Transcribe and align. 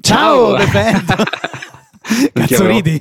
Ciao, 0.00 0.56
Bebeto. 0.56 1.22
Cazzo 2.32 2.66
ridi? 2.66 2.98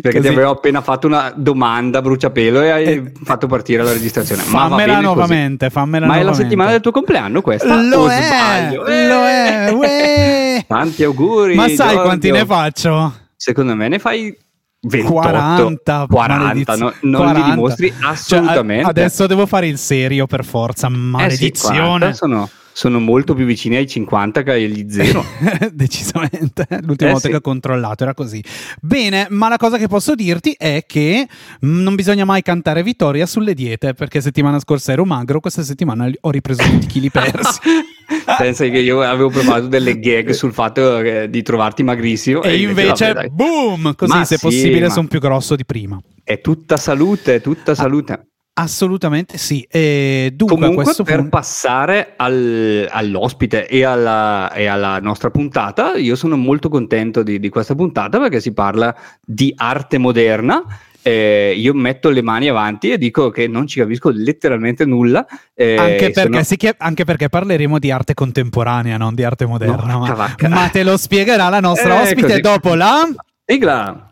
perché 0.00 0.20
ti 0.20 0.28
avevo 0.28 0.50
appena 0.50 0.80
fatto 0.80 1.06
una 1.06 1.32
domanda 1.36 2.00
bruciapelo 2.00 2.62
e 2.62 2.70
hai 2.70 2.84
eh, 2.84 3.12
fatto 3.22 3.46
partire 3.46 3.82
la 3.82 3.92
registrazione. 3.92 4.42
Fammela 4.42 5.00
nuovamente, 5.00 5.68
fammela 5.68 6.06
Ma 6.06 6.14
nuovamente. 6.14 6.20
è 6.20 6.24
la 6.24 6.34
settimana 6.34 6.70
del 6.70 6.80
tuo 6.80 6.90
compleanno 6.92 7.42
questa? 7.42 7.82
Lo 7.82 8.08
è, 8.08 8.22
sbaglio? 8.22 8.82
lo 8.82 9.26
è, 9.26 9.70
uè. 9.72 10.64
Tanti 10.66 11.02
auguri. 11.04 11.54
Ma 11.54 11.68
sai 11.68 11.76
Giorgio. 11.76 12.02
quanti 12.02 12.30
ne 12.30 12.46
faccio? 12.46 13.14
Secondo 13.36 13.74
me 13.74 13.88
ne 13.88 13.98
fai 13.98 14.34
28, 14.80 15.12
40, 15.12 16.06
40 16.08 16.76
no, 16.76 16.92
non 17.02 17.22
40. 17.22 17.38
li 17.38 17.50
dimostri 17.50 17.94
assolutamente. 18.00 18.82
Cioè, 18.82 18.90
adesso 18.90 19.26
devo 19.26 19.46
fare 19.46 19.66
il 19.66 19.78
serio 19.78 20.26
per 20.26 20.44
forza, 20.44 20.88
maledizione. 20.88 22.08
Eh 22.08 22.12
sì, 22.12 22.18
sono 22.18 22.48
sono 22.72 22.98
molto 23.00 23.34
più 23.34 23.44
vicini 23.44 23.76
ai 23.76 23.86
50 23.86 24.42
che 24.42 24.52
agli 24.52 24.86
0. 24.88 25.24
Decisamente. 25.72 26.66
L'ultima 26.82 27.10
eh 27.10 27.12
volta 27.12 27.20
sì. 27.20 27.28
che 27.28 27.36
ho 27.36 27.40
controllato 27.40 28.02
era 28.02 28.14
così. 28.14 28.42
Bene, 28.80 29.26
ma 29.30 29.48
la 29.48 29.56
cosa 29.56 29.76
che 29.76 29.88
posso 29.88 30.14
dirti 30.14 30.54
è 30.56 30.84
che 30.86 31.26
non 31.60 31.94
bisogna 31.94 32.24
mai 32.24 32.42
cantare 32.42 32.82
vittoria 32.82 33.26
sulle 33.26 33.54
diete, 33.54 33.94
perché 33.94 34.20
settimana 34.20 34.58
scorsa 34.58 34.92
ero 34.92 35.04
magro, 35.04 35.40
questa 35.40 35.62
settimana 35.62 36.10
ho 36.20 36.30
ripreso 36.30 36.62
tutti 36.62 36.84
i 36.84 36.88
chili 36.88 37.10
persi. 37.10 37.60
Pensa 38.38 38.64
che 38.66 38.78
io 38.78 39.02
avevo 39.02 39.30
provato 39.30 39.66
delle 39.66 39.98
gag 39.98 40.30
sul 40.32 40.52
fatto 40.52 41.26
di 41.26 41.42
trovarti 41.42 41.82
magrissimo. 41.82 42.42
E, 42.42 42.50
e 42.50 42.60
invece, 42.62 43.04
invece 43.06 43.12
vabbè, 43.12 43.28
boom! 43.28 43.94
Così, 43.94 44.12
ma 44.12 44.24
se 44.24 44.36
sì, 44.36 44.46
possibile, 44.46 44.90
sono 44.90 45.08
più 45.08 45.20
grosso 45.20 45.56
di 45.56 45.64
prima. 45.64 46.00
È 46.22 46.40
tutta 46.40 46.76
salute, 46.76 47.36
è 47.36 47.40
tutta 47.40 47.74
salute. 47.74 48.12
Ah. 48.12 48.24
Assolutamente 48.54 49.38
sì. 49.38 49.66
E 49.70 50.32
dunque, 50.34 50.56
Comunque, 50.58 50.94
per 51.04 51.16
punto... 51.16 51.30
passare 51.30 52.12
al, 52.16 52.86
all'ospite 52.90 53.66
e 53.66 53.82
alla, 53.82 54.52
e 54.52 54.66
alla, 54.66 54.98
nostra 54.98 55.30
puntata, 55.30 55.94
io 55.94 56.16
sono 56.16 56.36
molto 56.36 56.68
contento 56.68 57.22
di, 57.22 57.40
di 57.40 57.48
questa 57.48 57.74
puntata 57.74 58.18
perché 58.18 58.40
si 58.40 58.52
parla 58.52 58.94
di 59.24 59.52
arte 59.56 59.96
moderna. 59.96 60.64
Eh, 61.04 61.54
io 61.56 61.74
metto 61.74 62.10
le 62.10 62.22
mani 62.22 62.46
avanti 62.48 62.90
e 62.90 62.98
dico 62.98 63.30
che 63.30 63.48
non 63.48 63.66
ci 63.66 63.80
capisco 63.80 64.10
letteralmente 64.10 64.84
nulla. 64.84 65.26
Eh, 65.54 65.76
anche, 65.76 66.10
perché 66.10 66.44
sono... 66.44 66.56
chied- 66.58 66.76
anche, 66.76 67.04
perché 67.04 67.30
parleremo 67.30 67.78
di 67.78 67.90
arte 67.90 68.12
contemporanea, 68.12 68.98
non 68.98 69.14
di 69.14 69.24
arte 69.24 69.46
moderna. 69.46 69.84
No, 69.86 70.00
ma, 70.00 70.36
ma, 70.48 70.68
te 70.68 70.84
lo 70.84 70.98
spiegherà 70.98 71.48
la 71.48 71.60
nostra 71.60 71.98
eh, 71.98 72.02
ospite 72.02 72.26
così. 72.26 72.40
dopo 72.40 72.74
la 72.74 73.08
sigla. 73.46 74.11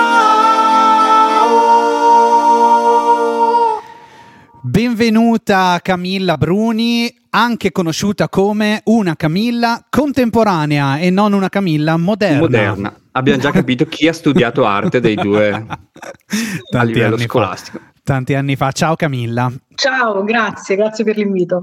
Benvenuta 4.91 5.79
Camilla 5.81 6.35
Bruni, 6.35 7.09
anche 7.29 7.71
conosciuta 7.71 8.27
come 8.27 8.81
una 8.87 9.15
Camilla 9.15 9.85
contemporanea 9.89 10.97
e 10.97 11.09
non 11.09 11.31
una 11.31 11.47
Camilla 11.47 11.95
moderna. 11.95 12.39
Moderna. 12.39 12.99
Abbiamo 13.11 13.39
già 13.39 13.51
capito 13.51 13.85
chi 13.85 14.09
ha 14.09 14.13
studiato 14.13 14.65
arte 14.65 14.99
dei 14.99 15.15
due 15.15 15.49
a 16.75 16.83
livello 16.83 17.17
scolastico. 17.17 17.79
Fa. 17.79 17.91
Tanti 18.03 18.33
anni 18.33 18.57
fa. 18.57 18.73
Ciao 18.73 18.97
Camilla. 18.97 19.49
Ciao, 19.75 20.25
grazie, 20.25 20.75
grazie 20.75 21.05
per 21.05 21.15
l'invito. 21.15 21.61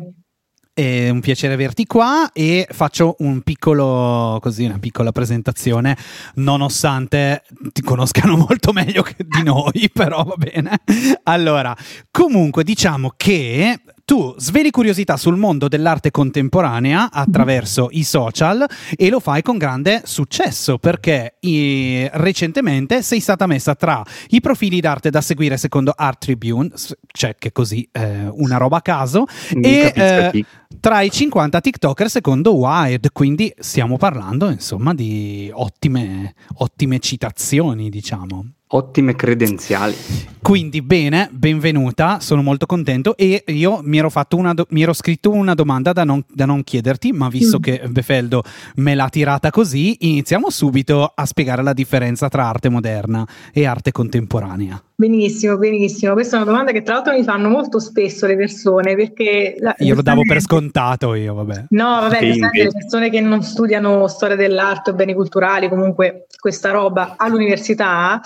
È 0.79 1.09
un 1.09 1.19
piacere 1.19 1.55
averti 1.55 1.87
qua 1.87 2.31
e 2.33 2.65
faccio 2.71 3.17
un 3.19 3.41
piccolo, 3.41 4.39
così, 4.41 4.65
una 4.65 4.79
piccola 4.79 5.11
presentazione, 5.11 5.97
nonostante 6.35 7.43
ti 7.73 7.83
conoscano 7.83 8.37
molto 8.47 8.71
meglio 8.71 9.05
di 9.17 9.43
noi, 9.43 9.91
però 9.93 10.23
va 10.23 10.37
bene. 10.37 10.79
Allora, 11.25 11.77
comunque 12.13 12.63
diciamo 12.63 13.13
che 13.17 13.81
tu 14.09 14.35
sveli 14.39 14.71
curiosità 14.71 15.19
sul 15.19 15.37
mondo 15.37 15.69
dell'arte 15.69 16.11
contemporanea 16.11 17.11
attraverso 17.11 17.89
i 17.91 18.05
social 18.05 18.67
e 18.97 19.11
lo 19.11 19.21
fai 19.21 19.43
con 19.43 19.59
grande 19.59 20.01
successo 20.05 20.79
perché 20.79 21.35
i, 21.41 22.09
recentemente 22.13 23.03
sei 23.03 23.21
stata 23.21 23.47
messa 23.47 23.75
tra 23.75 24.03
i 24.29 24.41
profili 24.41 24.81
d'arte 24.81 25.11
da 25.11 25.21
seguire 25.21 25.59
secondo 25.59 25.93
Art 25.95 26.21
Tribune, 26.21 26.71
cioè 27.07 27.35
che 27.39 27.53
così 27.53 27.87
eh, 27.93 28.27
una 28.33 28.57
roba 28.57 28.79
a 28.79 28.81
caso, 28.81 29.27
Mi 29.53 29.67
e 29.67 29.93
eh, 29.95 30.45
tra 30.81 31.03
i 31.03 31.11
50 31.11 31.61
TikToker 31.61 32.09
secondo 32.09 32.55
Wired, 32.55 33.13
quindi 33.13 33.53
stiamo 33.59 33.99
parlando 33.99 34.49
insomma 34.49 34.95
di 34.95 35.51
ottime, 35.53 36.33
ottime 36.55 36.99
citazioni, 36.99 37.91
diciamo. 37.91 38.53
Ottime 38.69 39.15
credenziali. 39.17 39.95
Quindi 40.43 40.83
bene, 40.83 41.29
benvenuta, 41.33 42.21
sono 42.21 42.43
molto 42.43 42.67
contento 42.67 43.17
e 43.17 43.45
io 43.47 43.81
mi 43.83 43.99
ero, 43.99 44.11
do- 44.55 44.67
mi 44.71 44.83
ero 44.83 44.93
scritto 44.93 45.31
una 45.31 45.55
domanda 45.55 45.93
da 45.93 46.05
non, 46.05 46.23
da 46.27 46.45
non 46.47 46.65
chiederti, 46.65 47.13
ma 47.13 47.29
visto 47.29 47.59
mm. 47.59 47.63
che 47.63 47.83
Befeldo 47.89 48.43
me 48.77 48.95
l'ha 48.95 49.09
tirata 49.09 49.51
così, 49.51 49.97
iniziamo 50.01 50.51
subito 50.51 51.11
a 51.15 51.27
spiegare 51.27 51.63
la 51.63 51.73
differenza 51.73 52.29
tra 52.29 52.47
arte 52.47 52.69
moderna 52.69 53.27
e 53.53 53.67
arte 53.67 53.91
contemporanea. 53.91 54.83
Benissimo, 55.01 55.57
benissimo. 55.59 56.13
Questa 56.15 56.37
è 56.39 56.41
una 56.43 56.51
domanda 56.51 56.73
che 56.73 56.83
tra 56.83 56.95
l'altro 56.95 57.13
mi 57.13 57.23
fanno 57.23 57.49
molto 57.49 57.79
spesso 57.79 58.27
le 58.27 58.37
persone 58.37 58.97
perché... 58.97 59.55
La, 59.61 59.73
io 59.79 59.95
lo 59.95 60.03
davo 60.03 60.23
per 60.23 60.41
scontato 60.43 61.15
io, 61.15 61.35
vabbè. 61.35 61.67
No, 61.69 62.01
vabbè, 62.01 62.21
le 62.21 62.71
persone 62.73 63.09
che 63.09 63.21
non 63.21 63.43
studiano 63.43 64.09
storia 64.09 64.35
dell'arte 64.35 64.91
o 64.91 64.95
beni 64.95 65.15
culturali, 65.15 65.69
comunque 65.69 66.27
questa 66.41 66.73
roba 66.73 67.15
all'università, 67.17 68.21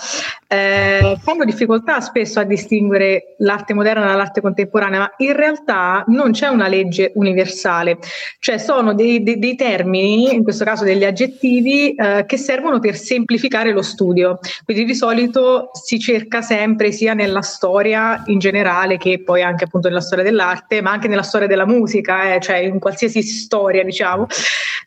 eh, 0.47 1.17
fanno 1.21 1.45
difficoltà 1.45 1.99
spesso 2.01 2.39
a 2.39 2.43
distinguere 2.43 3.35
l'arte 3.39 3.73
moderna 3.73 4.05
dall'arte 4.05 4.41
contemporanea, 4.41 4.99
ma 4.99 5.13
in 5.17 5.35
realtà 5.35 6.03
non 6.07 6.31
c'è 6.31 6.47
una 6.47 6.67
legge 6.67 7.11
universale, 7.15 7.97
cioè 8.39 8.57
sono 8.57 8.93
dei, 8.93 9.23
dei, 9.23 9.39
dei 9.39 9.55
termini, 9.55 10.33
in 10.33 10.43
questo 10.43 10.63
caso 10.63 10.83
degli 10.83 11.05
aggettivi, 11.05 11.95
eh, 11.95 12.25
che 12.25 12.37
servono 12.37 12.79
per 12.79 12.95
semplificare 12.95 13.71
lo 13.71 13.81
studio. 13.81 14.39
Quindi 14.63 14.85
di 14.85 14.95
solito 14.95 15.71
si 15.73 15.99
cerca 15.99 16.41
sempre 16.41 16.91
sia 16.91 17.13
nella 17.13 17.41
storia 17.41 18.23
in 18.27 18.39
generale 18.39 18.97
che 18.97 19.21
poi 19.23 19.41
anche 19.41 19.65
appunto 19.65 19.87
nella 19.87 20.01
storia 20.01 20.23
dell'arte, 20.23 20.81
ma 20.81 20.91
anche 20.91 21.07
nella 21.07 21.23
storia 21.23 21.47
della 21.47 21.65
musica, 21.65 22.33
eh, 22.33 22.39
cioè 22.39 22.57
in 22.57 22.79
qualsiasi 22.79 23.21
storia, 23.21 23.83
diciamo, 23.83 24.27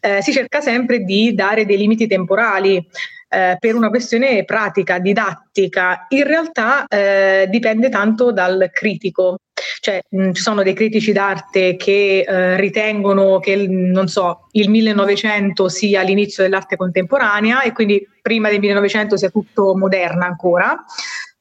eh, 0.00 0.22
si 0.22 0.32
cerca 0.32 0.60
sempre 0.60 1.00
di 1.00 1.34
dare 1.34 1.64
dei 1.64 1.76
limiti 1.76 2.06
temporali. 2.06 2.84
Eh, 3.36 3.58
per 3.58 3.74
una 3.74 3.90
questione 3.90 4.46
pratica, 4.46 4.98
didattica, 4.98 6.06
in 6.08 6.24
realtà 6.24 6.86
eh, 6.86 7.46
dipende 7.50 7.90
tanto 7.90 8.32
dal 8.32 8.70
critico. 8.72 9.36
Cioè, 9.80 10.00
mh, 10.08 10.32
ci 10.32 10.40
sono 10.40 10.62
dei 10.62 10.72
critici 10.72 11.12
d'arte 11.12 11.76
che 11.76 12.24
eh, 12.26 12.56
ritengono 12.56 13.38
che, 13.38 13.66
non 13.68 14.08
so, 14.08 14.46
il 14.52 14.70
1900 14.70 15.68
sia 15.68 16.00
l'inizio 16.00 16.44
dell'arte 16.44 16.76
contemporanea 16.76 17.60
e 17.60 17.72
quindi 17.72 18.08
prima 18.22 18.48
del 18.48 18.58
1900 18.58 19.18
sia 19.18 19.28
tutto 19.28 19.76
moderna 19.76 20.24
ancora 20.24 20.82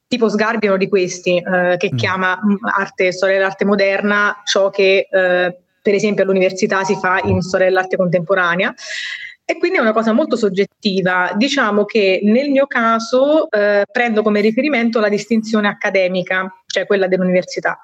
tipo 0.08 0.28
Sgarbi 0.28 0.66
è 0.66 0.68
uno 0.68 0.78
di 0.78 0.88
questi 0.88 1.38
eh, 1.38 1.76
che 1.78 1.90
mm. 1.92 1.96
chiama 1.96 2.38
arte, 2.76 3.10
storia 3.10 3.36
dell'arte 3.36 3.64
moderna 3.64 4.40
ciò 4.44 4.70
che 4.70 5.08
eh, 5.10 5.56
per 5.82 5.94
esempio 5.94 6.22
all'università 6.24 6.84
si 6.84 6.94
fa 6.94 7.20
in 7.24 7.40
storia 7.40 7.66
dell'arte 7.66 7.96
contemporanea. 7.96 8.74
E 9.48 9.58
quindi 9.58 9.78
è 9.78 9.80
una 9.80 9.92
cosa 9.92 10.12
molto 10.12 10.34
soggettiva. 10.34 11.32
Diciamo 11.36 11.84
che 11.84 12.18
nel 12.24 12.50
mio 12.50 12.66
caso 12.66 13.48
eh, 13.48 13.84
prendo 13.90 14.22
come 14.22 14.40
riferimento 14.40 14.98
la 14.98 15.08
distinzione 15.08 15.68
accademica, 15.68 16.52
cioè 16.66 16.84
quella 16.84 17.06
dell'università. 17.06 17.78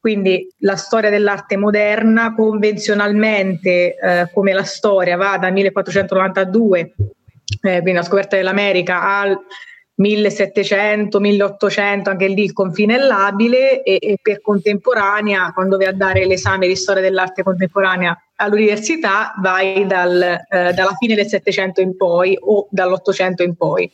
Quindi 0.00 0.52
la 0.58 0.74
storia 0.74 1.10
dell'arte 1.10 1.56
moderna 1.56 2.34
convenzionalmente, 2.34 3.94
eh, 3.96 4.28
come 4.32 4.52
la 4.52 4.64
storia 4.64 5.16
va 5.16 5.38
dal 5.38 5.52
1492, 5.52 6.80
eh, 6.80 6.94
quindi 7.60 7.92
la 7.92 8.02
scoperta 8.02 8.34
dell'America, 8.34 9.00
al 9.20 9.38
1700, 9.96 11.20
1800, 11.20 12.10
anche 12.10 12.26
lì 12.26 12.42
il 12.42 12.52
confine 12.52 12.96
è 12.96 12.98
labile 12.98 13.82
e, 13.82 13.98
e, 14.00 14.18
per 14.20 14.40
contemporanea, 14.40 15.52
quando 15.52 15.76
vai 15.76 15.86
a 15.86 15.92
dare 15.92 16.26
l'esame 16.26 16.66
di 16.66 16.74
storia 16.74 17.02
dell'arte 17.02 17.42
contemporanea 17.42 18.16
all'università, 18.36 19.34
vai 19.40 19.86
dal, 19.86 20.20
eh, 20.20 20.72
dalla 20.72 20.94
fine 20.98 21.14
del 21.14 21.26
700 21.26 21.80
in 21.80 21.96
poi 21.96 22.36
o 22.40 22.66
dall'Ottocento 22.70 23.44
in 23.44 23.54
poi. 23.54 23.90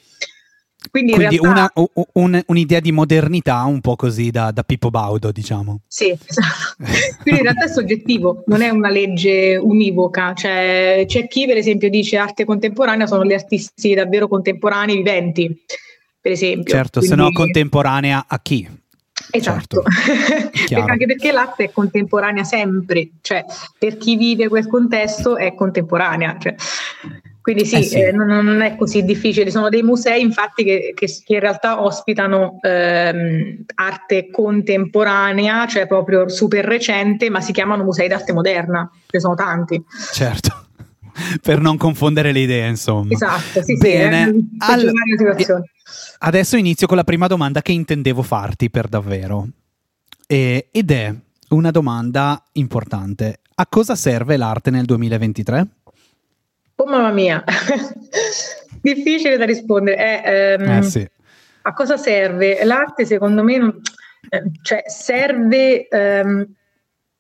Quindi, 0.91 1.13
Quindi 1.13 1.37
realtà, 1.37 1.73
una, 1.75 1.91
un, 2.15 2.43
un'idea 2.47 2.81
di 2.81 2.91
modernità 2.91 3.63
un 3.65 3.83
po' 3.83 3.97
così 3.97 4.31
da, 4.31 4.51
da 4.51 4.63
Pippo 4.63 4.89
Baudo, 4.89 5.31
diciamo. 5.31 5.81
Sì, 5.87 6.09
esatto. 6.27 6.77
Quindi 7.21 7.41
in 7.41 7.43
realtà 7.43 7.67
è 7.67 7.69
soggettivo, 7.69 8.45
non 8.47 8.63
è 8.63 8.71
una 8.71 8.89
legge 8.89 9.57
univoca. 9.57 10.33
Cioè, 10.33 11.05
c'è 11.07 11.29
chi 11.29 11.45
per 11.45 11.59
esempio 11.59 11.91
dice 11.91 12.17
arte 12.17 12.47
contemporanea 12.47 13.07
sono 13.07 13.27
gli 13.27 13.35
artisti 13.35 13.93
davvero 13.93 14.27
contemporanei 14.27 14.97
viventi 14.97 15.65
per 16.21 16.33
esempio. 16.33 16.73
Certo, 16.75 17.01
Quindi, 17.01 17.17
se 17.17 17.23
no 17.23 17.31
contemporanea 17.33 18.25
a 18.29 18.39
chi? 18.41 18.69
Esatto, 19.33 19.83
Chiaro. 20.67 20.91
anche 20.91 21.07
perché 21.07 21.31
l'arte 21.31 21.65
è 21.65 21.71
contemporanea 21.71 22.43
sempre, 22.43 23.11
cioè 23.21 23.45
per 23.79 23.97
chi 23.97 24.17
vive 24.17 24.49
quel 24.49 24.67
contesto 24.67 25.37
è 25.37 25.55
contemporanea. 25.55 26.37
Cioè. 26.41 26.55
Quindi 27.41 27.65
sì, 27.65 27.77
Eh 27.77 27.83
sì. 27.83 28.01
eh, 28.03 28.13
non, 28.13 28.27
non 28.27 28.61
è 28.61 28.77
così 28.77 29.03
difficile. 29.05 29.45
Ci 29.47 29.51
sono 29.53 29.69
dei 29.69 29.83
musei 29.83 30.21
infatti 30.21 30.65
che, 30.65 30.93
che- 30.95 31.07
che 31.07 31.35
in 31.35 31.41
realtà 31.41 31.83
ospitano 31.83 32.59
ehm, 32.61 33.65
arte 33.77 34.31
contemporanea, 34.31 35.67
cioè 35.67 35.87
proprio 35.87 36.29
super 36.29 36.65
recente, 36.65 37.31
ma 37.31 37.41
si 37.41 37.53
chiamano 37.53 37.85
musei 37.85 38.09
d'arte 38.09 38.33
moderna. 38.33 38.91
Ce 38.93 39.07
ne 39.13 39.21
sono 39.21 39.35
tanti. 39.35 39.83
Certo. 40.13 40.67
per 41.43 41.61
non 41.61 41.77
confondere 41.77 42.33
le 42.33 42.41
idee, 42.41 42.69
insomma. 42.69 43.13
Esatto, 43.13 43.63
sì, 43.63 43.77
Bene. 43.77 44.25
sì, 44.25 44.39
eh, 44.39 44.45
All-. 44.59 45.63
Adesso 46.19 46.57
inizio 46.57 46.87
con 46.87 46.97
la 46.97 47.05
prima 47.05 47.27
domanda 47.27 47.63
che 47.63 47.73
intendevo 47.73 48.23
farti 48.23 48.71
per 48.71 48.89
davvero. 48.89 49.49
E- 50.27 50.69
ed 50.71 50.91
è 50.91 51.15
una 51.51 51.71
domanda 51.71 52.43
importante. 52.53 53.41
A 53.55 53.67
cosa 53.67 53.95
serve 53.95 54.37
l'arte 54.37 54.71
nel 54.71 54.85
2023? 54.85 55.67
Oh 56.77 56.87
mamma 56.87 57.11
mia, 57.11 57.45
difficile 58.81 59.37
da 59.37 59.45
rispondere. 59.45 60.23
Eh, 60.25 60.33
ehm, 60.59 60.71
Eh 60.79 60.83
sì. 60.83 61.09
A 61.63 61.73
cosa 61.75 61.97
serve? 61.99 62.65
L'arte 62.65 63.05
secondo 63.05 63.43
me 63.43 63.59
non- 63.59 63.81
eh, 64.31 64.43
cioè, 64.63 64.85
serve 64.87 65.89
ehm, 65.89 66.47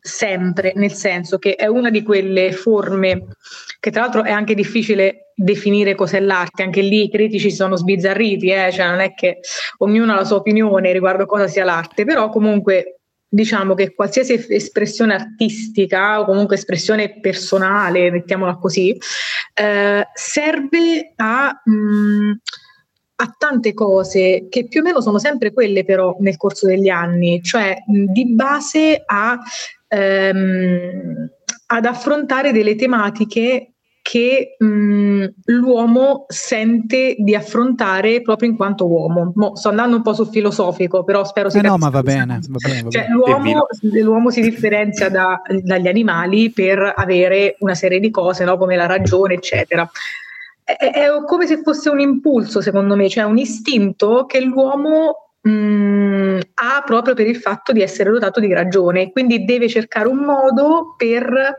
sempre, 0.00 0.72
nel 0.76 0.92
senso 0.92 1.38
che 1.38 1.54
è 1.54 1.66
una 1.66 1.90
di 1.90 2.02
quelle 2.02 2.52
forme 2.52 3.26
che 3.78 3.90
tra 3.90 4.02
l'altro 4.02 4.24
è 4.24 4.30
anche 4.30 4.54
difficile 4.54 5.32
definire 5.34 5.94
cos'è 5.94 6.20
l'arte, 6.20 6.62
anche 6.62 6.82
lì 6.82 7.04
i 7.04 7.10
critici 7.10 7.50
sono 7.50 7.76
sbizzarriti, 7.76 8.50
eh, 8.50 8.70
cioè 8.72 8.88
non 8.88 9.00
è 9.00 9.14
che 9.14 9.40
ognuno 9.78 10.12
ha 10.12 10.16
la 10.16 10.24
sua 10.24 10.36
opinione 10.36 10.92
riguardo 10.92 11.26
cosa 11.26 11.46
sia 11.46 11.64
l'arte, 11.64 12.04
però 12.04 12.28
comunque 12.28 13.00
diciamo 13.32 13.74
che 13.74 13.94
qualsiasi 13.94 14.34
es- 14.34 14.50
espressione 14.50 15.14
artistica 15.14 16.20
o 16.20 16.24
comunque 16.24 16.56
espressione 16.56 17.20
personale, 17.20 18.10
mettiamola 18.10 18.56
così, 18.56 18.96
eh, 19.54 20.08
serve 20.12 21.12
a, 21.16 21.60
mh, 21.64 22.32
a 23.20 23.34
tante 23.36 23.74
cose 23.74 24.46
che 24.48 24.66
più 24.66 24.80
o 24.80 24.82
meno 24.82 25.02
sono 25.02 25.18
sempre 25.18 25.52
quelle 25.52 25.84
però 25.84 26.16
nel 26.20 26.38
corso 26.38 26.66
degli 26.66 26.88
anni, 26.88 27.42
cioè 27.42 27.76
mh, 27.86 28.04
di 28.12 28.26
base 28.34 29.02
a, 29.04 29.38
ehm, 29.88 31.30
ad 31.66 31.84
affrontare 31.84 32.52
delle 32.52 32.76
tematiche 32.76 33.72
che 34.02 34.56
mh, 34.58 35.24
l'uomo 35.44 36.24
sente 36.28 37.14
di 37.18 37.34
affrontare 37.34 38.22
proprio 38.22 38.48
in 38.48 38.56
quanto 38.56 38.88
uomo. 38.88 39.32
Mo, 39.34 39.54
sto 39.54 39.68
andando 39.68 39.96
un 39.96 40.02
po' 40.02 40.14
sul 40.14 40.28
filosofico, 40.28 41.04
però 41.04 41.22
spero 41.24 41.50
si 41.50 41.58
Eh 41.58 41.62
no, 41.62 41.76
ma 41.76 41.90
va 41.90 42.02
bene, 42.02 42.40
va 42.48 42.58
bene, 42.58 42.82
va 42.82 42.88
Cioè, 42.88 43.02
bene. 43.02 43.12
l'uomo, 43.12 43.66
l'uomo 43.82 44.30
si 44.30 44.40
differenzia 44.40 45.10
da- 45.10 45.42
dagli 45.62 45.86
animali 45.88 46.50
per 46.50 46.94
avere 46.96 47.56
una 47.58 47.74
serie 47.74 48.00
di 48.00 48.10
cose, 48.10 48.44
no? 48.44 48.56
come 48.56 48.76
la 48.76 48.86
ragione, 48.86 49.34
eccetera. 49.34 49.88
È, 50.76 50.90
è 50.90 51.24
come 51.26 51.46
se 51.46 51.62
fosse 51.62 51.90
un 51.90 52.00
impulso, 52.00 52.60
secondo 52.60 52.96
me, 52.96 53.08
cioè 53.08 53.24
un 53.24 53.38
istinto 53.38 54.26
che 54.26 54.40
l'uomo 54.40 55.34
mh, 55.40 56.38
ha 56.54 56.82
proprio 56.84 57.14
per 57.14 57.26
il 57.26 57.36
fatto 57.36 57.72
di 57.72 57.82
essere 57.82 58.10
dotato 58.10 58.40
di 58.40 58.52
ragione, 58.52 59.10
quindi 59.10 59.44
deve 59.44 59.68
cercare 59.68 60.08
un 60.08 60.18
modo 60.18 60.94
per 60.96 61.56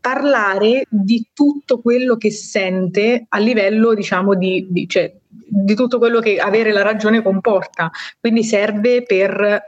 parlare 0.00 0.84
di 0.88 1.28
tutto 1.34 1.80
quello 1.80 2.16
che 2.16 2.30
sente 2.30 3.26
a 3.28 3.38
livello, 3.38 3.94
diciamo, 3.94 4.34
di, 4.34 4.66
di- 4.70 4.88
cioè, 4.88 5.12
di 5.28 5.74
tutto 5.74 5.98
quello 5.98 6.20
che 6.20 6.38
avere 6.38 6.72
la 6.72 6.82
ragione 6.82 7.22
comporta. 7.22 7.90
Quindi 8.20 8.44
serve 8.44 9.02
per 9.02 9.64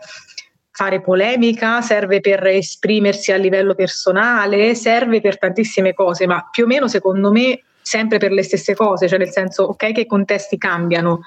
fare 0.70 1.02
polemica, 1.02 1.82
serve 1.82 2.20
per 2.20 2.46
esprimersi 2.46 3.32
a 3.32 3.36
livello 3.36 3.74
personale, 3.74 4.74
serve 4.74 5.20
per 5.20 5.36
tantissime 5.36 5.92
cose, 5.92 6.26
ma 6.26 6.48
più 6.50 6.64
o 6.64 6.66
meno 6.66 6.88
secondo 6.88 7.30
me 7.30 7.60
sempre 7.90 8.18
per 8.18 8.30
le 8.30 8.44
stesse 8.44 8.74
cose, 8.74 9.08
cioè 9.08 9.18
nel 9.18 9.30
senso 9.32 9.64
ok 9.64 9.90
che 9.92 10.02
i 10.02 10.06
contesti 10.06 10.56
cambiano, 10.56 11.22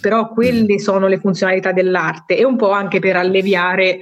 però 0.00 0.28
quelle 0.28 0.78
sono 0.78 1.08
le 1.08 1.18
funzionalità 1.18 1.72
dell'arte 1.72 2.36
e 2.36 2.44
un 2.44 2.56
po' 2.56 2.70
anche 2.70 3.00
per 3.00 3.16
alleviare, 3.16 3.98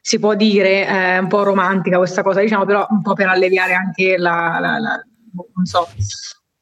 si 0.00 0.18
può 0.18 0.34
dire, 0.34 0.84
eh, 0.88 1.18
un 1.18 1.28
po' 1.28 1.44
romantica 1.44 1.98
questa 1.98 2.22
cosa, 2.22 2.40
diciamo, 2.40 2.64
però 2.64 2.84
un 2.90 3.00
po' 3.00 3.12
per 3.14 3.28
alleviare 3.28 3.74
anche 3.74 4.16
la, 4.18 4.58
la- 4.60 4.78
la- 4.80 5.04
non 5.54 5.64
so, 5.64 5.86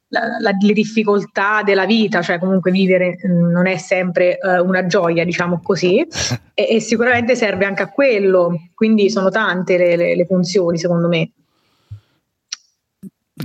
la- 0.09 0.37
la- 0.39 0.51
le 0.59 0.73
difficoltà 0.73 1.63
della 1.63 1.85
vita, 1.87 2.21
cioè 2.21 2.37
comunque 2.37 2.69
vivere 2.69 3.15
non 3.23 3.65
è 3.65 3.77
sempre 3.77 4.37
eh, 4.37 4.59
una 4.59 4.85
gioia, 4.85 5.23
diciamo 5.25 5.61
così, 5.63 6.05
e, 6.53 6.67
e 6.75 6.79
sicuramente 6.79 7.35
serve 7.35 7.65
anche 7.65 7.81
a 7.81 7.89
quello, 7.89 8.55
quindi 8.75 9.09
sono 9.09 9.29
tante 9.31 9.77
le, 9.77 9.95
le- 9.95 10.15
le 10.15 10.25
funzioni 10.27 10.77
secondo 10.77 11.07
me. 11.07 11.31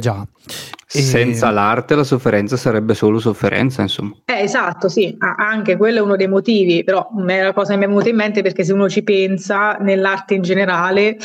Già. 0.01 0.27
E- 0.93 1.01
Senza 1.03 1.51
l'arte 1.51 1.95
la 1.95 2.03
sofferenza 2.03 2.57
sarebbe 2.57 2.95
solo 2.95 3.21
sofferenza, 3.21 3.83
insomma. 3.83 4.13
Eh, 4.25 4.41
esatto, 4.43 4.89
sì, 4.89 5.17
anche 5.19 5.77
quello 5.77 5.99
è 5.99 6.03
uno 6.03 6.17
dei 6.17 6.27
motivi, 6.27 6.83
però 6.83 7.09
è 7.27 7.43
la 7.43 7.53
cosa 7.53 7.73
che 7.73 7.79
mi 7.79 7.85
è 7.85 7.89
venuta 7.89 8.09
in 8.09 8.17
mente 8.17 8.43
perché 8.43 8.65
se 8.65 8.73
uno 8.73 8.89
ci 8.89 9.05
pensa 9.05 9.75
nell'arte 9.75 10.35
in 10.35 10.43
generale, 10.43 11.17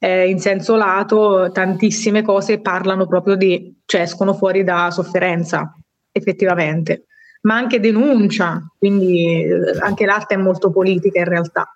eh, 0.00 0.28
in 0.28 0.40
senso 0.40 0.74
lato, 0.74 1.50
tantissime 1.52 2.22
cose 2.22 2.60
parlano 2.60 3.06
proprio 3.06 3.36
di, 3.36 3.80
cioè 3.84 4.00
escono 4.00 4.34
fuori 4.34 4.64
da 4.64 4.90
sofferenza, 4.90 5.72
effettivamente, 6.10 7.06
ma 7.42 7.54
anche 7.54 7.78
denuncia, 7.78 8.60
quindi 8.76 9.44
eh, 9.44 9.78
anche 9.80 10.04
l'arte 10.04 10.34
è 10.34 10.38
molto 10.38 10.72
politica 10.72 11.20
in 11.20 11.26
realtà. 11.26 11.68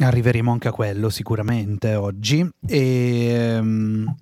Arriveremo 0.00 0.50
anche 0.50 0.68
a 0.68 0.72
quello 0.72 1.08
sicuramente 1.10 1.94
oggi. 1.94 2.48
E, 2.66 3.28
ehm, 3.28 4.14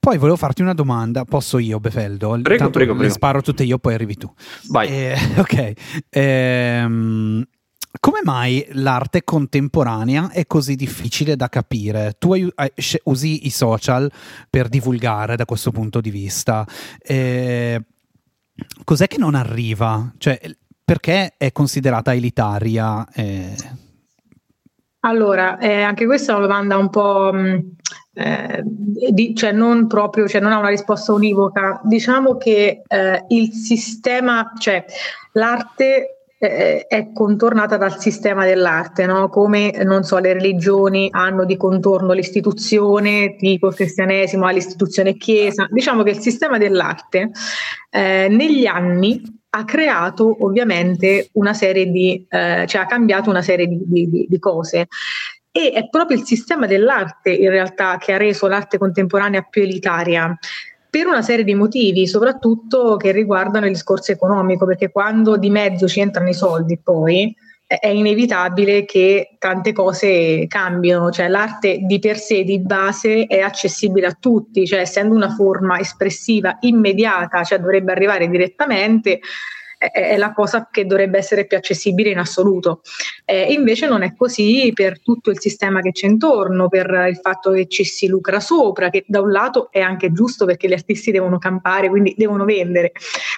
poi 0.00 0.16
volevo 0.18 0.36
farti 0.36 0.62
una 0.62 0.74
domanda. 0.74 1.24
Posso 1.24 1.58
io, 1.58 1.78
Befeldo? 1.78 2.30
Prego, 2.42 2.56
Tanto 2.56 2.70
prego, 2.78 2.92
le 2.92 2.98
prego. 2.98 3.12
sparo 3.14 3.42
tutte 3.42 3.62
io, 3.64 3.78
poi 3.78 3.94
arrivi 3.94 4.16
tu. 4.16 4.32
Vai. 4.68 4.88
Eh, 4.88 5.14
ok. 5.38 5.72
Ehm, 6.08 7.44
come 8.00 8.20
mai 8.22 8.66
l'arte 8.72 9.24
contemporanea 9.24 10.30
è 10.30 10.46
così 10.46 10.74
difficile 10.76 11.36
da 11.36 11.48
capire? 11.48 12.14
Tu 12.18 12.32
hai- 12.32 12.50
hai- 12.54 12.72
usi 13.04 13.46
i 13.46 13.50
social 13.50 14.10
per 14.48 14.68
divulgare 14.68 15.36
da 15.36 15.44
questo 15.44 15.70
punto 15.70 16.00
di 16.00 16.10
vista. 16.10 16.66
Eh, 16.98 17.80
cos'è 18.84 19.06
che 19.06 19.18
non 19.18 19.34
arriva? 19.34 20.12
Cioè, 20.18 20.40
perché 20.84 21.34
è 21.36 21.52
considerata 21.52 22.14
elitaria? 22.14 23.06
Eh, 23.12 23.54
Allora, 25.00 25.58
eh, 25.58 25.82
anche 25.82 26.04
questa 26.04 26.32
è 26.32 26.36
una 26.36 26.46
domanda 26.46 26.76
un 26.76 26.90
po', 26.90 27.32
mh, 27.32 27.70
eh, 28.14 28.62
di- 28.64 29.34
cioè 29.34 29.52
non 29.52 29.86
proprio, 29.86 30.26
cioè 30.28 30.40
non 30.40 30.52
ha 30.52 30.58
una 30.58 30.68
risposta 30.68 31.12
univoca. 31.12 31.80
Diciamo 31.84 32.36
che 32.36 32.82
eh, 32.86 33.24
il 33.28 33.52
sistema, 33.52 34.52
cioè 34.58 34.84
l'arte 35.32 36.16
eh, 36.42 36.86
è 36.86 37.12
contornata 37.12 37.76
dal 37.76 37.98
sistema 37.98 38.44
dell'arte, 38.46 39.04
no? 39.06 39.28
Come, 39.28 39.72
non 39.84 40.04
so, 40.04 40.18
le 40.18 40.32
religioni 40.32 41.08
hanno 41.10 41.44
di 41.44 41.56
contorno 41.56 42.12
l'istituzione, 42.12 43.36
tipo 43.36 43.68
il 43.68 43.74
cristianesimo 43.74 44.46
ha 44.46 44.50
l'istituzione 44.50 45.16
chiesa. 45.16 45.66
Diciamo 45.70 46.02
che 46.02 46.10
il 46.10 46.18
sistema 46.18 46.56
dell'arte 46.56 47.30
eh, 47.90 48.28
negli 48.30 48.66
anni 48.66 49.22
ha 49.52 49.64
creato 49.64 50.44
ovviamente 50.44 51.28
una 51.32 51.52
serie 51.52 51.90
di, 51.90 52.24
eh, 52.28 52.64
cioè 52.66 52.82
ha 52.82 52.86
cambiato 52.86 53.28
una 53.30 53.42
serie 53.42 53.66
di, 53.66 53.82
di- 53.84 54.08
di- 54.08 54.26
di 54.28 54.38
cose. 54.38 54.86
E 55.52 55.72
è 55.72 55.88
proprio 55.88 56.16
il 56.16 56.24
sistema 56.24 56.66
dell'arte 56.66 57.30
in 57.30 57.50
realtà 57.50 57.96
che 57.98 58.12
ha 58.12 58.16
reso 58.16 58.46
l'arte 58.46 58.78
contemporanea 58.78 59.42
più 59.42 59.62
elitaria 59.62 60.38
per 60.88 61.06
una 61.06 61.22
serie 61.22 61.44
di 61.44 61.54
motivi, 61.54 62.06
soprattutto 62.06 62.96
che 62.96 63.12
riguardano 63.12 63.66
il 63.66 63.72
discorso 63.72 64.12
economico, 64.12 64.66
perché 64.66 64.90
quando 64.90 65.36
di 65.36 65.50
mezzo 65.50 65.86
ci 65.86 66.00
entrano 66.00 66.28
i 66.28 66.34
soldi 66.34 66.78
poi 66.78 67.34
è 67.64 67.86
inevitabile 67.86 68.84
che 68.84 69.36
tante 69.38 69.72
cose 69.72 70.46
cambino, 70.48 71.12
cioè 71.12 71.28
l'arte 71.28 71.78
di 71.82 72.00
per 72.00 72.18
sé 72.18 72.42
di 72.42 72.58
base 72.58 73.26
è 73.26 73.38
accessibile 73.38 74.08
a 74.08 74.16
tutti, 74.18 74.66
cioè 74.66 74.80
essendo 74.80 75.14
una 75.14 75.30
forma 75.30 75.78
espressiva 75.78 76.56
immediata, 76.62 77.44
cioè 77.44 77.60
dovrebbe 77.60 77.92
arrivare 77.92 78.28
direttamente, 78.28 79.20
è- 79.88 80.16
la 80.18 80.32
cosa 80.32 80.68
che 80.70 80.84
dovrebbe 80.84 81.16
essere 81.16 81.46
più 81.46 81.56
accessibile 81.56 82.10
in 82.10 82.18
assoluto. 82.18 82.82
Eh, 83.24 83.52
invece 83.52 83.88
non 83.88 84.02
è 84.02 84.14
così 84.14 84.70
per 84.74 85.00
tutto 85.00 85.30
il 85.30 85.40
sistema 85.40 85.80
che 85.80 85.92
c'è 85.92 86.06
intorno, 86.06 86.68
per 86.68 87.06
il 87.08 87.16
fatto 87.16 87.52
che 87.52 87.66
ci 87.66 87.84
si 87.84 88.06
lucra 88.06 88.40
sopra, 88.40 88.90
che 88.90 89.04
da 89.06 89.20
un 89.22 89.30
lato 89.30 89.70
è 89.70 89.80
anche 89.80 90.12
giusto 90.12 90.44
perché 90.44 90.68
gli 90.68 90.74
artisti 90.74 91.10
devono 91.10 91.38
campare, 91.38 91.88
quindi 91.88 92.14
devono 92.16 92.44
vendere, 92.44 92.92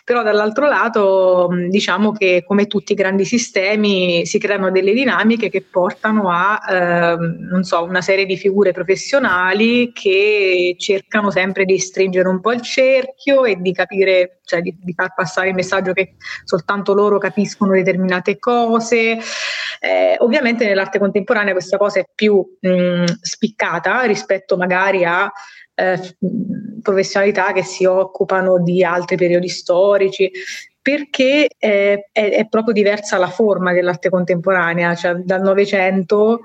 però 0.04 0.22
dall'altro 0.22 0.66
lato 0.66 1.48
diciamo 1.68 2.10
che 2.12 2.44
come 2.46 2.66
tutti 2.66 2.92
i 2.92 2.96
grandi 2.96 3.24
sistemi 3.24 4.26
si 4.26 4.38
creano 4.38 4.70
delle 4.70 4.92
dinamiche 4.92 5.48
che 5.48 5.62
portano 5.62 6.28
a 6.28 7.16
non 7.16 7.62
so, 7.62 7.84
una 7.84 8.00
serie 8.00 8.26
di 8.26 8.36
figure 8.36 8.72
professionali 8.72 9.92
che 9.92 10.74
cercano 10.78 11.30
sempre 11.30 11.64
di 11.64 11.78
stringere 11.78 12.28
un 12.28 12.40
po' 12.40 12.52
il 12.52 12.62
cerchio 12.62 13.44
e 13.44 13.56
di 13.60 13.72
capire 13.72 14.40
cioè 14.52 14.60
di, 14.60 14.76
di, 14.78 14.92
far 14.92 15.14
passare 15.14 15.48
il 15.48 15.54
messaggio 15.54 15.92
che 15.92 16.16
soltanto 16.44 16.92
loro 16.92 17.18
capiscono 17.18 17.72
determinate 17.72 18.38
cose. 18.38 19.18
Eh, 19.80 20.16
ovviamente 20.18 20.66
nell'arte 20.66 20.98
contemporanea 20.98 21.52
questa 21.52 21.78
cosa 21.78 22.00
è 22.00 22.08
più 22.14 22.44
mh, 22.60 23.04
spiccata 23.20 24.02
rispetto 24.02 24.56
magari 24.56 25.04
a 25.04 25.32
eh, 25.74 26.16
professionalità 26.82 27.52
che 27.52 27.64
si 27.64 27.84
occupano 27.84 28.62
di 28.62 28.84
altri 28.84 29.16
periodi 29.16 29.48
storici 29.48 30.30
perché 30.80 31.48
eh, 31.58 32.08
è, 32.12 32.30
è, 32.30 32.48
proprio 32.48 32.74
diversa 32.74 33.16
la 33.16 33.28
forma 33.28 33.72
dell'arte 33.72 34.10
contemporanea, 34.10 34.94
cioè 34.96 35.14
dal 35.14 35.40
Novecento 35.40 36.40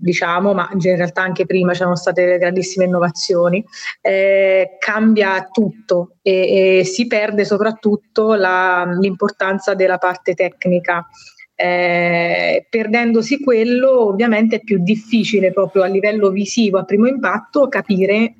diciamo, 0.00 0.54
ma 0.54 0.68
in 0.72 0.96
realtà 0.96 1.22
anche 1.22 1.46
prima 1.46 1.72
c'erano 1.72 1.96
state 1.96 2.38
grandissime 2.38 2.86
innovazioni, 2.86 3.64
eh, 4.00 4.76
cambia 4.78 5.48
tutto 5.50 6.16
e, 6.22 6.78
e, 6.78 6.84
si 6.84 7.06
perde 7.06 7.44
soprattutto 7.44 8.34
la, 8.34 8.84
l'importanza 8.98 9.74
della 9.74 9.98
parte 9.98 10.34
tecnica. 10.34 11.06
Eh, 11.54 12.66
perdendosi 12.70 13.42
quello 13.42 14.06
ovviamente 14.06 14.56
è 14.56 14.60
più 14.60 14.78
difficile 14.82 15.52
proprio 15.52 15.82
a 15.82 15.86
livello 15.86 16.30
visivo 16.30 16.78
a 16.78 16.84
primo 16.84 17.06
impatto 17.06 17.68
capire 17.68 18.36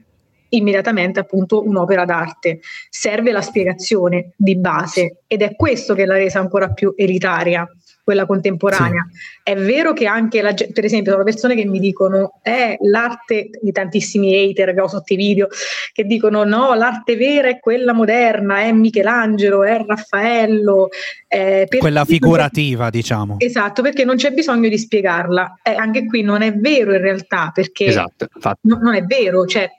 immediatamente 0.50 1.20
appunto 1.20 1.62
un'opera 1.66 2.04
d'arte. 2.04 2.60
Serve 2.88 3.32
la 3.32 3.42
spiegazione 3.42 4.32
di 4.36 4.56
base 4.56 5.22
ed 5.26 5.42
è 5.42 5.54
questo 5.54 5.94
che 5.94 6.06
l'ha 6.06 6.16
resa 6.16 6.38
ancora 6.38 6.72
più 6.72 6.94
elitaria 6.96 7.68
quella 8.02 8.26
contemporanea. 8.26 9.06
Sì. 9.10 9.18
È 9.42 9.56
vero 9.56 9.92
che 9.92 10.06
anche, 10.06 10.42
la, 10.42 10.54
per 10.54 10.84
esempio, 10.84 11.12
sono 11.12 11.24
persone 11.24 11.54
che 11.54 11.64
mi 11.64 11.78
dicono 11.78 12.40
è 12.42 12.76
l'arte 12.80 13.50
di 13.60 13.72
tantissimi 13.72 14.34
hater 14.34 14.74
che 14.74 14.80
ho 14.80 14.88
sotto 14.88 15.12
i 15.12 15.16
video, 15.16 15.48
che 15.92 16.04
dicono 16.04 16.44
no, 16.44 16.74
l'arte 16.74 17.16
vera 17.16 17.48
è 17.48 17.58
quella 17.58 17.92
moderna, 17.92 18.60
è 18.60 18.72
Michelangelo, 18.72 19.64
è 19.64 19.84
Raffaello. 19.86 20.88
Eh, 21.28 21.68
quella 21.78 22.04
figurativa, 22.04 22.90
diciamo. 22.90 23.36
Esatto, 23.38 23.82
perché 23.82 24.04
non 24.04 24.16
c'è 24.16 24.32
bisogno 24.32 24.68
di 24.68 24.78
spiegarla. 24.78 25.60
Eh, 25.62 25.74
anche 25.74 26.06
qui 26.06 26.22
non 26.22 26.42
è 26.42 26.52
vero 26.54 26.92
in 26.92 27.00
realtà, 27.00 27.50
perché 27.54 27.86
esatto, 27.86 28.28
no, 28.62 28.78
non 28.82 28.94
è 28.94 29.04
vero. 29.04 29.46
Cioè, 29.46 29.70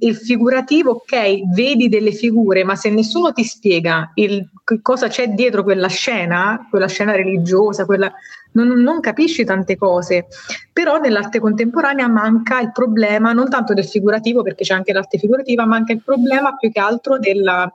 il 0.00 0.16
figurativo, 0.16 0.90
ok, 0.92 1.52
vedi 1.54 1.88
delle 1.88 2.12
figure, 2.12 2.64
ma 2.64 2.74
se 2.74 2.90
nessuno 2.90 3.32
ti 3.32 3.44
spiega 3.44 4.10
il, 4.14 4.48
cosa 4.80 5.08
c'è 5.08 5.28
dietro 5.28 5.62
quella 5.62 5.88
scena, 5.88 6.66
quella 6.68 6.88
scena 6.88 7.12
religiosa, 7.12 7.40
quella, 7.84 8.12
non, 8.52 8.68
non, 8.68 9.00
capisci 9.00 9.44
tante 9.44 9.76
cose. 9.76 10.26
Però 10.72 10.98
nell'arte 10.98 11.40
contemporanea 11.40 12.08
manca 12.08 12.60
il 12.60 12.72
problema 12.72 13.32
non 13.32 13.50
tanto 13.50 13.74
del 13.74 13.86
figurativo, 13.86 14.42
perché 14.42 14.64
c'è 14.64 14.74
anche 14.74 14.92
l'arte 14.92 15.18
figurativa, 15.18 15.66
manca 15.66 15.92
il 15.92 16.02
problema 16.02 16.56
più 16.56 16.70
che 16.70 16.80
altro 16.80 17.18
della, 17.18 17.70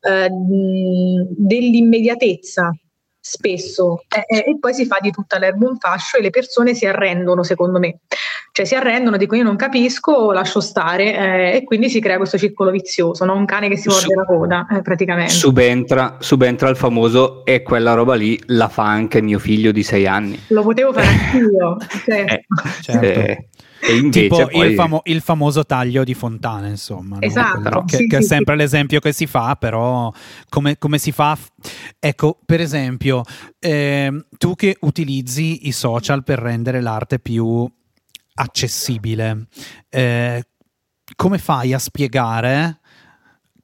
eh, 0.00 0.28
dell'immediatezza 0.30 2.72
spesso 3.28 4.04
eh, 4.08 4.50
e 4.50 4.58
poi 4.58 4.72
si 4.72 4.86
fa 4.86 4.98
di 5.00 5.10
tutta 5.10 5.38
l'erba 5.38 5.68
un 5.68 5.76
fascio 5.76 6.16
e 6.16 6.22
le 6.22 6.30
persone 6.30 6.74
si 6.74 6.86
arrendono 6.86 7.42
secondo 7.42 7.78
me 7.78 7.98
cioè 8.58 8.66
si 8.66 8.74
arrendono, 8.74 9.16
dicono 9.16 9.38
io 9.40 9.46
non 9.46 9.54
capisco, 9.54 10.32
lascio 10.32 10.60
stare 10.60 11.14
eh, 11.14 11.56
e 11.58 11.64
quindi 11.64 11.88
si 11.88 12.00
crea 12.00 12.16
questo 12.16 12.38
circolo 12.38 12.72
vizioso, 12.72 13.24
no? 13.24 13.36
un 13.36 13.44
cane 13.44 13.68
che 13.68 13.76
si 13.76 13.86
morde 13.86 14.06
Su- 14.06 14.14
la 14.14 14.24
coda 14.24 14.66
eh, 14.68 14.82
praticamente. 14.82 15.32
Subentra, 15.32 16.16
subentra 16.18 16.68
il 16.68 16.74
famoso 16.74 17.44
e 17.44 17.62
quella 17.62 17.92
roba 17.94 18.16
lì 18.16 18.36
la 18.46 18.68
fa 18.68 18.82
anche 18.82 19.22
mio 19.22 19.38
figlio 19.38 19.70
di 19.70 19.84
sei 19.84 20.08
anni. 20.08 20.42
Lo 20.48 20.62
potevo 20.62 20.92
fare 20.92 21.06
anch'io. 21.06 21.76
certo. 22.02 22.34
Eh, 22.34 22.44
certo. 22.82 23.46
Tipo 24.10 24.48
poi... 24.48 24.68
il, 24.70 24.74
famo- 24.74 25.02
il, 25.04 25.20
famoso 25.20 25.64
taglio 25.64 26.02
di 26.02 26.14
fontana, 26.14 26.66
insomma, 26.66 27.18
esatto, 27.20 27.68
no? 27.68 27.84
che, 27.84 27.96
sì, 27.96 28.06
che 28.06 28.16
sì, 28.16 28.22
è 28.22 28.26
sempre 28.26 28.54
sì. 28.54 28.60
l'esempio 28.60 29.00
che 29.00 29.12
si 29.12 29.26
fa, 29.26 29.56
però 29.56 30.12
come, 30.48 30.78
come 30.78 30.98
si 30.98 31.12
fa? 31.12 31.38
Ecco, 31.98 32.38
per 32.44 32.60
esempio, 32.60 33.22
eh, 33.58 34.24
tu 34.36 34.54
che 34.56 34.76
utilizzi 34.80 35.68
i 35.68 35.72
social 35.72 36.24
per 36.24 36.38
rendere 36.38 36.80
l'arte 36.80 37.18
più 37.18 37.70
accessibile. 38.34 39.46
Eh, 39.88 40.44
come 41.16 41.38
fai 41.38 41.72
a 41.72 41.78
spiegare 41.78 42.80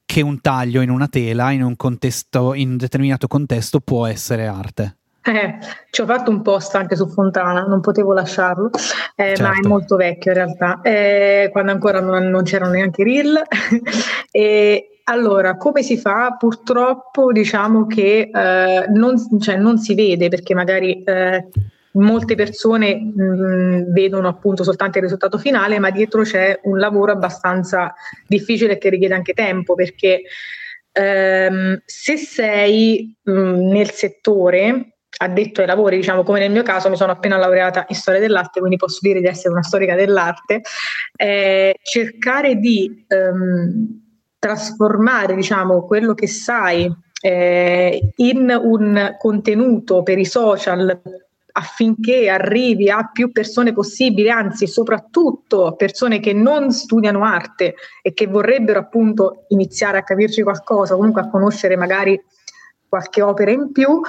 che 0.07 0.21
un 0.21 0.41
taglio 0.41 0.81
in 0.81 0.91
una 0.91 1.09
tela 1.09 1.51
in 1.51 1.63
un, 1.63 1.77
contesto, 1.77 2.55
in 2.55 2.71
un 2.71 2.77
determinato 2.77 3.27
contesto 3.27 3.81
può 3.81 4.07
essere 4.07 4.47
arte? 4.47 4.99
Eh, 5.27 5.59
ci 5.91 6.03
ho 6.03 6.07
fatto 6.07 6.31
un 6.31 6.43
post 6.43 6.75
anche 6.75 6.97
su 6.97 7.09
Fontana, 7.09 7.65
non 7.65 7.81
potevo 7.81 8.13
lasciarlo, 8.13 8.71
eh, 9.17 9.25
certo. 9.29 9.43
ma 9.43 9.51
è 9.51 9.55
certo. 9.55 9.69
molto 9.69 9.97
vecchio 9.97 10.33
in 10.33 10.37
realtà, 10.37 10.81
eh, 10.83 11.49
quando 11.51 11.73
ancora 11.73 12.01
non, 12.01 12.29
non, 12.29 12.43
c'erano 12.43 12.73
neanche 12.73 13.03
reel. 13.03 13.43
e 14.31 15.01
allora, 15.05 15.57
come 15.57 15.83
si 15.83 15.97
fa? 15.97 16.37
Purtroppo 16.39 17.33
diciamo 17.33 17.87
che 17.87 18.31
eh, 18.33 18.87
non, 18.89 19.41
cioè, 19.41 19.57
non, 19.57 19.79
si 19.79 19.95
vede 19.95 20.29
perché 20.29 20.55
magari 20.55 21.03
eh, 21.03 21.49
molte 21.93 22.35
persone 22.35 22.95
mh, 22.97 23.23
mm, 23.23 23.93
vedono 23.93 24.29
appunto 24.29 24.63
soltanto 24.63 24.99
il 24.99 25.05
risultato 25.05 25.39
finale, 25.39 25.79
ma 25.79 25.91
dietro 25.91 26.23
c'è 26.23 26.61
un 26.65 26.79
lavoro 26.79 27.13
abbastanza 27.13 27.95
difficile 28.27 28.77
che 28.77 28.91
richiede 28.91 29.15
anche 29.15 29.33
tempo 29.33 29.75
perché 29.75 30.23
ehm, 30.93 31.83
se 31.85 32.17
sei 32.17 33.17
mh, 33.23 33.33
mm, 33.33 33.71
nel 33.71 33.91
settore 33.91 34.94
addetto 35.19 35.61
ai 35.61 35.67
lavori, 35.67 35.97
diciamo 35.97 36.23
come 36.23 36.41
nel 36.41 36.51
mio 36.51 36.63
caso 36.63 36.89
mi 36.89 36.97
sono 36.97 37.13
appena 37.13 37.37
laureata 37.37 37.85
in 37.89 37.95
storia 37.95 38.21
dell'arte, 38.21 38.59
quindi 38.61 38.77
posso 38.77 38.99
dire 39.01 39.21
di 39.21 39.27
essere 39.27 39.53
una 39.53 39.63
storica 39.63 39.95
dell'arte, 39.95 40.63
eh, 41.17 41.77
cercare 41.83 42.57
di 42.57 43.05
ehm, 43.07 44.03
trasformare 44.39 45.35
diciamo 45.35 45.87
quello 45.87 46.15
che 46.15 46.27
sai 46.27 46.93
eh, 47.21 48.13
in 48.17 48.61
un 48.63 49.15
contenuto 49.19 50.03
per 50.03 50.19
i 50.19 50.27
social 50.27 51.01
affinché 51.57 52.29
arrivi 52.29 52.91
a 52.91 53.09
più 53.13 53.31
persone 53.31 53.73
possibili, 53.73 54.29
anzi 54.29 54.67
soprattutto 54.67 55.75
persone 55.77 56.19
che 56.19 56.33
non 56.33 56.73
studiano 56.73 57.25
arte 57.25 57.77
e 58.03 58.13
che 58.13 58.27
vorrebbero 58.27 58.81
appunto 58.81 59.45
iniziare 59.49 59.99
a 59.99 60.03
capirci 60.03 60.43
qualcosa, 60.43 60.97
comunque 60.97 61.23
a 61.23 61.31
conoscere 61.31 61.77
magari 61.77 62.21
qualche 62.89 63.23
opera 63.23 63.51
in 63.51 63.73
più, 63.73 64.01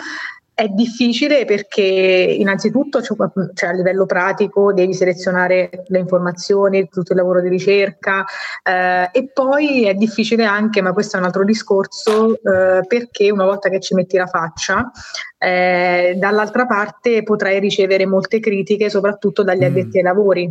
è 0.55 0.69
difficile 0.69 1.43
perché 1.43 1.81
innanzitutto 1.81 3.01
cioè, 3.01 3.69
a 3.69 3.73
livello 3.73 4.05
pratico 4.05 4.71
devi 4.71 4.93
selezionare 4.93 5.83
le 5.87 5.99
informazioni, 5.99 6.87
tutto 6.87 7.11
il 7.11 7.17
lavoro 7.19 7.41
di 7.41 7.49
ricerca 7.49 8.23
eh, 8.63 9.09
e 9.11 9.29
poi 9.33 9.85
è 9.85 9.93
difficile 9.95 10.45
anche, 10.45 10.81
ma 10.81 10.93
questo 10.93 11.17
è 11.17 11.19
un 11.19 11.25
altro 11.25 11.43
discorso, 11.43 12.35
eh, 12.35 12.85
perché 12.87 13.29
una 13.31 13.43
volta 13.43 13.67
che 13.67 13.81
ci 13.81 13.95
metti 13.95 14.15
la 14.15 14.27
faccia, 14.27 14.89
eh, 15.37 16.15
dall'altra 16.17 16.65
parte 16.65 17.21
potrai 17.23 17.59
ricevere 17.59 18.05
molte 18.05 18.39
critiche 18.39 18.89
soprattutto 18.89 19.43
dagli 19.43 19.63
mm. 19.63 19.65
addetti 19.65 19.97
ai 19.97 20.03
lavori. 20.03 20.49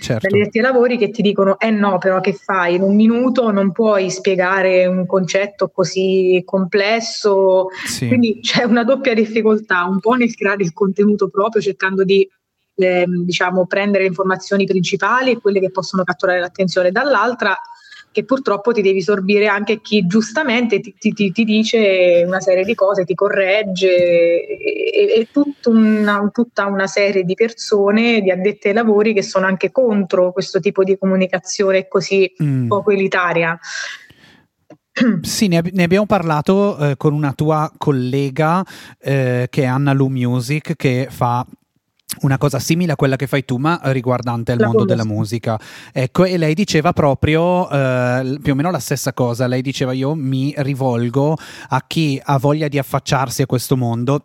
Certo. 0.00 0.28
Dagli 0.28 0.40
addetti 0.40 0.58
ai 0.58 0.64
lavori 0.64 0.98
che 0.98 1.10
ti 1.10 1.22
dicono 1.22 1.58
eh 1.58 1.70
no 1.70 1.98
però 1.98 2.20
che 2.20 2.32
fai 2.32 2.76
in 2.76 2.82
un 2.82 2.94
minuto 2.94 3.50
non 3.50 3.72
puoi 3.72 4.10
spiegare 4.10 4.86
un 4.86 5.04
concetto 5.04 5.68
così 5.68 6.42
complesso 6.46 7.66
sì. 7.84 8.08
quindi 8.08 8.40
c'è 8.40 8.64
una 8.64 8.82
doppia 8.82 9.12
difficoltà 9.30 9.84
un 9.84 10.00
po' 10.00 10.14
nel 10.14 10.34
creare 10.34 10.62
il 10.62 10.72
contenuto 10.72 11.28
proprio 11.28 11.62
cercando 11.62 12.04
di 12.04 12.28
eh, 12.74 13.04
diciamo 13.06 13.66
prendere 13.66 14.04
le 14.04 14.08
informazioni 14.08 14.64
principali 14.64 15.30
e 15.30 15.40
quelle 15.40 15.60
che 15.60 15.70
possono 15.70 16.02
catturare 16.02 16.40
l'attenzione 16.40 16.90
dall'altra 16.90 17.56
che 18.12 18.24
purtroppo 18.24 18.72
ti 18.72 18.82
devi 18.82 19.02
sorbire 19.02 19.46
anche 19.46 19.80
chi 19.80 20.04
giustamente 20.04 20.80
ti, 20.80 20.94
ti, 20.98 21.30
ti 21.30 21.44
dice 21.44 22.24
una 22.26 22.40
serie 22.40 22.64
di 22.64 22.74
cose, 22.74 23.04
ti 23.04 23.14
corregge 23.14 24.46
e, 24.46 25.20
e 25.20 25.28
tutta, 25.30 25.70
una, 25.70 26.28
tutta 26.32 26.66
una 26.66 26.88
serie 26.88 27.22
di 27.22 27.34
persone, 27.34 28.20
di 28.20 28.32
addetti 28.32 28.68
ai 28.68 28.74
lavori 28.74 29.14
che 29.14 29.22
sono 29.22 29.46
anche 29.46 29.70
contro 29.70 30.32
questo 30.32 30.58
tipo 30.58 30.82
di 30.82 30.98
comunicazione 30.98 31.86
così 31.86 32.32
mm. 32.42 32.66
poco 32.66 32.90
elitaria. 32.90 33.56
Sì, 35.22 35.48
ne, 35.48 35.58
ab- 35.58 35.70
ne, 35.72 35.82
abbiamo 35.82 36.06
parlato 36.06 36.76
eh, 36.78 36.96
con 36.96 37.12
una 37.12 37.32
tua 37.32 37.70
collega 37.76 38.64
eh, 38.98 39.46
che 39.50 39.62
è 39.62 39.66
Anna 39.66 39.92
Lu 39.92 40.08
Music 40.08 40.74
che 40.76 41.08
fa 41.10 41.44
una 42.22 42.38
cosa 42.38 42.58
simile 42.58 42.92
a 42.92 42.96
quella 42.96 43.16
che 43.16 43.26
fai 43.26 43.44
tu, 43.44 43.56
ma 43.56 43.80
riguardante 43.84 44.52
il 44.52 44.58
la 44.58 44.66
mondo 44.66 44.84
della 44.84 45.04
musica. 45.04 45.58
Ecco, 45.92 46.24
e 46.24 46.36
lei 46.36 46.54
diceva 46.54 46.92
proprio 46.92 47.70
eh, 47.70 48.38
più 48.42 48.52
o 48.52 48.56
meno 48.56 48.70
la 48.70 48.80
stessa 48.80 49.12
cosa. 49.12 49.46
Lei 49.46 49.62
diceva: 49.62 49.92
Io 49.92 50.14
mi 50.14 50.52
rivolgo 50.56 51.36
a 51.68 51.84
chi 51.86 52.20
ha 52.22 52.38
voglia 52.38 52.68
di 52.68 52.78
affacciarsi 52.78 53.42
a 53.42 53.46
questo 53.46 53.76
mondo 53.76 54.24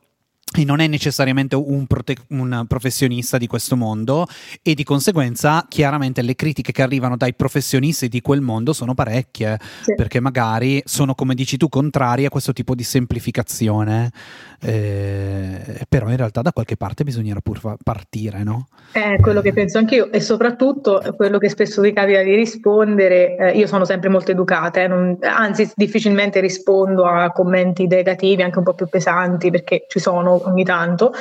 e 0.55 0.63
non 0.63 0.79
è 0.79 0.87
necessariamente 0.87 1.55
un, 1.55 1.85
prote- 1.85 2.15
un, 2.29 2.65
professionista 2.67 3.37
di 3.37 3.47
questo 3.47 3.75
mondo 3.75 4.27
e 4.61 4.73
di 4.73 4.83
conseguenza 4.83 5.65
chiaramente 5.67 6.21
le 6.21 6.35
critiche 6.35 6.71
che 6.71 6.81
arrivano 6.81 7.17
dai 7.17 7.33
professionisti 7.33 8.07
di 8.07 8.21
quel 8.21 8.41
mondo 8.41 8.73
sono 8.73 8.93
parecchie 8.93 9.59
sì. 9.81 9.93
perché 9.95 10.19
magari 10.19 10.81
sono 10.85 11.13
come 11.13 11.35
dici 11.35 11.57
tu 11.57 11.67
contrari 11.67 12.25
a 12.25 12.29
questo 12.29 12.53
tipo 12.53 12.73
di 12.73 12.83
semplificazione 12.83 14.11
eh, 14.61 15.85
però 15.89 16.09
in 16.09 16.17
realtà 16.17 16.41
da 16.41 16.51
qualche 16.51 16.77
parte 16.77 17.03
bisognerà 17.03 17.39
pur 17.41 17.59
fa- 17.59 17.77
partire 17.81 18.43
no? 18.43 18.67
È 18.91 19.17
quello 19.19 19.41
che 19.41 19.53
penso 19.53 19.77
anch'io 19.77 20.11
e 20.11 20.19
soprattutto 20.19 21.01
quello 21.15 21.37
che 21.37 21.49
spesso 21.49 21.81
vi 21.81 21.93
capita 21.93 22.21
di 22.21 22.35
rispondere 22.35 23.35
eh, 23.35 23.51
io 23.51 23.67
sono 23.67 23.85
sempre 23.85 24.09
molto 24.09 24.31
educata 24.31 24.81
eh, 24.81 24.87
non, 24.87 25.17
anzi 25.21 25.71
difficilmente 25.75 26.39
rispondo 26.39 27.05
a 27.05 27.31
commenti 27.31 27.87
negativi 27.87 28.41
anche 28.41 28.57
un 28.57 28.63
po' 28.63 28.73
più 28.73 28.87
pesanti 28.87 29.49
perché 29.49 29.85
ci 29.87 29.99
sono 29.99 30.47
ogni 30.47 30.63
tanto, 30.63 31.13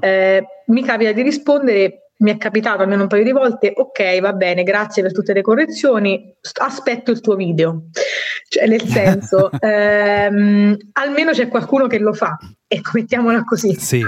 eh, 0.00 0.44
mi 0.66 0.82
capita 0.82 1.12
di 1.12 1.22
rispondere, 1.22 2.10
mi 2.16 2.30
è 2.30 2.36
capitato 2.36 2.82
almeno 2.82 3.02
un 3.02 3.08
paio 3.08 3.24
di 3.24 3.32
volte, 3.32 3.72
ok, 3.74 4.20
va 4.20 4.32
bene, 4.32 4.62
grazie 4.62 5.02
per 5.02 5.12
tutte 5.12 5.32
le 5.32 5.42
correzioni, 5.42 6.34
aspetto 6.60 7.10
il 7.10 7.20
tuo 7.20 7.34
video. 7.34 7.84
Cioè, 8.48 8.66
nel 8.66 8.82
senso, 8.82 9.50
ehm, 9.58 10.76
almeno 10.92 11.32
c'è 11.32 11.48
qualcuno 11.48 11.86
che 11.86 11.98
lo 11.98 12.12
fa, 12.12 12.36
ecco, 12.74 12.90
mettiamola 12.94 13.44
così. 13.44 13.74
Sì. 13.78 14.04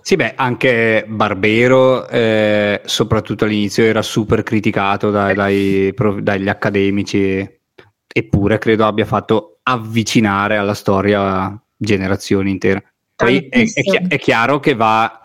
Sì, 0.00 0.16
beh, 0.16 0.34
anche 0.36 1.04
Barbero, 1.06 2.08
eh, 2.08 2.80
soprattutto 2.84 3.44
all'inizio, 3.44 3.84
era 3.84 4.02
super 4.02 4.42
criticato 4.42 5.10
dai, 5.10 5.34
dai, 5.34 5.94
dagli 6.20 6.48
accademici, 6.48 7.60
eppure 8.06 8.58
credo 8.58 8.86
abbia 8.86 9.04
fatto 9.04 9.58
avvicinare 9.62 10.56
alla 10.56 10.74
storia 10.74 11.60
generazioni 11.76 12.50
intere. 12.50 12.94
Poi 13.14 13.48
è, 13.48 13.64
è, 13.72 14.06
è, 14.08 14.18
chiaro 14.18 14.58
che 14.60 14.74
va, 14.74 15.20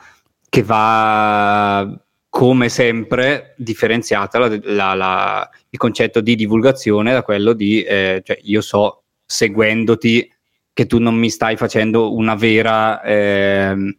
che 0.50 0.64
va, 0.64 2.00
come 2.30 2.70
sempre, 2.70 3.56
differenziata 3.58 4.38
la, 4.38 4.60
la, 4.64 4.94
la, 4.94 5.50
il 5.70 5.80
concetto 5.80 6.22
di 6.22 6.36
divulgazione 6.36 7.14
da 7.14 7.24
quello 7.24 7.54
di, 7.54 7.82
eh, 7.82 8.22
cioè 8.24 8.38
io 8.44 8.62
so, 8.62 9.04
seguendoti, 9.26 10.32
che 10.78 10.86
tu 10.86 11.00
non 11.00 11.16
mi 11.16 11.32
stai 11.32 11.58
facendo 11.58 12.14
una 12.14 12.36
vera... 12.36 13.02
Eh, 13.02 13.98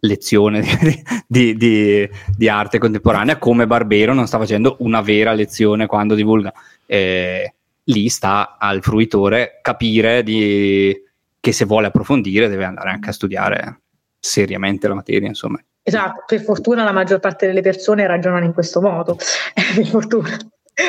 lezione 0.00 0.62
di, 1.26 1.56
di, 1.56 2.08
di, 2.36 2.48
arte 2.48 2.78
contemporanea 2.78 3.36
come 3.36 3.66
Barbero 3.66 4.14
non 4.14 4.28
sta 4.28 4.38
facendo 4.38 4.76
una 4.78 5.00
vera 5.00 5.32
lezione 5.32 5.86
quando 5.86 6.14
divulga 6.14 6.52
eh, 6.86 7.54
lì 7.82 8.08
sta 8.08 8.58
al 8.60 8.80
fruitore 8.80 9.58
capire 9.60 10.22
di, 10.22 10.96
che 11.40 11.52
se 11.52 11.64
vuole 11.64 11.88
approfondire 11.88 12.48
deve 12.48 12.64
andare 12.64 12.90
anche 12.90 13.10
a 13.10 13.12
studiare 13.12 13.80
seriamente 14.20 14.86
la 14.86 14.94
materia, 14.94 15.26
insomma. 15.26 15.60
Esatto, 15.82 16.22
per 16.26 16.42
fortuna 16.42 16.84
la 16.84 16.92
maggior 16.92 17.18
parte 17.18 17.46
delle 17.46 17.62
persone 17.62 18.06
ragionano 18.06 18.44
in 18.44 18.52
questo 18.52 18.80
modo, 18.80 19.16
per 19.74 19.86
fortuna, 19.86 20.36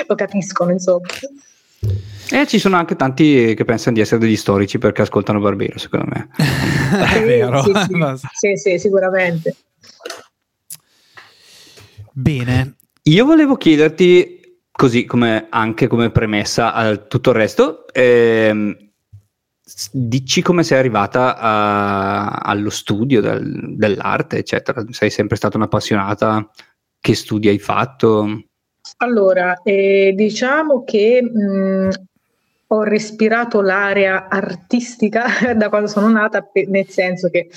lo 0.07 0.15
capiscono, 0.15 0.71
insomma. 0.71 1.07
E 2.31 2.45
ci 2.45 2.59
sono 2.59 2.75
anche 2.75 2.95
tanti 2.95 3.53
che 3.55 3.65
pensano 3.65 3.95
di 3.95 4.01
essere 4.01 4.19
degli 4.19 4.36
storici 4.36 4.77
perché 4.77 5.01
ascoltano 5.01 5.39
Barbero, 5.39 5.79
secondo 5.79 6.05
me. 6.09 6.29
È 6.38 7.25
vero. 7.25 7.63
Sì 7.63 7.71
sì. 7.74 8.27
sì, 8.33 8.55
sì, 8.55 8.79
sicuramente. 8.79 9.55
Bene. 12.12 12.75
Io 13.03 13.25
volevo 13.25 13.55
chiederti, 13.55 14.62
così 14.71 15.05
come 15.05 15.48
anche 15.50 15.88
come 15.88 16.12
premessa 16.12 16.74
a 16.74 16.98
tutto 16.98 17.31
il 17.31 17.36
resto, 17.36 17.88
ehm, 17.91 18.77
dici 19.91 20.41
come 20.41 20.63
sei 20.63 20.77
arrivata 20.77 21.38
a, 21.38 22.27
allo 22.27 22.69
studio 22.69 23.21
del, 23.21 23.75
dell'arte, 23.75 24.38
eccetera. 24.38 24.83
Sei 24.89 25.09
sempre 25.09 25.38
stata 25.38 25.57
un'appassionata? 25.57 26.48
Che 27.00 27.15
studi 27.15 27.48
hai 27.48 27.59
fatto? 27.59 28.48
Allora, 28.98 29.62
eh, 29.63 30.13
diciamo 30.15 30.84
che 30.84 31.22
mh, 31.22 31.89
ho 32.67 32.84
respirato 32.84 33.62
l'area 33.62 34.27
artistica 34.27 35.25
da 35.55 35.69
quando 35.69 35.88
sono 35.88 36.10
nata, 36.10 36.48
nel 36.67 36.88
senso 36.88 37.29
che 37.29 37.50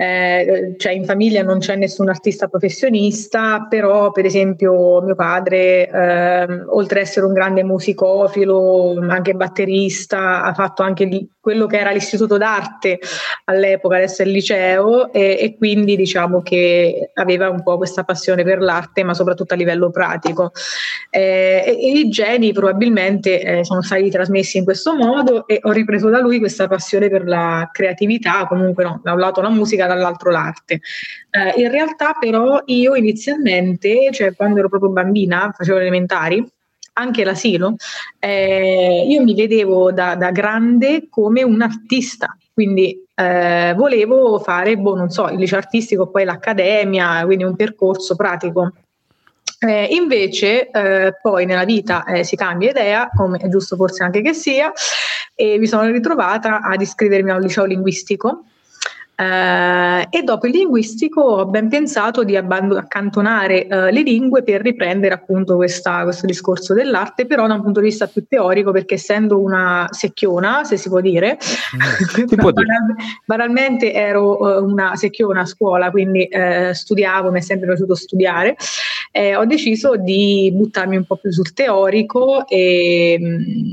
eh, 0.00 0.76
cioè 0.76 0.92
in 0.92 1.04
famiglia 1.04 1.42
non 1.42 1.58
c'è 1.58 1.74
nessun 1.74 2.08
artista 2.08 2.46
professionista, 2.46 3.66
però 3.68 4.12
per 4.12 4.26
esempio 4.26 5.02
mio 5.02 5.16
padre, 5.16 5.90
eh, 5.90 6.62
oltre 6.68 7.00
ad 7.00 7.06
essere 7.06 7.26
un 7.26 7.32
grande 7.32 7.64
musicofilo, 7.64 9.00
anche 9.08 9.34
batterista, 9.34 10.44
ha 10.44 10.54
fatto 10.54 10.84
anche 10.84 11.08
di, 11.08 11.28
quello 11.48 11.66
che 11.66 11.78
era 11.78 11.92
l'istituto 11.92 12.36
d'arte 12.36 12.98
all'epoca, 13.46 13.96
adesso 13.96 14.20
è 14.20 14.26
il 14.26 14.32
liceo, 14.32 15.10
e, 15.10 15.38
e, 15.40 15.56
quindi 15.56 15.96
diciamo 15.96 16.42
che 16.42 17.10
aveva 17.14 17.48
un 17.48 17.62
po' 17.62 17.78
questa 17.78 18.04
passione 18.04 18.44
per 18.44 18.60
l'arte, 18.60 19.02
ma 19.02 19.14
soprattutto 19.14 19.54
a 19.54 19.56
livello 19.56 19.90
pratico. 19.90 20.52
Eh, 21.08 21.64
e, 21.66 21.70
e, 21.70 21.98
i 22.00 22.08
geni 22.10 22.52
probabilmente 22.52 23.40
eh, 23.40 23.64
sono 23.64 23.80
stati 23.80 24.10
trasmessi 24.10 24.58
in 24.58 24.64
questo 24.64 24.94
modo 24.94 25.46
e 25.46 25.58
ho 25.62 25.70
ripreso 25.70 26.10
da 26.10 26.20
lui 26.20 26.38
questa 26.38 26.68
passione 26.68 27.08
per 27.08 27.26
la 27.26 27.70
creatività, 27.72 28.46
comunque 28.46 28.84
no, 28.84 29.00
da 29.02 29.14
un 29.14 29.18
lato 29.18 29.40
la 29.40 29.48
musica, 29.48 29.86
dall'altro 29.88 30.30
l'arte. 30.30 30.80
Eh, 31.30 31.60
in 31.60 31.70
realtà 31.70 32.14
però 32.18 32.62
io 32.66 32.94
inizialmente, 32.94 34.10
cioè 34.12 34.34
quando 34.34 34.60
ero 34.60 34.68
proprio 34.68 34.90
bambina, 34.90 35.52
facevo 35.56 35.78
elementari, 35.78 36.46
anche 36.98 37.24
l'asilo, 37.24 37.76
eh, 38.18 39.06
io 39.08 39.22
mi 39.22 39.34
vedevo 39.34 39.92
da, 39.92 40.16
da, 40.16 40.30
grande 40.30 41.06
come 41.08 41.42
un 41.42 41.62
artista, 41.62 42.36
quindi 42.52 43.04
eh, 43.14 43.72
volevo 43.76 44.38
fare, 44.40 44.76
boh, 44.76 44.96
non 44.96 45.08
so, 45.08 45.28
il 45.28 45.38
liceo 45.38 45.58
artistico, 45.58 46.08
poi 46.08 46.24
l'accademia, 46.24 47.24
quindi 47.24 47.44
un 47.44 47.56
percorso 47.56 48.16
pratico. 48.16 48.72
Eh, 49.60 49.88
invece 49.90 50.70
eh, 50.70 51.14
poi 51.20 51.44
nella 51.44 51.64
vita 51.64 52.04
eh, 52.04 52.22
si 52.22 52.36
cambia 52.36 52.70
idea, 52.70 53.08
come 53.14 53.38
è 53.38 53.48
giusto 53.48 53.74
forse 53.74 54.04
anche 54.04 54.22
che 54.22 54.32
sia, 54.32 54.72
e 55.34 55.58
mi 55.58 55.66
sono 55.66 55.88
ritrovata 55.90 56.60
ad 56.60 56.80
iscrivermi 56.80 57.30
a 57.30 57.36
un 57.36 57.40
liceo 57.40 57.64
linguistico 57.64 58.44
Uh, 59.20 60.06
e 60.10 60.22
dopo 60.22 60.46
il 60.46 60.52
linguistico 60.52 61.20
ho 61.20 61.46
ben 61.46 61.68
pensato 61.68 62.22
di 62.22 62.36
abband- 62.36 62.76
accantonare 62.76 63.66
uh, 63.68 63.74
le 63.92 64.02
lingue 64.02 64.44
per 64.44 64.60
riprendere 64.60 65.12
appunto 65.12 65.56
questa, 65.56 66.04
questo 66.04 66.24
discorso 66.24 66.72
dell'arte, 66.72 67.26
però 67.26 67.48
da 67.48 67.54
un 67.54 67.62
punto 67.62 67.80
di 67.80 67.86
vista 67.86 68.06
più 68.06 68.24
teorico, 68.28 68.70
perché 68.70 68.94
essendo 68.94 69.40
una 69.40 69.88
secchiona, 69.90 70.62
se 70.62 70.76
si 70.76 70.88
può 70.88 71.00
dire, 71.00 71.36
mm. 71.36 72.34
banal- 72.52 72.94
banalmente 73.24 73.92
ero 73.92 74.38
uh, 74.40 74.64
una 74.64 74.94
secchiona 74.94 75.40
a 75.40 75.46
scuola, 75.46 75.90
quindi 75.90 76.28
studiavo, 76.70 77.32
mi 77.32 77.38
è 77.38 77.42
sempre 77.42 77.66
piaciuto 77.66 77.96
studiare, 77.96 78.54
ho 79.36 79.44
deciso 79.46 79.96
di 79.96 80.50
buttarmi 80.54 80.96
un 80.96 81.04
po' 81.04 81.16
più 81.16 81.30
sul 81.30 81.52
teorico 81.52 82.46
e, 82.46 83.18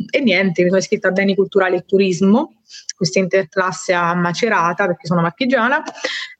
e 0.10 0.20
niente, 0.22 0.64
mi 0.64 0.70
sono 0.70 0.80
iscritta 0.80 1.10
a 1.10 1.12
beni 1.12 1.36
culturali 1.36 1.76
e 1.76 1.86
turismo 1.86 2.54
questa 2.96 3.20
interclasse 3.20 3.94
a 3.94 4.14
Macerata 4.16 4.86
perché 4.88 5.06
sono 5.08 5.22
marchigiana 5.22 5.84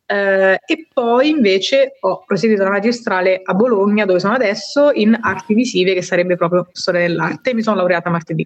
eh, 0.08 0.60
e 0.64 0.88
poi 0.94 1.30
invece 1.30 1.98
ho 2.00 2.24
proseguito 2.26 2.64
la 2.64 2.70
magistrale 2.70 3.42
a 3.44 3.54
Bologna 3.54 4.06
dove 4.06 4.20
sono 4.20 4.36
adesso 4.36 4.92
in 4.94 5.18
arti 5.20 5.56
visive 5.56 5.96
che 5.96 6.04
sarebbe 6.04 6.36
proprio 6.36 6.68
storia 6.72 7.02
dell'arte. 7.02 7.54
Mi 7.54 7.64
sono 7.64 7.78
laureata 7.78 8.10
martedì. 8.10 8.46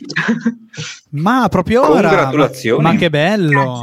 Ma 1.12 1.48
proprio 1.50 1.82
ora 1.82 2.10
congratulazioni. 2.10 2.84
ma 2.84 2.96
che 2.96 3.10
bello 3.10 3.82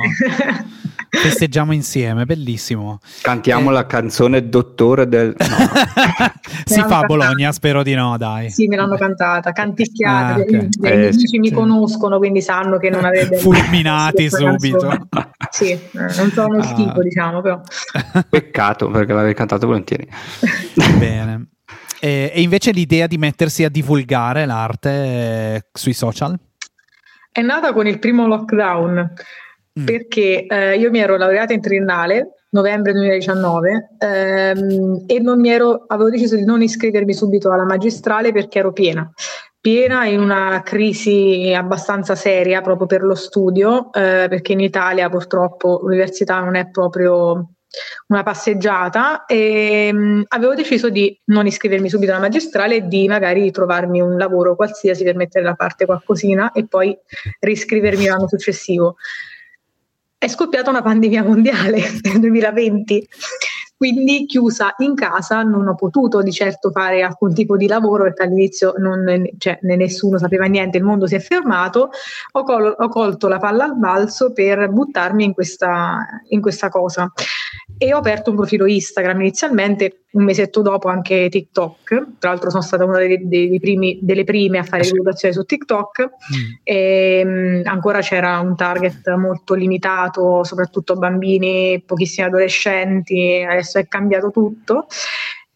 Festeggiamo 1.08 1.72
insieme, 1.72 2.24
bellissimo. 2.24 2.98
Cantiamo 3.22 3.70
eh. 3.70 3.74
la 3.74 3.86
canzone 3.86 4.48
Dottore 4.48 5.08
del... 5.08 5.34
No. 5.36 5.46
si 6.64 6.80
fa 6.80 6.98
a 6.98 7.04
Bologna, 7.04 7.52
spero 7.52 7.82
di 7.82 7.94
no, 7.94 8.16
dai. 8.16 8.50
Sì, 8.50 8.66
me 8.66 8.76
l'hanno 8.76 8.96
cantata, 8.96 9.52
canticchiata. 9.52 10.34
Ah, 10.34 10.38
okay. 10.40 10.64
I 10.64 10.68
miei 10.80 10.92
eh, 10.94 11.06
amici 11.08 11.26
sì, 11.26 11.38
mi 11.38 11.50
conoscono, 11.50 12.18
quindi 12.18 12.42
sanno 12.42 12.78
che 12.78 12.90
non 12.90 13.04
avete... 13.06 13.36
Fulminati 13.36 14.28
subito. 14.30 15.08
Sì, 15.50 15.70
eh, 15.70 15.80
non 15.92 16.30
sono 16.32 16.54
uno 16.54 16.58
ah. 16.58 16.66
schifo, 16.66 17.02
diciamo, 17.02 17.40
però. 17.40 17.60
Peccato, 18.28 18.90
perché 18.90 19.12
l'avevi 19.12 19.34
cantato 19.34 19.66
volentieri. 19.66 20.08
Bene. 20.98 21.48
E, 22.00 22.30
e, 22.34 22.42
invece 22.42 22.72
l'idea 22.72 23.06
di 23.06 23.16
mettersi 23.16 23.64
a 23.64 23.68
divulgare 23.68 24.44
l'arte 24.44 24.90
eh, 24.90 25.66
sui 25.72 25.94
social? 25.94 26.38
È 27.32 27.40
nata 27.40 27.72
con 27.72 27.86
il 27.86 27.98
primo 27.98 28.26
lockdown 28.26 29.12
Mm. 29.78 29.84
perché 29.84 30.46
eh, 30.46 30.78
io 30.78 30.90
mi 30.90 31.00
ero 31.00 31.18
laureata 31.18 31.52
in 31.52 31.60
triennale 31.60 32.44
novembre 32.50 32.92
2019 32.92 33.96
ehm, 33.98 35.04
e 35.06 35.50
ero, 35.50 35.84
avevo 35.86 36.08
deciso 36.08 36.34
di 36.34 36.46
non 36.46 36.62
iscrivermi 36.62 37.12
subito 37.12 37.52
alla 37.52 37.66
magistrale 37.66 38.32
perché 38.32 38.60
ero 38.60 38.72
piena 38.72 39.12
piena 39.60 40.06
in 40.06 40.20
una 40.20 40.62
crisi 40.64 41.52
abbastanza 41.54 42.14
seria 42.14 42.62
proprio 42.62 42.86
per 42.86 43.02
lo 43.02 43.14
studio 43.14 43.92
eh, 43.92 44.26
perché 44.30 44.52
in 44.52 44.60
Italia 44.60 45.10
purtroppo 45.10 45.80
l'università 45.82 46.40
non 46.40 46.54
è 46.54 46.70
proprio 46.70 47.50
una 48.06 48.22
passeggiata 48.22 49.26
e 49.26 49.92
mh, 49.92 49.98
mm, 49.98 50.22
avevo 50.28 50.54
deciso 50.54 50.88
di 50.88 51.20
non 51.26 51.46
iscrivermi 51.46 51.90
subito 51.90 52.12
alla 52.12 52.20
magistrale 52.20 52.76
e 52.76 52.86
di 52.86 53.06
magari 53.08 53.50
trovarmi 53.50 54.00
un 54.00 54.16
lavoro 54.16 54.56
qualsiasi 54.56 55.04
per 55.04 55.16
mettere 55.16 55.44
da 55.44 55.54
parte 55.54 55.84
qualcosina 55.84 56.52
e 56.52 56.66
poi 56.66 56.96
riscrivermi 57.40 58.06
l'anno 58.06 58.28
successivo 58.28 58.96
è 60.18 60.28
scoppiata 60.28 60.70
una 60.70 60.82
pandemia 60.82 61.22
mondiale 61.22 61.80
nel 62.02 62.20
2020 62.20 63.08
quindi 63.76 64.24
chiusa 64.24 64.74
in 64.78 64.94
casa 64.94 65.42
non 65.42 65.68
ho 65.68 65.74
potuto 65.74 66.22
di 66.22 66.32
certo 66.32 66.70
fare 66.70 67.02
alcun 67.02 67.34
tipo 67.34 67.58
di 67.58 67.66
lavoro 67.66 68.04
perché 68.04 68.22
all'inizio 68.22 68.72
non, 68.78 69.22
cioè, 69.36 69.58
nessuno 69.60 70.16
sapeva 70.18 70.46
niente, 70.46 70.78
il 70.78 70.84
mondo 70.84 71.06
si 71.06 71.14
è 71.14 71.20
fermato, 71.20 71.90
ho, 72.32 72.42
col- 72.42 72.74
ho 72.78 72.88
colto 72.88 73.28
la 73.28 73.36
palla 73.36 73.64
al 73.64 73.76
balzo 73.76 74.32
per 74.32 74.70
buttarmi 74.70 75.24
in 75.24 75.34
questa, 75.34 76.06
in 76.28 76.40
questa 76.40 76.70
cosa 76.70 77.12
e 77.78 77.92
ho 77.92 77.98
aperto 77.98 78.30
un 78.30 78.36
profilo 78.36 78.66
Instagram 78.66 79.20
inizialmente, 79.20 80.04
un 80.12 80.24
mesetto 80.24 80.62
dopo 80.62 80.88
anche 80.88 81.28
TikTok, 81.28 82.18
tra 82.18 82.30
l'altro 82.30 82.48
sono 82.48 82.62
stata 82.62 82.84
una 82.84 82.98
dei, 82.98 83.28
dei 83.28 83.60
primi, 83.60 83.98
delle 84.00 84.24
prime 84.24 84.58
a 84.58 84.62
fare 84.62 84.82
divulgazione 84.82 85.34
su 85.34 85.44
TikTok, 85.44 86.02
mm. 86.02 86.52
e, 86.62 87.22
um, 87.24 87.60
ancora 87.64 88.00
c'era 88.00 88.38
un 88.40 88.56
target 88.56 89.12
molto 89.14 89.54
limitato, 89.54 90.42
soprattutto 90.44 90.94
bambini, 90.94 91.82
pochissimi 91.84 92.26
adolescenti, 92.26 93.44
adesso 93.46 93.78
è 93.78 93.86
cambiato 93.86 94.30
tutto 94.30 94.86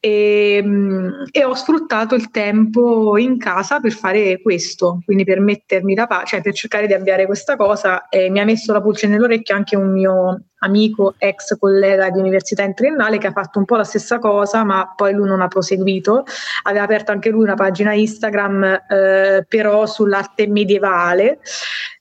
e, 0.01 0.63
mm, 0.65 1.25
e, 1.31 1.45
ho 1.45 1.55
sfruttato 1.55 2.15
il 2.15 2.31
tempo 2.31 3.19
in 3.19 3.37
casa 3.37 3.81
per 3.81 3.93
fare 3.93 4.41
questo, 4.41 5.01
quindi 5.05 5.25
per 5.25 5.41
mettermi 5.41 5.93
da 5.93 6.07
parte, 6.07 6.27
cioè 6.27 6.41
per 6.41 6.55
cercare 6.55 6.87
di 6.87 6.95
avviare 6.95 7.27
questa 7.27 7.55
cosa. 7.57 8.09
E 8.09 8.31
mi 8.31 8.41
ha 8.41 8.45
messo 8.47 8.73
la 8.73 8.81
pulce 8.81 9.07
nell'orecchio 9.07 9.55
anche 9.55 9.77
un 9.77 9.93
mio 9.93 10.45
amico, 10.61 11.15
ex 11.19 11.59
collega 11.59 12.09
di 12.09 12.19
università 12.19 12.63
in 12.63 12.75
triennale, 12.75 13.19
che 13.19 13.27
ha 13.27 13.33
fatto 13.33 13.59
un 13.59 13.67
po' 13.67 13.77
la 13.77 13.85
stessa 13.85 14.19
cosa, 14.19 14.65
ma 14.65 14.91
poi 14.97 15.13
lui 15.13 15.29
non 15.29 15.43
ha 15.43 15.49
proseguito. 15.49 16.25
Aveva 16.63 16.85
aperto 16.85 17.13
anche 17.13 17.29
lui 17.29 17.43
una 17.43 17.55
pagina 17.55 17.93
Instagram, 17.93 18.65
eh, 18.89 19.45
però 19.47 19.85
sull'arte 19.85 20.47
medievale, 20.49 21.41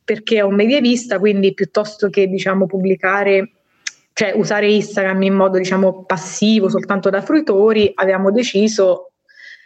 perché 0.06 0.38
è 0.38 0.42
un 0.42 0.56
medievista, 0.56 1.20
quindi 1.20 1.54
piuttosto 1.54 2.10
che 2.10 2.28
diciamo 2.28 2.66
pubblicare 2.66 3.59
cioè 4.14 4.34
usare 4.36 4.72
Instagram 4.72 5.22
in 5.24 5.34
modo 5.34 5.58
diciamo 5.58 6.04
passivo, 6.04 6.70
soltanto 6.70 7.10
da 7.10 7.22
fruitori, 7.22 7.92
abbiamo 7.96 8.32
deciso 8.32 9.12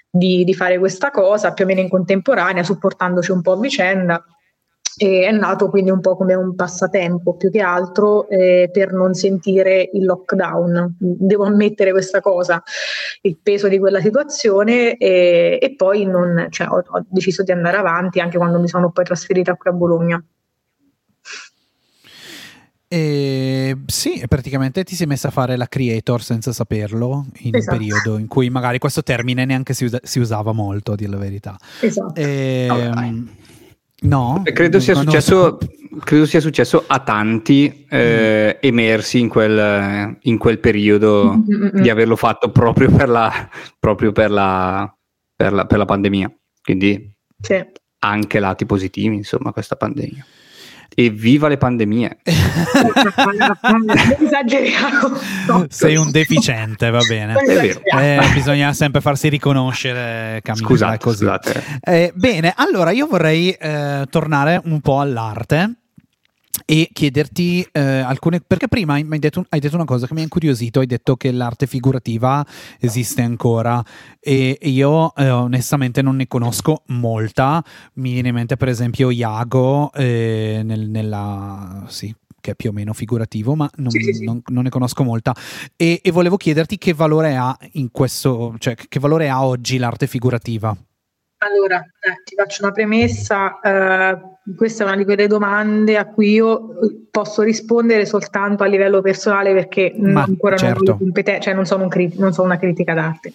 di, 0.10 0.44
di, 0.44 0.54
fare 0.54 0.78
questa 0.78 1.10
cosa 1.10 1.54
più 1.54 1.66
o 1.66 1.68
meno 1.68 1.80
in 1.80 1.90
contemporanea, 1.90 2.64
supportandoci 2.64 3.32
un 3.32 3.42
po' 3.42 3.54
a 3.54 3.60
vicenda. 3.60 4.24
E 4.96 5.26
è 5.26 5.32
nato 5.32 5.70
quindi 5.70 5.90
un 5.90 6.02
po' 6.02 6.16
come 6.16 6.36
un 6.36 6.54
passatempo 6.54 7.36
più 7.36 7.50
che 7.50 7.62
altro 7.62 8.30
eh, 8.30 8.70
per 8.72 8.94
non 8.94 9.16
sentire 9.16 9.90
il 9.92 10.06
lockdown. 10.06 10.98
Devo 11.00 11.46
ammettere 11.46 11.90
questa 11.90 12.22
cosa, 12.22 12.62
il 13.22 13.40
peso 13.42 13.68
di 13.68 13.80
quella 13.80 14.00
situazione 14.00 14.98
e, 14.98 15.58
e 15.60 15.76
poi 15.76 16.06
non, 16.06 16.46
cioè, 16.52 16.68
ho, 16.68 16.84
ho 16.88 17.06
deciso 17.10 17.42
di 17.42 17.52
andare 17.52 17.78
avanti 17.78 18.20
anche 18.20 18.38
quando 18.38 18.60
mi 18.60 18.68
sono 18.68 18.92
poi 18.92 19.04
trasferita 19.04 19.56
qui 19.56 19.72
a 19.72 19.74
Bologna. 19.74 20.24
E 22.94 23.76
sì, 23.88 24.24
praticamente 24.28 24.84
ti 24.84 24.94
sei 24.94 25.08
messa 25.08 25.30
a 25.30 25.32
fare 25.32 25.58
la 25.58 25.66
creator 25.66 26.22
senza 26.22 26.54
saperlo 26.54 27.26
in 27.40 27.56
esatto. 27.56 27.72
un 27.72 27.80
periodo 27.80 28.18
in 28.20 28.28
cui 28.28 28.52
magari 28.52 28.78
questo 28.78 29.02
termine 29.02 29.46
neanche 29.46 29.74
si, 29.74 29.86
usa- 29.86 30.02
si 30.04 30.20
usava 30.20 30.52
molto, 30.52 30.92
a 30.92 30.96
dire 30.96 31.10
la 31.10 31.18
verità. 31.18 31.58
Esatto. 31.80 32.14
E, 32.14 32.68
ehm, 32.70 33.30
no, 34.02 34.44
credo 34.44 34.80
sia, 34.80 34.94
successo, 34.94 35.58
credo 36.04 36.28
sia, 36.28 36.40
successo, 36.40 36.84
a 36.86 37.00
tanti 37.00 37.88
eh, 37.90 38.58
mm. 38.58 38.60
emersi 38.62 39.20
in 39.20 39.28
quel, 39.28 40.16
in 40.22 40.38
quel 40.38 40.60
periodo 40.60 41.36
mm-hmm. 41.36 41.82
di 41.82 41.90
averlo 41.90 42.16
fatto 42.16 42.52
proprio 42.52 42.92
per 42.92 43.10
la, 43.10 43.50
proprio 43.80 44.12
per 44.12 44.30
la, 44.30 44.96
per 45.36 45.52
la, 45.52 45.66
per 45.66 45.80
la 45.80 45.86
pandemia. 45.86 46.32
Quindi 46.62 47.12
sì. 47.42 47.60
anche 47.98 48.40
lati 48.40 48.68
positivi, 48.68 49.16
insomma, 49.16 49.52
questa 49.52 49.76
pandemia. 49.76 50.24
E 50.96 51.10
viva 51.10 51.48
le 51.48 51.58
pandemie! 51.58 52.18
Esageriamo. 54.20 55.18
Sei 55.70 55.96
un 55.96 56.12
deficiente, 56.12 56.90
va 56.90 57.02
bene. 57.08 57.36
Eh, 57.44 58.20
bisogna 58.34 58.74
sempre 58.74 59.02
farsi 59.02 59.30
riconoscere. 59.30 60.42
Scusate, 60.44 60.98
così. 61.00 61.18
scusate. 61.18 61.64
Eh, 61.82 62.12
bene, 62.16 62.54
allora 62.56 62.92
io 62.92 63.08
vorrei 63.08 63.52
eh, 63.52 64.06
tornare 64.10 64.62
un 64.66 64.82
po' 64.82 65.00
all'arte 65.00 65.83
e 66.65 66.89
chiederti 66.91 67.67
eh, 67.71 67.82
alcune 67.82 68.41
perché 68.41 68.67
prima 68.67 68.95
hai 68.95 69.19
detto, 69.19 69.45
hai 69.49 69.60
detto, 69.60 69.76
una 69.76 69.86
cosa 69.86 70.08
che 70.08 70.13
mi 70.13 70.21
ha 70.21 70.23
incuriosito 70.23 70.80
hai 70.80 70.86
detto 70.86 71.15
che 71.15 71.32
l'arte 71.32 71.67
figurativa 71.67 72.45
esiste 72.80 73.21
ancora 73.21 73.84
e 74.19 74.58
io 74.62 75.13
eh, 75.15 75.30
onestamente 75.30 76.02
non 76.02 76.15
ne 76.15 76.28
conosco 76.28 76.84
molta 76.88 77.63
mi 77.95 78.13
viene 78.13 78.30
in 78.30 78.36
mente 78.36 78.58
per 78.58 78.69
esempio 78.69 79.10
Iago 79.10 79.91
eh, 79.93 80.62
nel, 80.63 80.89
nella 80.89 81.86
sì 81.88 82.13
che 82.43 82.52
è 82.52 82.56
più 82.56 82.71
o 82.71 82.73
meno 82.73 82.91
figurativo, 82.91 83.56
ma 83.56 83.69
non, 83.76 83.89
sì, 83.89 84.12
sì. 84.12 84.26
non, 84.26 84.41
non 84.47 84.63
ne 84.63 84.69
conosco 84.69 85.06
molta. 85.06 85.34
E, 85.78 86.02
e, 86.04 86.12
volevo 86.12 86.36
chiederti 86.36 86.78
che 86.78 86.93
valore 86.93 87.38
ha 87.38 87.58
in 87.73 87.89
questo, 87.89 88.56
cioè 88.58 88.76
che 88.76 88.99
valore 88.99 89.30
ha 89.30 89.45
oggi 89.45 89.78
l'arte 89.78 90.08
figurativa? 90.08 90.76
Allora, 91.38 91.80
eh, 91.80 92.21
ti 92.26 92.36
faccio 92.36 92.63
una 92.63 92.73
premessa, 92.73 93.60
eh, 93.62 94.19
questa 94.56 94.84
è 94.84 94.88
una 94.88 94.98
di 94.98 95.06
quelle 95.06 95.28
domande 95.28 95.98
a 95.98 96.06
cui 96.06 96.32
io 96.32 96.74
posso 97.10 97.42
rispondere 97.44 98.06
soltanto 98.06 98.64
a 98.64 98.68
livello 98.68 99.02
personale 99.02 99.54
perché 99.54 99.94
Ma, 99.96 100.24
ancora 100.24 100.58
certo. 100.58 100.84
non, 100.84 100.98
competen- 100.98 101.42
cioè 101.42 101.54
non, 101.54 101.66
sono 101.66 101.84
un 101.84 101.90
crit- 101.90 102.18
non 102.18 102.34
sono 102.34 102.48
una 102.48 102.58
critica 102.58 102.94
d'arte. 102.94 103.34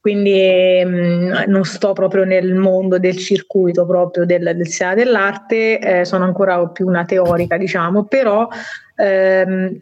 Quindi 0.00 0.82
mh, 0.82 0.88
mm, 0.88 1.32
non 1.48 1.64
sto 1.64 1.92
proprio 1.92 2.24
nel 2.24 2.54
mondo 2.54 2.98
del 2.98 3.18
circuito 3.18 3.84
proprio 3.84 4.24
del, 4.24 4.56
del 4.56 4.94
dell'arte, 4.94 5.78
eh, 5.78 6.04
sono 6.06 6.24
ancora 6.24 6.66
più 6.68 6.86
una 6.86 7.04
teorica, 7.04 7.58
diciamo, 7.58 8.04
però 8.04 8.48
ehm, 8.96 9.78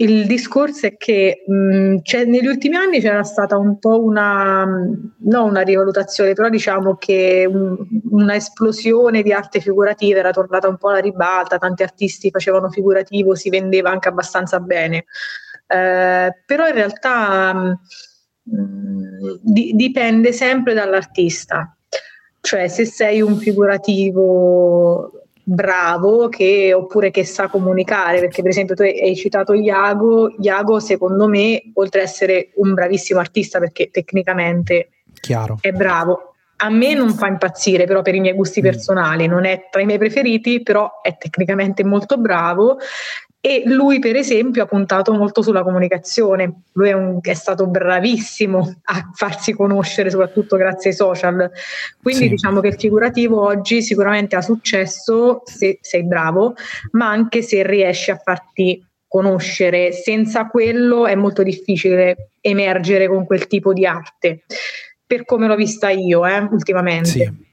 il 0.00 0.26
discorso 0.26 0.86
è 0.86 0.96
che 0.96 1.44
mh, 1.46 1.96
negli 2.26 2.46
ultimi 2.46 2.76
anni 2.76 3.00
c'era 3.00 3.22
stata 3.22 3.58
un 3.58 3.78
po' 3.78 4.02
una, 4.02 4.64
non 4.64 5.48
una 5.48 5.60
rivalutazione, 5.60 6.32
però 6.32 6.48
diciamo 6.48 6.96
che 6.96 7.46
un, 7.46 7.76
una 8.10 8.34
esplosione 8.34 9.22
di 9.22 9.32
arte 9.32 9.60
figurativa 9.60 10.18
era 10.20 10.30
tornata 10.30 10.68
un 10.68 10.78
po' 10.78 10.88
alla 10.88 11.00
ribalta, 11.00 11.58
tanti 11.58 11.82
artisti 11.82 12.30
facevano 12.30 12.70
figurativo, 12.70 13.34
si 13.34 13.50
vendeva 13.50 13.90
anche 13.90 14.08
abbastanza 14.08 14.58
bene. 14.58 15.04
Eh, 15.66 16.42
però 16.46 16.66
in 16.66 16.74
realtà 16.74 17.52
mh, 17.52 19.38
di, 19.42 19.72
dipende 19.74 20.32
sempre 20.32 20.72
dall'artista, 20.72 21.76
cioè 22.40 22.68
se 22.68 22.86
sei 22.86 23.20
un 23.20 23.36
figurativo 23.36 25.12
bravo 25.52 26.28
che, 26.28 26.72
oppure 26.72 27.10
che 27.10 27.24
sa 27.24 27.48
comunicare, 27.48 28.20
perché 28.20 28.40
per 28.40 28.52
esempio 28.52 28.76
tu 28.76 28.82
hai 28.82 29.16
citato 29.16 29.52
Iago, 29.52 30.34
Iago 30.38 30.78
secondo 30.78 31.26
me, 31.26 31.60
oltre 31.74 32.02
ad 32.02 32.06
essere 32.06 32.50
un 32.56 32.72
bravissimo 32.72 33.18
artista 33.18 33.58
perché 33.58 33.90
tecnicamente 33.90 34.90
Chiaro. 35.20 35.58
è 35.60 35.72
bravo, 35.72 36.34
a 36.62 36.70
me 36.70 36.94
non 36.94 37.12
fa 37.12 37.26
impazzire 37.26 37.84
però 37.86 38.02
per 38.02 38.14
i 38.14 38.20
miei 38.20 38.34
gusti 38.34 38.60
mm. 38.60 38.64
personali, 38.64 39.26
non 39.26 39.44
è 39.44 39.66
tra 39.70 39.80
i 39.80 39.86
miei 39.86 39.98
preferiti, 39.98 40.62
però 40.62 41.00
è 41.02 41.16
tecnicamente 41.16 41.82
molto 41.84 42.16
bravo 42.16 42.78
e 43.42 43.62
lui, 43.64 44.00
per 44.00 44.16
esempio, 44.16 44.62
ha 44.62 44.66
puntato 44.66 45.14
molto 45.14 45.40
sulla 45.40 45.62
comunicazione. 45.62 46.64
Lui 46.72 46.90
è, 46.90 46.92
un, 46.92 47.20
è, 47.22 47.32
stato 47.32 47.66
bravissimo 47.66 48.80
a 48.84 49.10
farsi 49.14 49.54
conoscere, 49.54 50.10
soprattutto 50.10 50.56
grazie 50.56 50.90
ai 50.90 50.96
social. 50.96 51.50
Quindi 52.02 52.24
sì. 52.24 52.28
diciamo 52.28 52.60
che 52.60 52.68
il 52.68 52.78
figurativo 52.78 53.40
oggi 53.42 53.82
sicuramente 53.82 54.36
ha 54.36 54.42
successo 54.42 55.40
se 55.46 55.78
sei 55.80 56.04
bravo, 56.04 56.52
ma 56.92 57.08
anche 57.08 57.40
se 57.40 57.66
riesci 57.66 58.10
a 58.10 58.20
farti 58.22 58.86
conoscere. 59.08 59.92
Senza 59.92 60.46
quello 60.46 61.06
è 61.06 61.14
molto 61.14 61.42
difficile 61.42 62.32
emergere 62.42 63.08
con 63.08 63.24
quel 63.24 63.46
tipo 63.46 63.72
di 63.72 63.86
arte, 63.86 64.42
per 65.06 65.24
come 65.24 65.46
l'ho 65.46 65.56
vista 65.56 65.88
io 65.88 66.26
eh, 66.26 66.46
ultimamente. 66.50 67.08
Sì. 67.08 67.48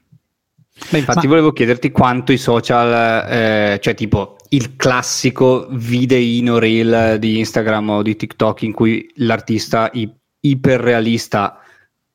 Beh, 0.90 0.98
infatti 0.98 1.26
Ma... 1.26 1.32
volevo 1.32 1.52
chiederti 1.52 1.90
quanto 1.90 2.30
i 2.30 2.38
social, 2.38 3.26
eh, 3.26 3.78
cioè 3.80 3.94
tipo 3.94 4.36
il 4.50 4.76
classico 4.76 5.66
videino 5.70 6.58
reel 6.58 7.18
di 7.18 7.38
Instagram 7.38 7.90
o 7.90 8.02
di 8.02 8.16
TikTok 8.16 8.62
in 8.62 8.72
cui 8.72 9.10
l'artista 9.16 9.90
i- 9.92 10.10
iperrealista 10.40 11.60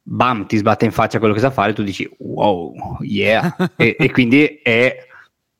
bam 0.01 0.45
ti 0.45 0.57
sbatte 0.57 0.85
in 0.85 0.91
faccia 0.91 1.19
quello 1.19 1.33
che 1.33 1.39
sa 1.39 1.51
fare 1.51 1.73
tu 1.73 1.83
dici 1.83 2.09
wow 2.17 2.73
yeah. 3.01 3.55
E, 3.77 3.95
e, 3.97 4.11
quindi 4.11 4.59
è 4.61 4.95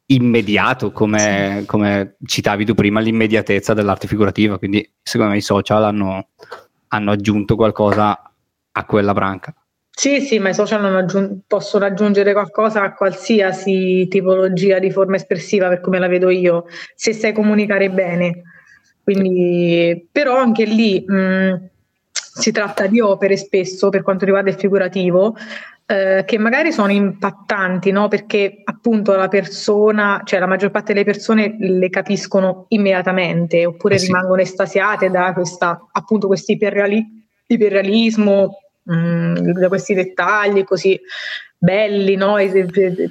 immediato 0.07 0.91
come, 0.91 1.59
sì. 1.61 1.65
come, 1.65 2.17
citavi 2.25 2.65
tu 2.65 2.73
prima 2.73 2.99
l'immediatezza 2.99 3.73
dell'arte 3.73 4.07
figurativa. 4.07 4.57
Quindi 4.57 4.87
secondo 5.01 5.31
me 5.31 5.37
i 5.37 5.41
social 5.41 5.83
hanno, 5.83 6.27
hanno 6.89 7.11
aggiunto 7.11 7.55
qualcosa 7.55 8.31
a 8.75 8.85
quella 8.85 9.13
branca 9.13 9.53
sì, 9.95 10.21
sì, 10.21 10.39
ma 10.39 10.49
i 10.49 10.53
social 10.55 10.83
aggiung- 10.83 11.41
possono 11.45 11.85
aggiungere 11.85 12.33
qualcosa 12.33 12.81
a 12.81 12.93
qualsiasi 12.93 14.07
tipologia 14.09 14.79
di 14.79 14.89
forma 14.91 15.17
espressiva, 15.17 15.67
per 15.69 15.81
come 15.81 15.99
la 15.99 16.07
vedo 16.07 16.29
io, 16.29 16.65
se 16.95 17.13
sai 17.13 17.31
comunicare 17.31 17.91
bene. 17.91 18.41
Quindi, 19.03 20.07
però 20.11 20.37
anche 20.37 20.65
lì 20.65 21.03
mh, 21.05 21.69
si 22.11 22.51
tratta 22.51 22.87
di 22.87 22.99
opere 23.01 23.37
spesso, 23.37 23.89
per 23.89 24.01
quanto 24.01 24.25
riguarda 24.25 24.49
il 24.49 24.57
figurativo, 24.57 25.35
eh, 25.85 26.23
che 26.25 26.37
magari 26.39 26.71
sono 26.71 26.91
impattanti, 26.91 27.91
no? 27.91 28.07
perché 28.07 28.61
appunto 28.63 29.13
la 29.15 29.27
persona, 29.27 30.21
cioè 30.23 30.39
la 30.39 30.47
maggior 30.47 30.71
parte 30.71 30.93
delle 30.93 31.05
persone 31.05 31.55
le 31.59 31.89
capiscono 31.89 32.65
immediatamente 32.69 33.65
oppure 33.65 33.95
eh 33.95 33.99
sì. 33.99 34.07
rimangono 34.07 34.41
estasiate 34.41 35.11
da 35.11 35.33
questa, 35.33 35.87
appunto 35.91 36.27
questo 36.27 36.51
iperreali- 36.51 37.05
iperrealismo, 37.45 38.62
mh, 38.83 38.95
mm, 38.95 39.35
da 39.51 39.67
questi 39.67 39.93
dettagli 39.93 40.63
così 40.63 40.99
belli, 41.57 42.15
no? 42.15 42.35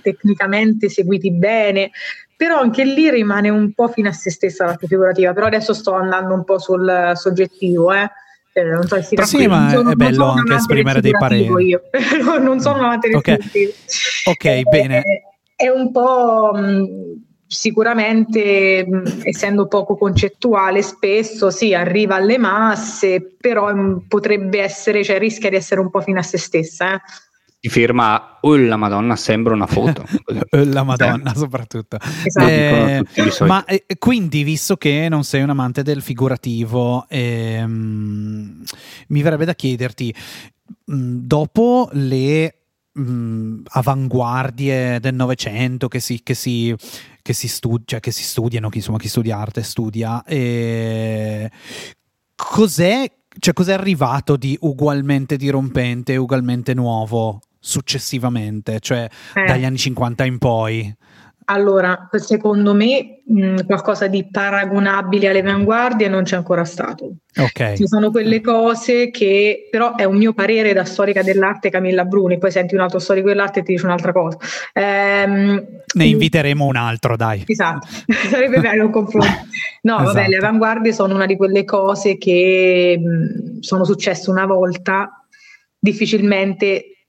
tecnicamente 0.03 0.89
seguiti 0.91 1.33
bene, 1.33 1.91
però 2.37 2.59
anche 2.59 2.85
lì 2.85 3.09
rimane 3.09 3.49
un 3.49 3.73
po' 3.73 3.89
fino 3.89 4.09
a 4.09 4.13
se 4.13 4.31
stessa 4.31 4.67
l'arte 4.67 4.87
figurativa, 4.87 5.33
però 5.33 5.47
adesso 5.47 5.73
sto 5.73 5.93
andando 5.93 6.35
un 6.35 6.45
po' 6.45 6.59
sul 6.59 7.13
soggettivo, 7.15 7.93
eh. 7.93 8.11
Eh, 8.55 8.65
non 8.65 8.87
so 8.87 9.01
se 9.01 9.17
sì, 9.25 9.47
ma 9.47 9.71
sono, 9.71 9.93
è 9.93 9.95
bello 9.95 10.27
anche 10.27 10.57
esprimere 10.57 11.01
dei 11.01 11.13
pareri. 11.13 11.65
Io. 11.65 11.85
non 12.39 12.61
sono 12.61 12.81
una 12.81 12.89
materia 12.89 13.17
Ok, 13.17 13.39
okay 14.25 14.63
bene. 14.65 15.03
È 15.57 15.69
un 15.69 15.91
po' 15.91 16.51
mh, 16.53 17.32
sicuramente 17.53 18.87
mh, 18.89 19.21
essendo 19.25 19.67
poco 19.67 19.97
concettuale 19.97 20.83
spesso 20.83 21.51
sì 21.51 21.75
arriva 21.75 22.17
alle 22.17 22.39
masse 22.39 23.35
però 23.39 23.73
mh, 23.75 24.07
potrebbe 24.09 24.61
essere 24.61 25.05
cioè 25.05 25.19
rischia 25.19 25.51
di 25.51 25.57
essere 25.57 25.81
un 25.81 25.91
po' 25.91 26.01
fino 26.01 26.19
a 26.19 26.23
se 26.23 26.39
stessa 26.39 26.95
eh. 26.95 27.01
Si 27.65 27.69
firma 27.69 28.39
oh 28.41 28.57
la 28.57 28.77
madonna 28.77 29.15
sembra 29.15 29.55
una 29.55 29.67
foto 29.67 30.05
la 30.51 30.83
madonna 30.83 31.33
soprattutto. 31.33 31.97
Esatto. 32.25 32.49
eh, 32.49 33.05
ma 33.47 33.65
eh, 33.67 33.85
quindi 33.99 34.43
visto 34.43 34.77
che 34.77 35.07
non 35.09 35.23
sei 35.23 35.43
un 35.43 35.51
amante 35.51 35.85
del 35.85 36.03
figurativo 36.03 37.07
ehm, 37.09 38.65
mi 39.09 39.23
verrebbe 39.23 39.45
da 39.45 39.55
chiederti 39.55 40.13
mh, 40.87 41.19
dopo 41.21 41.89
le 41.93 42.62
mh, 42.93 43.63
avanguardie 43.71 45.01
del 45.01 45.15
Novecento 45.15 45.89
che 45.89 46.01
si, 46.01 46.21
che 46.23 46.35
si 46.35 46.75
che 47.23 47.33
si, 47.33 47.49
studi- 47.49 47.85
cioè 47.87 48.01
che 48.01 48.11
si 48.11 48.25
studiano, 48.25 48.69
chi, 48.69 48.79
insomma, 48.79 48.99
chi 48.99 49.09
studia 49.09 49.39
arte 49.39 49.63
studia. 49.63 50.25
E 50.25 51.51
cos'è, 52.35 53.11
cioè, 53.39 53.55
cos'è 53.55 53.73
arrivato 53.73 54.37
di 54.37 54.57
ugualmente 54.61 55.37
dirompente, 55.37 56.17
ugualmente 56.17 56.75
nuovo 56.75 57.41
successivamente, 57.59 58.81
cioè 58.81 59.09
eh. 59.35 59.45
dagli 59.45 59.65
anni 59.65 59.79
50 59.79 60.25
in 60.25 60.39
poi? 60.39 60.95
Allora, 61.47 62.09
secondo 62.13 62.75
me 62.75 63.23
mh, 63.27 63.67
qualcosa 63.67 64.07
di 64.07 64.29
paragonabile 64.31 65.29
alle 65.29 65.41
avanguardie 65.41 66.09
non 66.09 66.23
c'è 66.23 66.37
ancora 66.37 66.65
stato. 66.65 67.17
Okay. 67.35 67.77
Ci 67.77 67.87
sono 67.87 68.11
quelle 68.11 68.41
cose 68.41 69.11
che 69.11 69.69
però 69.71 69.95
è 69.97 70.05
un 70.05 70.17
mio 70.17 70.35
parere 70.35 70.73
da 70.73 70.85
storica 70.85 71.23
dell'arte 71.23 71.71
Camilla 71.71 72.05
Bruni, 72.05 72.39
poi 72.39 72.51
senti 72.51 72.75
un 72.75 72.83
altro 72.83 72.99
storico 72.99 73.29
dell'arte 73.29 73.61
e 73.61 73.63
ti 73.63 73.73
dice 73.73 73.87
un'altra 73.87 74.13
cosa. 74.13 74.39
Ehm, 74.73 75.67
ne 75.95 76.05
inviteremo 76.05 76.65
un 76.65 76.77
altro, 76.77 77.17
dai. 77.17 77.45
Esatto, 77.47 77.87
sarebbe 78.31 78.61
bello 78.61 78.87
un 78.87 78.93
confronto. 78.93 79.47
No, 79.83 79.95
esatto. 79.97 80.13
vabbè, 80.13 80.29
le 80.29 80.37
avanguardie 80.37 80.93
sono 80.93 81.15
una 81.15 81.27
di 81.27 81.37
quelle 81.37 81.65
cose 81.65 82.19
che 82.19 82.99
mh, 82.99 83.61
sono 83.61 83.85
successe 83.85 84.31
una 84.31 84.47
volta, 84.47 85.25
difficilmente 85.79 87.07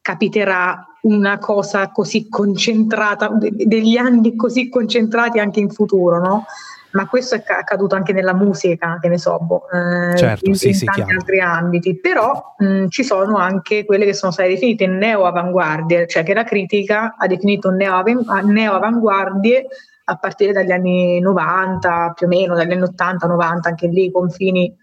capiterà 0.00 0.87
una 1.02 1.38
cosa 1.38 1.90
così 1.90 2.28
concentrata, 2.28 3.30
degli 3.30 3.96
anni 3.96 4.34
così 4.36 4.68
concentrati 4.68 5.38
anche 5.38 5.60
in 5.60 5.70
futuro, 5.70 6.18
no? 6.18 6.44
Ma 6.92 7.06
questo 7.06 7.34
è 7.34 7.42
accaduto 7.46 7.94
anche 7.94 8.14
nella 8.14 8.32
musica, 8.32 8.98
che 9.00 9.08
ne 9.08 9.18
so, 9.18 9.38
boh, 9.40 9.68
eh, 9.70 10.16
certo, 10.16 10.48
in, 10.48 10.54
sì, 10.54 10.68
in 10.68 10.74
sì, 10.74 10.86
tanti 10.86 11.02
chiaro. 11.02 11.18
altri 11.18 11.40
ambiti. 11.40 11.98
Però 11.98 12.54
mh, 12.56 12.86
ci 12.88 13.04
sono 13.04 13.36
anche 13.36 13.84
quelle 13.84 14.06
che 14.06 14.14
sono 14.14 14.32
state 14.32 14.48
definite 14.48 14.86
neo-avanguardie, 14.86 16.06
cioè 16.06 16.22
che 16.22 16.32
la 16.32 16.44
critica 16.44 17.16
ha 17.18 17.26
definito 17.26 17.70
neo-avanguardie 17.70 19.66
a 20.04 20.16
partire 20.16 20.52
dagli 20.52 20.70
anni 20.70 21.20
90, 21.20 22.14
più 22.16 22.26
o 22.26 22.30
meno, 22.30 22.54
dagli 22.54 22.72
anni 22.72 22.80
80-90, 22.82 23.58
anche 23.68 23.86
lì 23.88 24.06
i 24.06 24.10
confini 24.10 24.74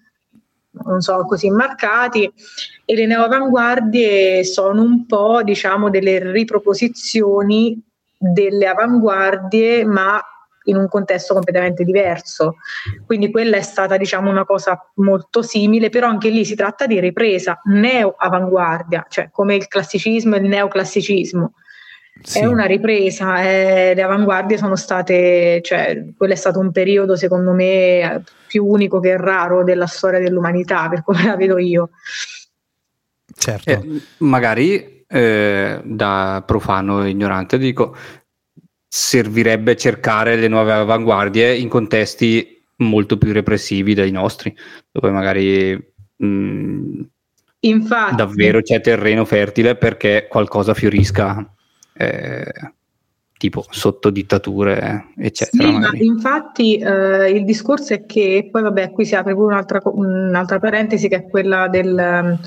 non 0.83 1.01
so, 1.01 1.25
così 1.25 1.49
marcati 1.49 2.31
e 2.85 2.95
le 2.95 3.05
neoavanguardie 3.05 4.43
sono 4.43 4.81
un 4.81 5.05
po' 5.05 5.41
diciamo 5.43 5.89
delle 5.89 6.31
riproposizioni 6.31 7.81
delle 8.17 8.67
avanguardie 8.67 9.85
ma 9.85 10.21
in 10.65 10.77
un 10.77 10.87
contesto 10.87 11.33
completamente 11.33 11.83
diverso. 11.83 12.55
Quindi 13.05 13.31
quella 13.31 13.57
è 13.57 13.61
stata 13.61 13.97
diciamo 13.97 14.29
una 14.29 14.45
cosa 14.45 14.79
molto 14.95 15.41
simile, 15.41 15.89
però 15.89 16.07
anche 16.07 16.29
lì 16.29 16.45
si 16.45 16.55
tratta 16.55 16.85
di 16.85 16.99
ripresa 16.99 17.59
neo-avanguardia, 17.65 19.05
cioè 19.09 19.29
come 19.31 19.55
il 19.55 19.67
classicismo 19.67 20.35
e 20.35 20.39
il 20.39 20.45
neoclassicismo. 20.45 21.53
Sì. 22.21 22.39
È 22.39 22.45
una 22.45 22.65
ripresa, 22.65 23.43
eh, 23.43 23.93
le 23.93 24.01
avanguardie 24.01 24.57
sono 24.57 24.75
state, 24.75 25.61
cioè, 25.61 26.05
quello 26.17 26.33
è 26.33 26.37
stato 26.37 26.59
un 26.59 26.71
periodo 26.71 27.15
secondo 27.15 27.51
me 27.51 28.23
più 28.47 28.65
unico 28.65 28.99
che 28.99 29.17
raro 29.17 29.63
della 29.63 29.85
storia 29.85 30.19
dell'umanità, 30.19 30.87
per 30.89 31.03
come 31.03 31.23
la 31.23 31.35
vedo 31.35 31.57
io. 31.57 31.89
Certo. 33.37 33.69
Eh, 33.69 34.01
magari 34.19 35.03
eh, 35.07 35.81
da 35.83 36.43
profano 36.45 37.03
e 37.03 37.09
ignorante 37.09 37.57
dico, 37.57 37.95
servirebbe 38.87 39.75
cercare 39.75 40.35
le 40.35 40.47
nuove 40.47 40.71
avanguardie 40.71 41.55
in 41.55 41.67
contesti 41.67 42.63
molto 42.77 43.17
più 43.17 43.33
repressivi 43.33 43.93
dai 43.93 44.11
nostri, 44.11 44.55
dove 44.89 45.11
magari 45.11 45.93
mh, 46.15 46.25
mm, 46.25 47.01
Infatti, 47.59 48.15
davvero 48.15 48.61
c'è 48.61 48.79
terreno 48.79 49.25
fertile 49.25 49.75
perché 49.75 50.27
qualcosa 50.29 50.73
fiorisca 50.73 51.49
eh, 51.97 52.51
tipo 53.37 53.65
sotto 53.69 54.09
dittature, 54.09 55.07
eccetera. 55.17 55.67
Sì, 55.67 55.77
ma 55.77 55.89
infatti 55.93 56.77
eh, 56.77 57.29
il 57.29 57.45
discorso 57.45 57.93
è 57.93 58.05
che 58.05 58.47
poi 58.51 58.61
vabbè, 58.63 58.91
qui 58.91 59.05
si 59.05 59.15
apre 59.15 59.33
pure 59.33 59.53
un'altra, 59.53 59.81
un'altra 59.83 60.59
parentesi 60.59 61.07
che 61.07 61.15
è 61.17 61.27
quella 61.27 61.67
del, 61.67 62.39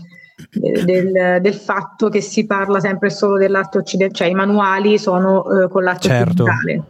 del, 0.50 1.38
del, 1.40 1.54
fatto 1.54 2.08
che 2.08 2.20
si 2.20 2.46
parla 2.46 2.80
sempre 2.80 3.11
solo 3.11 3.37
dell'arte 3.37 3.78
occidentale, 3.78 4.18
cioè 4.18 4.28
i 4.28 4.34
manuali 4.34 4.98
sono 4.98 5.44
eh, 5.50 5.68
con 5.68 5.82
l'arte 5.84 6.08
certo. 6.08 6.44
occidentale 6.44 6.82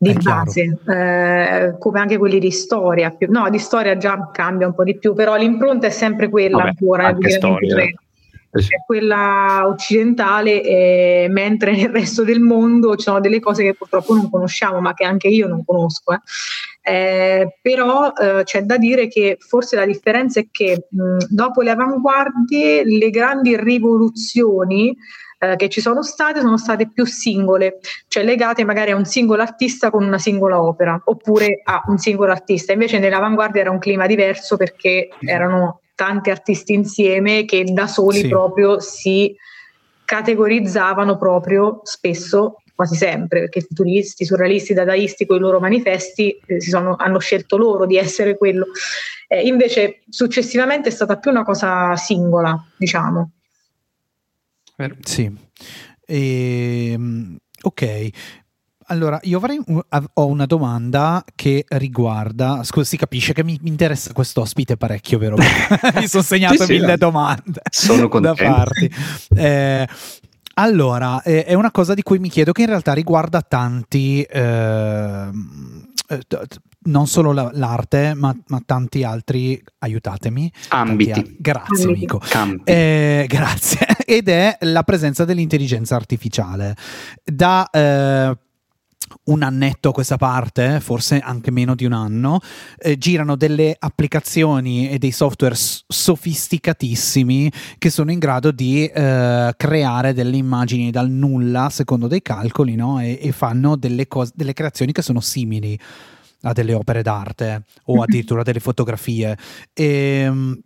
di 0.00 0.12
base, 0.12 0.78
eh, 0.86 1.74
come 1.78 1.98
anche 1.98 2.18
quelli 2.18 2.38
di 2.38 2.52
storia. 2.52 3.10
Più, 3.10 3.26
no, 3.30 3.50
di 3.50 3.58
storia 3.58 3.96
già 3.96 4.30
cambia 4.32 4.66
un 4.66 4.74
po' 4.74 4.84
di 4.84 4.96
più, 4.96 5.12
però 5.12 5.36
l'impronta 5.36 5.88
è 5.88 5.90
sempre 5.90 6.28
quella 6.28 6.58
Vabbè, 6.58 6.68
ancora. 6.68 7.06
Anche 7.06 7.30
storia 7.30 7.92
è 8.50 8.82
quella 8.86 9.62
occidentale, 9.66 10.62
eh, 10.62 11.26
mentre 11.30 11.72
nel 11.76 11.90
resto 11.90 12.24
del 12.24 12.40
mondo 12.40 12.96
ci 12.96 13.04
sono 13.04 13.20
delle 13.20 13.40
cose 13.40 13.62
che 13.62 13.74
purtroppo 13.74 14.14
non 14.14 14.30
conosciamo, 14.30 14.80
ma 14.80 14.94
che 14.94 15.04
anche 15.04 15.28
io 15.28 15.46
non 15.46 15.64
conosco. 15.64 16.12
Eh. 16.12 16.20
Eh, 16.88 17.58
però 17.60 18.12
eh, 18.14 18.44
c'è 18.44 18.62
da 18.62 18.78
dire 18.78 19.08
che 19.08 19.36
forse 19.38 19.76
la 19.76 19.84
differenza 19.84 20.40
è 20.40 20.46
che 20.50 20.86
mh, 20.88 21.26
dopo 21.28 21.60
le 21.60 21.70
avanguardie, 21.70 22.82
le 22.84 23.10
grandi 23.10 23.56
rivoluzioni 23.58 24.96
eh, 25.38 25.56
che 25.56 25.68
ci 25.68 25.82
sono 25.82 26.02
state 26.02 26.40
sono 26.40 26.56
state 26.56 26.88
più 26.90 27.04
singole, 27.04 27.78
cioè 28.08 28.24
legate 28.24 28.64
magari 28.64 28.92
a 28.92 28.96
un 28.96 29.04
singolo 29.04 29.42
artista 29.42 29.90
con 29.90 30.02
una 30.02 30.18
singola 30.18 30.62
opera, 30.62 31.00
oppure 31.04 31.60
a 31.62 31.82
un 31.88 31.98
singolo 31.98 32.32
artista. 32.32 32.72
Invece 32.72 32.98
nell'avanguardia 32.98 33.60
era 33.60 33.70
un 33.70 33.78
clima 33.78 34.06
diverso 34.06 34.56
perché 34.56 35.10
erano 35.20 35.80
tanti 35.98 36.30
artisti 36.30 36.74
insieme 36.74 37.44
che 37.44 37.64
da 37.64 37.88
soli 37.88 38.20
sì. 38.20 38.28
proprio 38.28 38.78
si 38.78 39.34
categorizzavano 40.04 41.18
proprio 41.18 41.80
spesso 41.82 42.62
quasi 42.72 42.94
sempre, 42.94 43.40
perché 43.40 43.58
i 43.58 43.62
futuristi, 43.62 44.24
surrealisti, 44.24 44.74
dadaisti 44.74 45.26
con 45.26 45.38
i 45.38 45.40
loro 45.40 45.58
manifesti 45.58 46.40
eh, 46.46 46.60
sono, 46.60 46.94
hanno 46.96 47.18
scelto 47.18 47.56
loro 47.56 47.84
di 47.84 47.96
essere 47.96 48.36
quello. 48.36 48.66
Eh, 49.26 49.42
invece 49.42 50.02
successivamente 50.08 50.88
è 50.88 50.92
stata 50.92 51.16
più 51.18 51.32
una 51.32 51.42
cosa 51.42 51.96
singola, 51.96 52.64
diciamo. 52.76 53.32
Sì. 55.00 55.28
E, 56.06 56.92
ehm, 56.92 57.36
ok, 57.62 58.08
allora, 58.88 59.18
io 59.22 59.36
avrei, 59.38 59.60
ho 60.14 60.26
una 60.26 60.46
domanda 60.46 61.24
che 61.34 61.64
riguarda. 61.68 62.62
Scusa, 62.64 62.86
si 62.86 62.96
capisce 62.96 63.32
che 63.32 63.44
mi, 63.44 63.58
mi 63.62 63.68
interessa 63.68 64.12
questo 64.12 64.40
ospite 64.40 64.76
parecchio, 64.76 65.18
vero? 65.18 65.36
mi 65.96 66.08
sono 66.08 66.22
segnato 66.22 66.64
sì, 66.64 66.72
mille 66.72 66.92
sì, 66.92 66.98
domande 66.98 67.60
sono 67.70 68.08
da 68.20 68.34
farti. 68.34 68.90
Eh, 69.34 69.88
allora, 70.54 71.22
eh, 71.22 71.44
è 71.44 71.54
una 71.54 71.70
cosa 71.70 71.94
di 71.94 72.02
cui 72.02 72.18
mi 72.18 72.28
chiedo 72.28 72.52
che 72.52 72.62
in 72.62 72.68
realtà 72.68 72.92
riguarda 72.92 73.42
tanti. 73.42 74.22
Eh, 74.22 75.30
non 76.80 77.06
solo 77.06 77.32
la, 77.32 77.50
l'arte, 77.52 78.14
ma, 78.14 78.34
ma, 78.46 78.62
tanti 78.64 79.04
altri, 79.04 79.62
aiutatemi. 79.78 80.50
Ambiti. 80.68 81.10
Al- 81.12 81.36
grazie, 81.38 81.84
amico. 81.84 82.20
Eh, 82.64 83.26
grazie. 83.28 83.86
Ed 84.06 84.28
è 84.28 84.56
la 84.60 84.82
presenza 84.82 85.24
dell'intelligenza 85.24 85.96
artificiale. 85.96 86.74
Da 87.22 87.68
eh, 87.70 88.36
un 89.24 89.42
annetto 89.42 89.90
a 89.90 89.92
questa 89.92 90.16
parte, 90.16 90.80
forse 90.80 91.18
anche 91.18 91.50
meno 91.50 91.74
di 91.74 91.84
un 91.84 91.92
anno, 91.92 92.40
eh, 92.78 92.96
girano 92.96 93.36
delle 93.36 93.76
applicazioni 93.78 94.88
e 94.88 94.98
dei 94.98 95.10
software 95.10 95.54
s- 95.54 95.84
sofisticatissimi 95.86 97.50
che 97.78 97.90
sono 97.90 98.10
in 98.10 98.18
grado 98.18 98.50
di 98.50 98.86
eh, 98.86 99.52
creare 99.56 100.12
delle 100.12 100.36
immagini 100.36 100.90
dal 100.90 101.10
nulla, 101.10 101.68
secondo 101.70 102.06
dei 102.06 102.22
calcoli, 102.22 102.74
no? 102.74 103.00
e, 103.00 103.18
e, 103.20 103.32
fanno 103.32 103.76
delle, 103.76 104.06
cose, 104.08 104.32
delle 104.34 104.52
creazioni 104.52 104.92
che 104.92 105.02
sono 105.02 105.20
simili 105.20 105.78
a 106.42 106.52
delle 106.52 106.74
opere 106.74 107.02
d'arte 107.02 107.64
o 107.84 108.02
addirittura 108.02 108.42
delle 108.42 108.60
fotografie. 108.60 109.36
E, 109.72 109.84
ehm, 110.24 110.60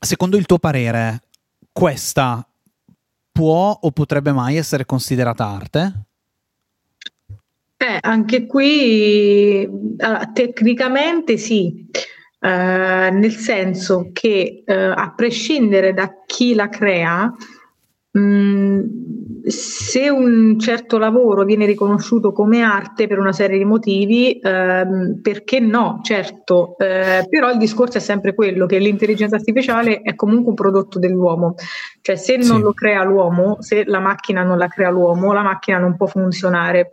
secondo 0.00 0.36
il 0.36 0.46
tuo 0.46 0.58
parere, 0.58 1.22
questa 1.72 2.44
può 3.32 3.78
o 3.80 3.90
potrebbe 3.90 4.32
mai 4.32 4.56
essere 4.56 4.84
considerata 4.84 5.46
arte? 5.46 6.04
Eh, 7.82 7.96
anche 8.02 8.44
qui 8.44 9.66
uh, 9.66 10.32
tecnicamente 10.34 11.38
sì, 11.38 11.86
uh, 12.40 12.46
nel 12.46 13.32
senso 13.32 14.10
che 14.12 14.64
uh, 14.66 14.72
a 14.94 15.14
prescindere 15.16 15.94
da 15.94 16.22
chi 16.26 16.52
la 16.54 16.68
crea, 16.68 17.32
mh, 18.10 18.20
mm, 18.20 18.80
se 19.46 20.10
un 20.10 20.58
certo 20.58 20.98
lavoro 20.98 21.44
viene 21.44 21.64
riconosciuto 21.64 22.32
come 22.32 22.60
arte 22.60 23.06
per 23.06 23.18
una 23.18 23.32
serie 23.32 23.56
di 23.56 23.64
motivi, 23.64 24.38
ehm, 24.38 25.20
perché 25.22 25.60
no? 25.60 26.00
Certo, 26.02 26.76
eh, 26.76 27.26
però 27.30 27.50
il 27.50 27.56
discorso 27.56 27.96
è 27.96 28.00
sempre 28.00 28.34
quello 28.34 28.66
che 28.66 28.78
l'intelligenza 28.78 29.36
artificiale 29.36 30.02
è 30.02 30.14
comunque 30.14 30.50
un 30.50 30.54
prodotto 30.54 30.98
dell'uomo, 30.98 31.54
cioè 32.02 32.16
se 32.16 32.36
non 32.36 32.58
sì. 32.58 32.60
lo 32.60 32.72
crea 32.74 33.02
l'uomo, 33.04 33.56
se 33.60 33.84
la 33.86 34.00
macchina 34.00 34.42
non 34.42 34.58
la 34.58 34.68
crea 34.68 34.90
l'uomo, 34.90 35.32
la 35.32 35.42
macchina 35.42 35.78
non 35.78 35.96
può 35.96 36.06
funzionare. 36.06 36.90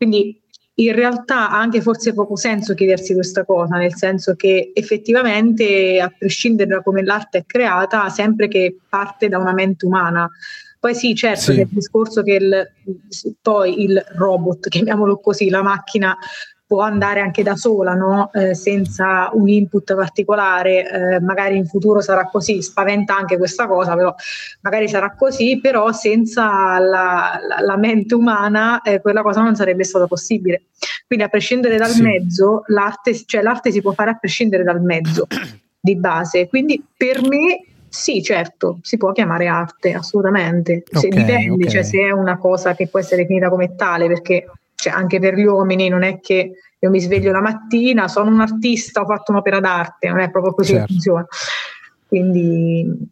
Quindi 0.00 0.40
in 0.76 0.94
realtà 0.94 1.50
ha 1.50 1.58
anche 1.58 1.82
forse 1.82 2.14
poco 2.14 2.34
senso 2.34 2.72
chiedersi 2.72 3.12
questa 3.12 3.44
cosa, 3.44 3.76
nel 3.76 3.94
senso 3.94 4.34
che 4.34 4.70
effettivamente, 4.72 6.00
a 6.00 6.10
prescindere 6.16 6.70
da 6.70 6.80
come 6.80 7.04
l'arte 7.04 7.40
è 7.40 7.44
creata, 7.44 8.08
sempre 8.08 8.48
che 8.48 8.78
parte 8.88 9.28
da 9.28 9.36
una 9.36 9.52
mente 9.52 9.84
umana. 9.84 10.26
Poi 10.78 10.94
sì, 10.94 11.14
certo, 11.14 11.52
sì. 11.52 11.60
il 11.60 11.68
discorso 11.70 12.22
che 12.22 12.32
il, 12.32 12.72
poi 13.42 13.82
il 13.82 14.02
robot, 14.16 14.70
chiamiamolo 14.70 15.18
così, 15.18 15.50
la 15.50 15.60
macchina 15.60 16.16
può 16.70 16.82
andare 16.82 17.18
anche 17.18 17.42
da 17.42 17.56
sola, 17.56 17.94
no? 17.94 18.30
eh, 18.32 18.54
senza 18.54 19.28
un 19.32 19.48
input 19.48 19.92
particolare, 19.96 21.16
eh, 21.16 21.20
magari 21.20 21.56
in 21.56 21.66
futuro 21.66 22.00
sarà 22.00 22.28
così, 22.30 22.62
spaventa 22.62 23.16
anche 23.16 23.36
questa 23.38 23.66
cosa, 23.66 23.96
però 23.96 24.14
magari 24.60 24.88
sarà 24.88 25.12
così, 25.16 25.58
però 25.60 25.90
senza 25.90 26.78
la, 26.78 27.40
la, 27.44 27.60
la 27.60 27.76
mente 27.76 28.14
umana 28.14 28.82
eh, 28.82 29.00
quella 29.00 29.22
cosa 29.22 29.42
non 29.42 29.56
sarebbe 29.56 29.82
stata 29.82 30.06
possibile. 30.06 30.66
Quindi 31.08 31.24
a 31.24 31.28
prescindere 31.28 31.76
dal 31.76 31.90
sì. 31.90 32.02
mezzo, 32.02 32.62
l'arte, 32.68 33.16
cioè 33.26 33.42
l'arte 33.42 33.72
si 33.72 33.80
può 33.80 33.90
fare 33.90 34.10
a 34.10 34.14
prescindere 34.14 34.62
dal 34.62 34.80
mezzo 34.80 35.26
di 35.80 35.96
base, 35.96 36.46
quindi 36.46 36.80
per 36.96 37.20
me 37.26 37.64
sì, 37.88 38.22
certo, 38.22 38.78
si 38.82 38.96
può 38.96 39.10
chiamare 39.10 39.48
arte, 39.48 39.92
assolutamente. 39.92 40.84
Se 40.88 41.08
okay, 41.08 41.10
dipende, 41.10 41.50
okay. 41.50 41.68
Cioè, 41.68 41.82
se 41.82 41.98
è 41.98 42.10
una 42.12 42.38
cosa 42.38 42.76
che 42.76 42.86
può 42.86 43.00
essere 43.00 43.22
definita 43.22 43.48
come 43.48 43.74
tale, 43.74 44.06
perché 44.06 44.46
cioè, 44.80 44.92
anche 44.92 45.18
per 45.18 45.34
gli 45.34 45.44
uomini 45.44 45.88
non 45.88 46.02
è 46.02 46.20
che 46.20 46.52
io 46.78 46.90
mi 46.90 47.00
sveglio 47.00 47.30
la 47.30 47.42
mattina, 47.42 48.08
sono 48.08 48.30
un 48.30 48.40
artista, 48.40 49.02
ho 49.02 49.06
fatto 49.06 49.32
un'opera 49.32 49.60
d'arte, 49.60 50.08
non 50.08 50.20
è 50.20 50.30
proprio 50.30 50.54
così 50.54 50.72
certo. 50.72 50.86
che 50.86 50.92
funziona. 50.92 51.26
Quindi... 52.10 53.08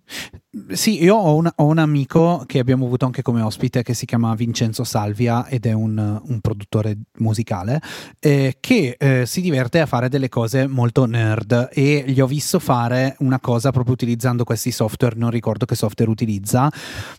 Sì, 0.71 1.01
io 1.05 1.15
ho 1.15 1.37
un, 1.37 1.49
ho 1.55 1.65
un, 1.67 1.79
amico 1.79 2.43
che 2.47 2.59
abbiamo 2.59 2.87
avuto 2.87 3.05
anche 3.05 3.23
come 3.23 3.43
ospite 3.43 3.85
che 3.85 3.95
si 3.95 4.07
chiama 4.07 4.35
Vincenzo 4.35 4.83
Salvia 4.83 5.47
ed 5.47 5.67
è 5.67 5.73
un, 5.73 6.21
un 6.21 6.41
produttore 6.41 6.97
musicale 7.19 7.81
eh, 8.19 8.57
che 8.59 8.97
eh, 8.99 9.25
si 9.25 9.41
diverte 9.41 9.79
a 9.79 9.87
fare 9.87 10.09
delle 10.09 10.29
cose 10.29 10.67
molto 10.67 11.05
nerd 11.05 11.69
e 11.73 12.03
gli 12.09 12.21
ho 12.21 12.27
visto 12.27 12.59
fare 12.59 13.15
una 13.21 13.39
cosa 13.39 13.71
proprio 13.71 13.93
utilizzando 13.93 14.43
questi 14.43 14.73
software, 14.73 15.15
non 15.17 15.31
ricordo 15.31 15.65
che 15.65 15.77
software 15.77 16.11
utilizza, 16.11 16.69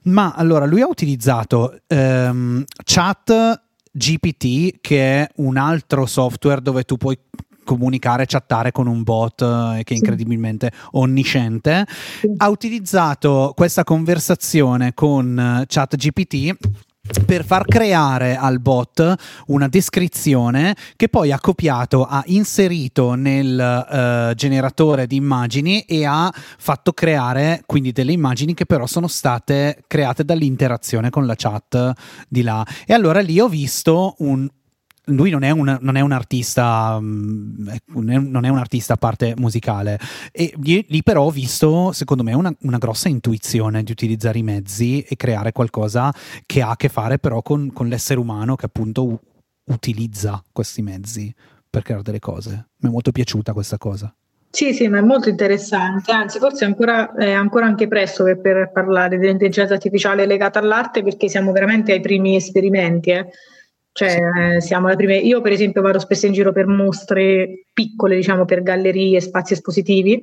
ma 0.05 0.33
allora 0.33 0.65
lui 0.65 0.81
ha 0.81 0.88
utilizzato 0.88 1.79
ehm, 1.88 2.65
chat 2.83 3.67
GPT, 3.91 4.80
che 4.82 5.23
è 5.23 5.30
un 5.38 5.58
altro 5.58 6.06
software 6.06 6.62
dove 6.62 6.84
tu 6.84 6.97
puoi 6.97 7.17
comunicare, 7.63 8.25
chattare 8.25 8.71
con 8.71 8.88
un 8.88 9.04
bot 9.04 9.41
eh, 9.41 9.84
che 9.84 9.93
è 9.93 9.97
incredibilmente 9.97 10.71
onnisciente, 10.91 11.86
ha 12.38 12.49
utilizzato 12.49 13.54
questa 13.56 13.84
conversazione 13.84 14.93
con 14.95 15.38
eh, 15.38 15.65
ChatGPT 15.67 16.58
per 17.26 17.45
far 17.45 17.65
creare 17.65 18.36
al 18.36 18.60
bot 18.60 19.15
una 19.48 19.67
descrizione 19.67 20.76
che 20.95 21.10
poi 21.10 21.32
ha 21.32 21.39
copiato, 21.39 22.06
ha 22.06 22.24
inserito 22.28 23.13
nel 23.13 24.30
uh, 24.30 24.34
generatore 24.36 25.08
di 25.08 25.15
immagini 25.15 25.82
e 25.82 26.06
ha 26.06 26.32
fatto 26.34 26.93
creare 26.93 27.63
quindi 27.65 27.91
delle 27.91 28.12
immagini 28.12 28.54
che 28.54 28.65
però 28.65 28.86
sono 28.86 29.08
state 29.08 29.84
create 29.88 30.24
dall'interazione 30.24 31.10
con 31.10 31.26
la 31.26 31.36
chat 31.36 31.93
di 32.28 32.41
là. 32.41 32.65
E 32.86 32.93
allora 32.93 33.19
lì 33.22 33.39
ho 33.39 33.48
visto 33.48 34.15
un, 34.19 34.48
lui 35.10 35.30
non 35.30 35.43
è, 35.43 35.52
un, 35.52 35.78
non 35.82 35.95
è 35.95 36.02
un 36.02 36.12
artista, 36.12 36.98
mm, 37.00 37.69
non 37.93 38.45
è 38.45 38.50
un 38.50 38.58
artista 38.58 38.93
a 38.93 38.98
parte 38.98 39.34
musicale, 39.38 40.00
e 40.32 40.54
lì, 40.58 41.04
però 41.04 41.24
ho 41.24 41.32
visto, 41.32 41.91
secondo 41.91 42.24
me, 42.24 42.34
una, 42.34 42.54
una, 42.62 42.78
grossa 42.78 43.10
intuizione 43.10 43.84
di 43.84 43.91
utilizzare 43.91 44.39
i 44.39 44.43
mezzi 44.43 45.02
e 45.02 45.15
creare 45.15 45.52
qualcosa 45.52 46.13
che 46.45 46.62
ha 46.62 46.72
a 46.72 46.76
che 46.76 46.89
fare 46.89 47.19
però 47.19 47.41
con, 47.41 47.72
con 47.74 47.88
l'essere 47.88 48.19
umano 48.19 48.56
che 48.56 48.65
appunto 48.65 49.19
utilizza 49.65 50.41
questi 50.52 50.82
mezzi 50.82 51.34
per 51.69 51.84
creare 51.84 52.04
delle 52.04 52.19
cose. 52.19 52.69
Mi 52.78 52.89
è 52.89 52.91
molto 52.91 53.12
piaciuta 53.12 53.54
questa 53.54 53.78
cosa. 53.78 54.13
Sì, 54.52 54.74
sì, 54.74 54.88
ma 54.88 54.98
è 54.98 55.02
molto 55.02 55.30
interessante, 55.30 56.12
anzi 56.12 56.39
forse 56.39 56.65
è 56.65 56.67
ancora, 56.67 57.13
è 57.13 57.32
ancora 57.32 57.67
anche 57.67 57.88
presto 57.88 58.24
per 58.24 58.72
parlare 58.74 59.19
dell'intelligenza 59.19 59.76
artificiale 59.76 60.26
legata 60.26 60.58
all'arte 60.58 61.04
perché 61.04 61.30
siamo 61.30 61.52
veramente 61.52 61.91
ai 61.91 62.00
primi 62.00 62.36
esperimenti. 62.36 63.12
Eh. 63.12 63.28
Cioè, 63.91 64.17
eh, 64.56 64.62
siamo 64.62 64.88
le 64.88 64.95
prime. 64.95 65.17
Io, 65.17 65.41
per 65.41 65.52
esempio, 65.52 65.82
vado 65.82 65.99
spesso 65.99 66.25
in 66.25 66.34
giro 66.34 66.52
per 66.52 66.67
mostre 66.67 67.65
piccole, 67.73 68.15
diciamo, 68.15 68.45
per 68.45 68.63
gallerie, 68.63 69.19
spazi 69.19 69.54
espositivi, 69.54 70.21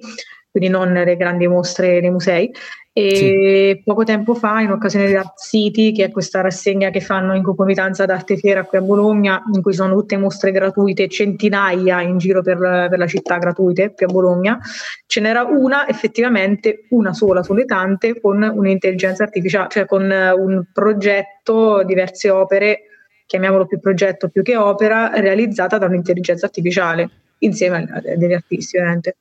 quindi 0.51 0.69
non 0.71 0.93
le 0.93 1.17
grandi 1.17 1.47
mostre 1.47 2.01
nei 2.01 2.11
musei. 2.11 2.51
E 2.99 3.75
sì. 3.77 3.83
poco 3.85 4.05
tempo 4.05 4.35
fa, 4.35 4.61
in 4.63 4.71
occasione 4.71 5.07
di 5.07 5.15
Art 5.15 5.39
City, 5.39 5.93
che 5.93 6.05
è 6.05 6.11
questa 6.11 6.41
rassegna 6.41 6.89
che 6.89 7.03
fanno 7.03 7.35
in 7.35 7.43
concomitanza 7.43 8.07
d'arte 8.07 8.39
fiera 8.39 8.65
qui 8.65 8.79
a 8.79 8.81
Bologna, 8.81 9.43
in 9.53 9.61
cui 9.61 9.75
sono 9.75 9.93
tutte 9.93 10.17
mostre 10.17 10.51
gratuite, 10.51 11.07
centinaia 11.07 12.01
in 12.01 12.17
giro 12.17 12.41
per, 12.41 12.57
per 12.57 12.99
la 12.99 13.07
città 13.07 13.37
gratuite 13.37 13.93
qui 13.93 14.07
a 14.07 14.09
Bologna, 14.09 14.59
ce 15.05 15.21
n'era 15.21 15.43
una, 15.43 15.87
effettivamente 15.87 16.87
una 16.89 17.13
sola 17.13 17.43
sulle 17.43 17.67
tante, 17.67 18.19
con 18.19 18.43
un'intelligenza 18.43 19.25
artificiale, 19.25 19.69
cioè 19.69 19.85
con 19.85 20.11
un 20.11 20.65
progetto, 20.73 21.83
diverse 21.85 22.31
opere 22.31 22.81
chiamiamolo 23.27 23.67
più 23.67 23.81
progetto 23.81 24.29
più 24.29 24.43
che 24.43 24.57
opera, 24.57 25.11
realizzata 25.15 25.79
da 25.79 25.87
un'intelligenza 25.87 26.47
artificiale 26.47 27.11
insieme 27.39 27.89
a 27.91 28.01
degli 28.17 28.33
artisti, 28.33 28.77
ovviamente. 28.77 29.17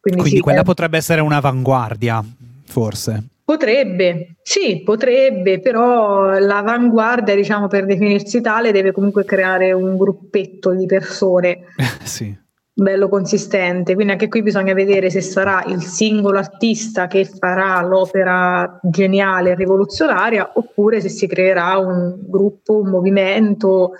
Quindi, 0.00 0.20
Quindi 0.20 0.38
sì, 0.38 0.42
quella 0.42 0.60
è... 0.60 0.64
potrebbe 0.64 0.96
essere 0.96 1.20
un'avanguardia, 1.20 2.24
forse. 2.64 3.22
Potrebbe, 3.44 4.36
sì, 4.42 4.82
potrebbe, 4.82 5.60
però 5.60 6.38
l'avanguardia, 6.38 7.34
diciamo, 7.34 7.68
per 7.68 7.84
definirsi 7.84 8.40
tale, 8.40 8.72
deve 8.72 8.92
comunque 8.92 9.24
creare 9.24 9.72
un 9.72 9.96
gruppetto 9.96 10.72
di 10.72 10.86
persone. 10.86 11.64
sì 12.04 12.48
bello 12.80 13.10
consistente, 13.10 13.92
quindi 13.92 14.12
anche 14.12 14.28
qui 14.28 14.42
bisogna 14.42 14.72
vedere 14.72 15.10
se 15.10 15.20
sarà 15.20 15.62
il 15.66 15.82
singolo 15.82 16.38
artista 16.38 17.08
che 17.08 17.26
farà 17.26 17.82
l'opera 17.82 18.80
geniale 18.82 19.50
e 19.50 19.54
rivoluzionaria 19.54 20.52
oppure 20.54 21.02
se 21.02 21.10
si 21.10 21.26
creerà 21.26 21.76
un 21.76 22.16
gruppo, 22.18 22.80
un 22.80 22.88
movimento. 22.88 23.92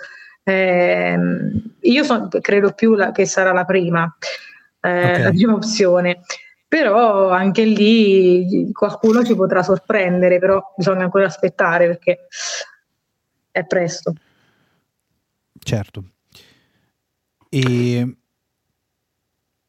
Eh, 0.43 1.15
io 1.79 2.03
son, 2.03 2.27
credo 2.41 2.71
più 2.71 2.95
la, 2.95 3.11
che 3.11 3.27
sarà 3.27 3.51
la 3.51 3.65
prima, 3.65 4.17
eh, 4.79 4.89
okay. 4.89 5.21
la 5.21 5.29
prima 5.29 5.53
opzione, 5.53 6.21
però 6.67 7.29
anche 7.29 7.63
lì 7.63 8.71
qualcuno 8.73 9.23
ci 9.23 9.35
potrà 9.35 9.61
sorprendere, 9.61 10.39
però 10.39 10.73
bisogna 10.75 11.03
ancora 11.03 11.25
aspettare 11.25 11.85
perché 11.85 12.27
è 13.51 13.63
presto. 13.63 14.15
Certo. 15.59 16.03
E 17.47 18.15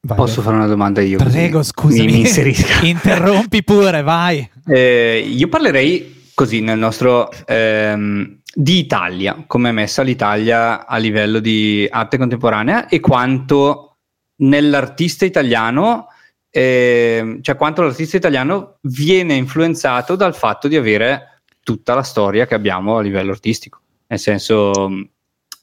Vai, 0.05 0.17
Posso 0.17 0.37
vai. 0.37 0.45
fare 0.47 0.57
una 0.57 0.67
domanda 0.67 1.01
io? 1.01 1.17
Prego, 1.19 1.62
scusami. 1.62 2.07
Mi, 2.07 2.23
mi 2.23 2.57
Interrompi 2.91 3.62
pure, 3.62 4.03
vai. 4.03 4.51
Eh, 4.67 5.25
io 5.25 5.49
parlerei 5.49 6.31
così 6.35 6.61
nel 6.61 6.77
nostro 6.77 7.31
ehm, 7.47 8.41
di 8.53 8.79
Italia, 8.79 9.45
come 9.47 9.69
è 9.69 9.73
messa 9.73 10.03
l'Italia 10.03 10.87
a 10.87 10.97
livello 10.97 11.38
di 11.38 11.87
arte 11.88 12.19
contemporanea 12.19 12.88
e 12.88 12.99
quanto 12.99 13.99
nell'artista 14.38 15.25
italiano, 15.25 16.09
eh, 16.51 17.38
cioè 17.41 17.55
quanto 17.55 17.83
l'artista 17.83 18.17
italiano 18.17 18.79
viene 18.81 19.35
influenzato 19.35 20.17
dal 20.17 20.35
fatto 20.35 20.67
di 20.67 20.75
avere 20.75 21.43
tutta 21.62 21.95
la 21.95 22.03
storia 22.03 22.45
che 22.45 22.55
abbiamo 22.55 22.97
a 22.97 23.03
livello 23.03 23.31
artistico. 23.31 23.79
nel 24.09 24.19
senso 24.19 24.91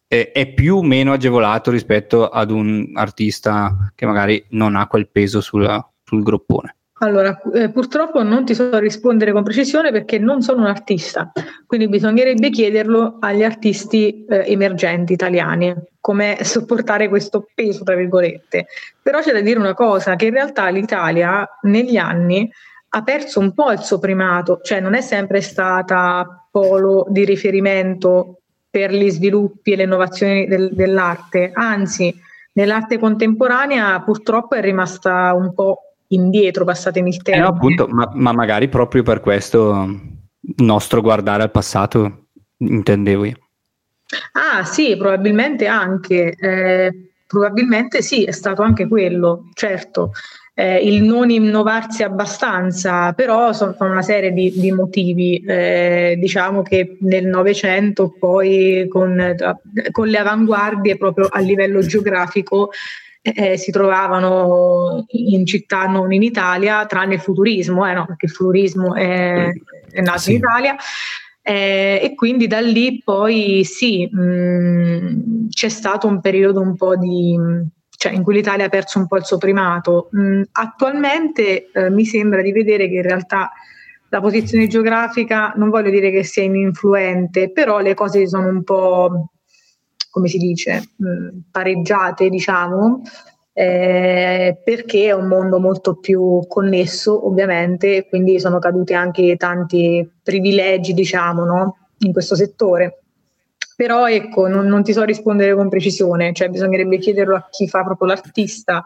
è, 0.10 0.48
più 0.48 0.78
o 0.78 0.82
meno 0.82 1.14
agevolato 1.14 1.70
rispetto 1.70 2.30
ad 2.30 2.50
un 2.50 2.94
artista 2.96 3.92
che 3.94 4.08
magari 4.08 4.44
non 4.50 4.76
ha 4.76 4.88
quel 4.88 5.08
peso 5.08 5.40
sulla, 5.40 5.88
sul 6.04 6.24
groppone. 6.24 6.76
Allora, 7.02 7.40
eh, 7.54 7.70
purtroppo 7.70 8.24
non 8.24 8.44
ti 8.44 8.56
so 8.56 8.78
rispondere 8.80 9.32
con 9.32 9.44
precisione 9.44 9.92
perché 9.92 10.18
non 10.18 10.42
sono 10.42 10.62
un 10.62 10.68
artista, 10.68 11.32
quindi 11.66 11.88
bisognerebbe 11.88 12.50
chiederlo 12.50 13.18
agli 13.20 13.44
artisti 13.44 14.26
eh, 14.26 14.52
emergenti 14.52 15.14
italiani, 15.14 15.74
come 16.02 16.40
sopportare 16.42 17.08
questo 17.08 17.48
peso, 17.54 17.84
tra 17.84 17.96
virgolette. 17.96 18.66
Però 19.02 19.22
c'è 19.22 19.32
da 19.32 19.42
dire 19.42 19.60
una 19.60 19.76
cosa, 19.76 20.16
che 20.16 20.26
in 20.26 20.34
realtà 20.34 20.68
l'Italia 20.70 21.48
negli 21.62 21.96
anni 21.96 22.52
ha 22.90 23.04
perso 23.04 23.40
un 23.40 23.54
po' 23.54 23.72
il 23.72 23.80
suo 23.80 24.00
primato, 24.00 24.60
cioè 24.64 24.82
non 24.82 24.96
è 24.96 25.02
sempre 25.02 25.40
stata 25.40 26.48
polo 26.52 27.06
di 27.10 27.24
riferimento 27.24 28.39
per 28.70 28.94
gli 28.94 29.10
sviluppi 29.10 29.72
e 29.72 29.76
le 29.76 29.84
innovazioni 29.84 30.48
del, 30.48 30.70
dell'arte, 30.74 31.52
anzi 31.54 32.14
nell'arte 32.54 33.00
contemporanea 33.00 34.02
purtroppo 34.02 34.56
è 34.56 34.62
rimasta 34.62 35.34
un 35.34 35.54
po' 35.54 35.96
indietro, 36.08 36.66
passatemi 36.66 37.10
il 37.10 37.22
tempo. 37.22 37.40
Eh 37.40 37.42
no, 37.42 37.56
appunto, 37.56 37.88
ma, 37.88 38.10
ma, 38.14 38.32
magari 38.32 38.68
proprio 38.70 39.04
per 39.04 39.20
questo 39.20 39.88
nostro 40.58 41.02
guardare 41.02 41.44
al 41.44 41.52
passato, 41.52 42.28
intendevo 42.58 43.26
io. 43.26 43.38
Ah 44.34 44.64
sì, 44.64 44.98
probabilmente 44.98 45.68
anche, 45.68 46.36
eh, 46.36 47.12
probabilmente 47.28 48.02
sì, 48.02 48.24
è 48.24 48.32
stato 48.32 48.62
anche 48.62 48.88
quello, 48.88 49.50
certo. 49.54 50.12
Eh, 50.60 50.76
il 50.86 51.04
non 51.04 51.30
innovarsi 51.30 52.04
abbastanza, 52.04 53.14
però 53.14 53.54
sono, 53.54 53.78
una 53.80 54.02
serie 54.02 54.34
di, 54.34 54.52
di 54.54 54.74
motivi. 54.74 55.42
Eh, 55.48 56.18
diciamo 56.20 56.64
che 56.64 56.98
nel 57.00 57.28
Novecento 57.28 58.14
poi 58.20 58.86
con, 58.90 59.36
con 59.92 60.08
le 60.10 60.18
avanguardie 60.18 60.98
proprio 60.98 61.28
a 61.32 61.40
livello 61.40 61.80
geografico 61.80 62.72
eh, 63.22 63.56
si 63.56 63.72
trovavano 63.72 65.06
in 65.12 65.46
città 65.46 65.86
non 65.86 66.12
in 66.12 66.24
Italia, 66.24 66.86
tranne 66.86 67.14
il 67.14 67.22
futurismo, 67.22 67.90
eh, 67.90 67.94
no, 67.94 68.06
perché 68.06 68.26
il 68.26 68.32
futurismo 68.34 68.96
è, 68.96 69.50
è 69.92 70.02
nato 70.02 70.20
sì. 70.20 70.32
in 70.32 70.38
Italia. 70.40 70.76
Eh, 71.42 72.02
e 72.04 72.16
quindi 72.16 72.48
da 72.48 72.60
lì 72.60 73.02
poi 73.02 73.64
sì, 73.64 74.10
mh, 74.12 74.22
mm, 74.22 75.48
c'è 75.48 75.70
stato 75.70 76.06
un 76.06 76.20
periodo 76.20 76.60
un 76.60 76.76
po' 76.76 76.98
di, 76.98 77.38
cioè 78.00 78.14
in 78.14 78.24
cui 78.24 78.36
l'Italia 78.36 78.68
ha 78.68 78.70
perso 78.70 78.98
un 78.98 79.08
po' 79.08 79.18
il 79.18 79.26
suo 79.26 79.38
primato. 79.38 80.08
Mh, 80.12 80.44
attualmente 80.54 81.70
eh, 81.70 81.90
mi 81.90 82.06
sembra 82.06 82.42
di 82.42 82.54
vedere 82.54 82.88
che 82.88 82.96
in 82.96 83.02
realtà 83.02 83.52
la 84.08 84.22
posizione 84.22 84.68
geografica 84.68 85.52
non 85.58 85.70
voglio 85.70 85.90
dire 85.90 86.10
che 86.10 86.24
sia 86.24 86.44
ininfluente, 86.44 87.52
però 87.52 87.80
le 87.80 87.94
cose 87.96 88.26
sono 88.26 88.48
un 88.48 88.64
po' 88.64 89.32
come 90.10 90.30
si 90.30 90.38
dice, 90.38 90.92
mh, 90.96 91.40
pareggiate, 91.52 92.30
diciamo, 92.30 93.02
eh, 93.52 94.62
perché 94.64 95.08
è 95.08 95.12
un 95.12 95.28
mondo 95.28 95.60
molto 95.60 95.98
più 95.98 96.40
connesso, 96.48 97.28
ovviamente, 97.28 98.08
quindi 98.08 98.40
sono 98.40 98.60
caduti 98.60 98.94
anche 98.94 99.36
tanti 99.36 100.10
privilegi, 100.24 100.94
diciamo, 100.94 101.44
no? 101.44 101.78
in 101.98 102.14
questo 102.14 102.36
settore. 102.36 103.02
Però 103.80 104.10
ecco, 104.10 104.50
non, 104.50 104.68
non, 104.68 104.84
ti 104.84 104.92
so 104.92 105.04
rispondere 105.04 105.56
con 105.56 105.70
precisione, 105.70 106.34
cioè 106.34 106.50
bisognerebbe 106.50 106.98
chiederlo 106.98 107.38
a 107.38 107.48
chi 107.50 107.66
fa 107.66 107.82
proprio 107.82 108.10
l'artista 108.10 108.86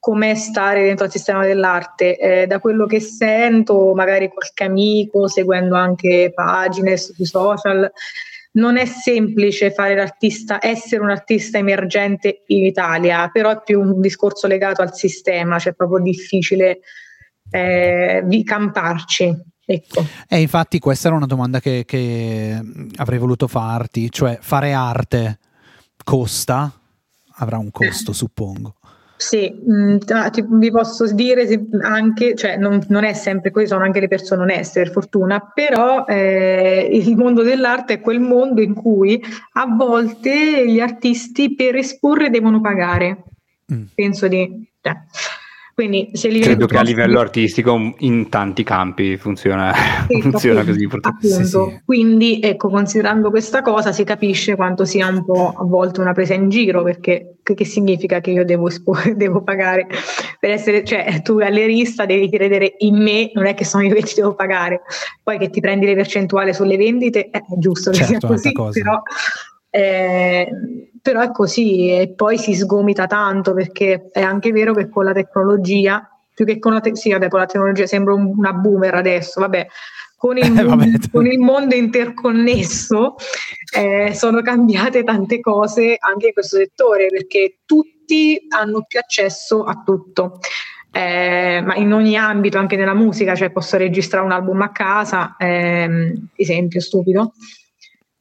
com'è 0.00 0.34
stare 0.34 0.82
dentro 0.82 1.04
al 1.04 1.12
sistema 1.12 1.46
dell'arte. 1.46 2.18
Eh, 2.18 2.46
da 2.48 2.58
quello 2.58 2.86
che 2.86 2.98
sento, 2.98 3.94
magari 3.94 4.30
qualche 4.30 4.64
amico, 4.64 5.28
seguendo 5.28 5.76
anche 5.76 6.32
pagine 6.34 6.96
sui 6.96 7.24
social, 7.24 7.88
non 8.54 8.76
è 8.76 8.86
semplice 8.86 9.70
fare 9.70 9.94
l'artista, 9.94 10.58
essere 10.60 11.00
un 11.00 11.10
artista 11.10 11.58
emergente 11.58 12.42
in 12.48 12.64
Italia, 12.64 13.30
però 13.32 13.50
è 13.50 13.62
più 13.64 13.80
un 13.80 14.00
discorso 14.00 14.48
legato 14.48 14.82
al 14.82 14.96
sistema, 14.96 15.60
cioè 15.60 15.74
è 15.74 15.76
proprio 15.76 16.02
difficile 16.02 16.80
eh, 17.52 18.42
camparci. 18.42 19.52
Ecco. 19.66 20.04
E 20.28 20.40
infatti 20.40 20.78
questa 20.78 21.08
era 21.08 21.16
una 21.16 21.26
domanda 21.26 21.60
che, 21.60 21.84
che 21.86 22.60
avrei 22.96 23.18
voluto 23.18 23.46
farti, 23.46 24.10
cioè 24.10 24.38
fare 24.40 24.72
arte 24.72 25.38
costa? 26.04 26.72
Avrà 27.36 27.58
un 27.58 27.70
costo, 27.70 28.10
eh. 28.10 28.14
suppongo. 28.14 28.74
Sì, 29.16 29.50
mm, 29.70 29.98
vi 30.58 30.70
posso 30.70 31.10
dire 31.12 31.66
anche, 31.80 32.34
cioè 32.34 32.56
non, 32.56 32.84
non, 32.88 33.04
è 33.04 33.14
sempre 33.14 33.50
così, 33.50 33.66
sono 33.66 33.84
anche 33.84 34.00
le 34.00 34.08
persone 34.08 34.42
oneste 34.42 34.82
per 34.82 34.92
fortuna, 34.92 35.50
però 35.54 36.04
eh, 36.04 36.88
il 36.92 37.16
mondo 37.16 37.42
dell'arte 37.42 37.94
è 37.94 38.00
quel 38.00 38.20
mondo 38.20 38.60
in 38.60 38.74
cui 38.74 39.22
a 39.52 39.66
volte 39.66 40.68
gli 40.68 40.80
artisti 40.80 41.54
per 41.54 41.76
esporre 41.76 42.28
devono 42.28 42.60
pagare. 42.60 43.22
Mm. 43.72 43.84
Penso 43.94 44.28
di... 44.28 44.68
Cioè. 44.80 44.94
Quindi 45.74 46.10
se 46.12 46.28
li 46.28 46.38
Credo 46.38 46.66
che 46.66 46.78
a 46.78 46.82
livello 46.82 47.18
artistico 47.18 47.94
in 47.98 48.28
tanti 48.28 48.62
campi 48.62 49.16
funziona, 49.16 49.72
sì, 50.06 50.20
funziona 50.22 50.64
così. 50.64 50.84
Appunto. 50.84 51.10
Sì, 51.20 51.44
sì. 51.44 51.80
Quindi 51.84 52.38
ecco, 52.40 52.68
considerando 52.68 53.30
questa 53.30 53.60
cosa 53.60 53.90
si 53.90 54.04
capisce 54.04 54.54
quanto 54.54 54.84
sia 54.84 55.08
un 55.08 55.24
po' 55.24 55.52
a 55.56 55.64
volte 55.64 56.00
una 56.00 56.12
presa 56.12 56.34
in 56.34 56.48
giro, 56.48 56.84
perché 56.84 57.38
che, 57.42 57.54
che 57.54 57.64
significa 57.64 58.20
che 58.20 58.30
io 58.30 58.44
devo, 58.44 58.68
devo, 59.16 59.42
pagare 59.42 59.88
per 60.38 60.50
essere, 60.50 60.84
cioè 60.84 61.20
tu 61.22 61.36
gallerista 61.36 62.06
devi 62.06 62.30
credere 62.30 62.74
in 62.78 62.96
me, 63.02 63.32
non 63.34 63.46
è 63.46 63.54
che 63.54 63.64
sono 63.64 63.82
io 63.82 63.94
che 63.94 64.02
ti 64.02 64.14
devo 64.14 64.34
pagare, 64.34 64.82
poi 65.24 65.38
che 65.38 65.50
ti 65.50 65.60
prendi 65.60 65.86
le 65.86 65.96
percentuali 65.96 66.54
sulle 66.54 66.76
vendite, 66.76 67.30
è 67.30 67.40
giusto 67.58 67.90
che 67.90 68.04
certo, 68.04 68.36
sia 68.36 68.52
così, 68.52 68.80
però... 68.80 69.02
Eh, 69.76 70.48
però 71.02 71.20
è 71.20 71.32
così 71.32 71.90
e 71.90 72.12
poi 72.14 72.38
si 72.38 72.54
sgomita 72.54 73.08
tanto 73.08 73.54
perché 73.54 74.08
è 74.12 74.20
anche 74.20 74.52
vero 74.52 74.72
che 74.72 74.88
con 74.88 75.04
la 75.04 75.12
tecnologia, 75.12 76.08
più 76.32 76.44
che 76.44 76.60
con 76.60 76.74
la, 76.74 76.80
te- 76.80 76.94
sì, 76.94 77.10
vabbè, 77.10 77.26
con 77.26 77.40
la 77.40 77.46
tecnologia 77.46 77.84
sembra 77.84 78.14
un, 78.14 78.32
una 78.36 78.52
boomer 78.52 78.94
adesso, 78.94 79.40
vabbè, 79.40 79.66
con 80.16 80.38
il, 80.38 80.44
eh, 80.44 80.62
mondo, 80.62 80.98
con 81.10 81.26
il 81.26 81.38
mondo 81.40 81.74
interconnesso 81.74 83.16
eh, 83.76 84.14
sono 84.14 84.42
cambiate 84.42 85.02
tante 85.02 85.40
cose 85.40 85.96
anche 85.98 86.28
in 86.28 86.32
questo 86.32 86.56
settore 86.56 87.08
perché 87.08 87.58
tutti 87.64 88.46
hanno 88.50 88.84
più 88.86 89.00
accesso 89.00 89.64
a 89.64 89.82
tutto. 89.84 90.38
Eh, 90.92 91.60
ma 91.64 91.74
in 91.74 91.92
ogni 91.92 92.16
ambito, 92.16 92.58
anche 92.58 92.76
nella 92.76 92.94
musica, 92.94 93.34
cioè 93.34 93.50
posso 93.50 93.76
registrare 93.76 94.24
un 94.24 94.30
album 94.30 94.62
a 94.62 94.70
casa, 94.70 95.34
ehm, 95.36 96.28
esempio 96.36 96.80
stupido, 96.80 97.32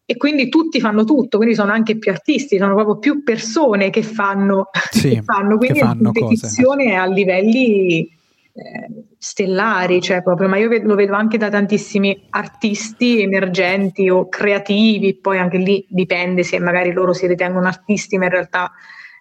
e 0.06 0.18
quindi 0.18 0.50
tutti 0.50 0.80
fanno 0.80 1.06
tutto, 1.06 1.38
quindi 1.38 1.56
sono 1.56 1.72
anche 1.72 1.98
più 1.98 2.12
artisti, 2.12 2.58
sono 2.58 2.74
proprio 2.74 2.98
più 2.98 3.24
persone 3.24 3.90
che 3.90 4.04
fanno, 4.04 4.70
sì, 4.92 5.10
che 5.10 5.22
fanno 5.22 5.58
quindi 5.58 5.80
che 5.80 5.86
fanno 5.86 5.98
è 5.98 6.00
una 6.02 6.12
competizione 6.12 6.84
cose. 6.86 6.96
a 6.96 7.06
livelli 7.06 8.00
eh, 8.02 9.06
stellari, 9.18 10.02
cioè 10.02 10.22
proprio, 10.22 10.50
ma 10.50 10.58
io 10.58 10.68
vedo, 10.68 10.88
lo 10.88 10.96
vedo 10.96 11.14
anche 11.14 11.38
da 11.38 11.50
tantissimi 11.50 12.28
artisti 12.32 13.22
emergenti 13.22 14.10
o 14.10 14.28
creativi, 14.28 15.16
poi 15.16 15.40
anche 15.40 15.58
lì 15.58 15.86
dipende 15.90 16.44
se 16.44 16.60
magari 16.60 16.92
loro 16.92 17.14
si 17.14 17.26
ritengono 17.26 17.68
artisti, 17.68 18.18
ma 18.18 18.26
in 18.26 18.32
realtà 18.32 18.72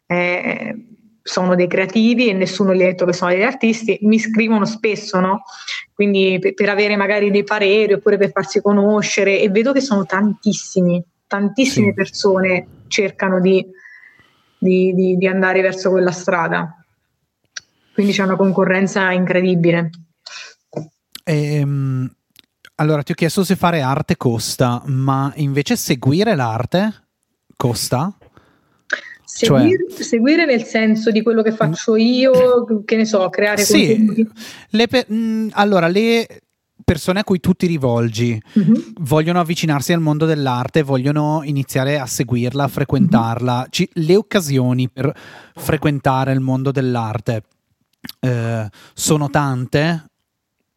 eh, 0.07 0.77
sono 1.23 1.55
dei 1.55 1.69
creativi 1.69 2.29
e 2.29 2.33
nessuno 2.33 2.75
gli 2.75 2.83
ha 2.83 2.87
detto 2.87 3.05
che 3.05 3.13
sono 3.13 3.31
degli 3.31 3.43
artisti, 3.43 3.99
mi 4.03 4.19
scrivono 4.19 4.65
spesso, 4.65 5.21
no? 5.21 5.43
Quindi 5.95 6.39
per, 6.41 6.55
per 6.55 6.69
avere 6.69 6.97
magari 6.97 7.31
dei 7.31 7.45
pareri 7.45 7.93
oppure 7.95 8.17
per 8.17 8.33
farsi 8.33 8.61
conoscere 8.61 9.41
e 9.41 9.49
vedo 9.49 9.73
che 9.73 9.81
sono 9.81 10.05
tantissimi, 10.05 11.03
tantissime 11.27 11.89
sì. 11.89 11.95
persone 11.95 12.67
cercano 12.89 13.41
di, 13.41 13.65
di, 14.59 14.93
di, 14.95 15.17
di 15.17 15.27
andare 15.27 15.61
verso 15.63 15.91
quella 15.91 16.13
strada. 16.13 16.77
Quindi 17.93 18.13
c'è 18.13 18.25
una 18.25 18.37
concorrenza 18.37 19.11
incredibile. 19.13 19.91
Ehm, 21.25 22.11
allora, 22.77 23.03
ti 23.03 23.13
ho 23.13 23.15
chiesto 23.15 23.45
se 23.45 23.55
fare 23.55 23.81
arte 23.81 24.17
costa, 24.17 24.83
ma 24.87 25.33
invece 25.37 25.77
seguire 25.77 26.35
l'arte 26.35 27.05
costa? 27.55 28.13
Seguire, 29.35 29.87
cioè, 29.91 30.03
seguire, 30.03 30.45
nel 30.45 30.65
senso 30.65 31.11
di 31.11 31.23
quello 31.23 31.43
che 31.43 31.53
faccio 31.53 31.97
io, 31.97 32.65
che 32.85 32.97
ne 32.97 33.07
so, 33.07 33.29
creare 33.31 33.63
sì, 33.63 34.29
le 34.71 34.87
pe- 34.87 35.07
mh, 35.09 35.15
mm, 35.15 35.49
allora, 35.53 35.89
le 35.89 36.27
persone 36.85 37.21
a 37.21 37.25
cui 37.25 37.41
tu 37.41 37.55
ti 37.55 37.67
rivolgi 37.67 38.41
uh-huh. 38.53 38.93
vogliono 39.01 39.41
avvicinarsi 39.41 39.95
al 39.95 40.01
mondo 40.01 40.27
dell'arte, 40.27 40.83
vogliono 40.83 41.41
iniziare 41.45 41.99
a 41.99 42.05
seguirla, 42.05 42.65
a 42.65 42.69
frequentarla. 42.69 43.59
Uh-huh. 43.61 43.67
Ci, 43.71 43.89
le 43.95 44.17
occasioni 44.17 44.91
per 44.91 45.15
frequentare 45.55 46.33
il 46.33 46.41
mondo 46.41 46.71
dell'arte 46.71 47.43
eh, 48.21 48.69
sono 48.93 49.31
tante. 49.31 50.05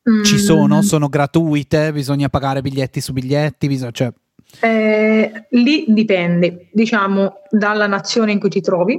Mm. 0.10 0.24
Ci 0.24 0.38
sono, 0.38 0.82
sono 0.82 1.10
gratuite, 1.10 1.92
bisogna 1.92 2.30
pagare 2.30 2.62
biglietti 2.62 3.02
su 3.02 3.12
biglietti, 3.12 3.68
bisogna, 3.68 3.92
cioè, 3.92 4.14
eh, 4.62 5.46
lì 5.50 5.86
dipende, 5.88 6.68
diciamo, 6.72 7.42
dalla 7.50 7.88
nazione 7.88 8.32
in 8.32 8.40
cui 8.40 8.50
ti 8.50 8.62
trovi, 8.62 8.94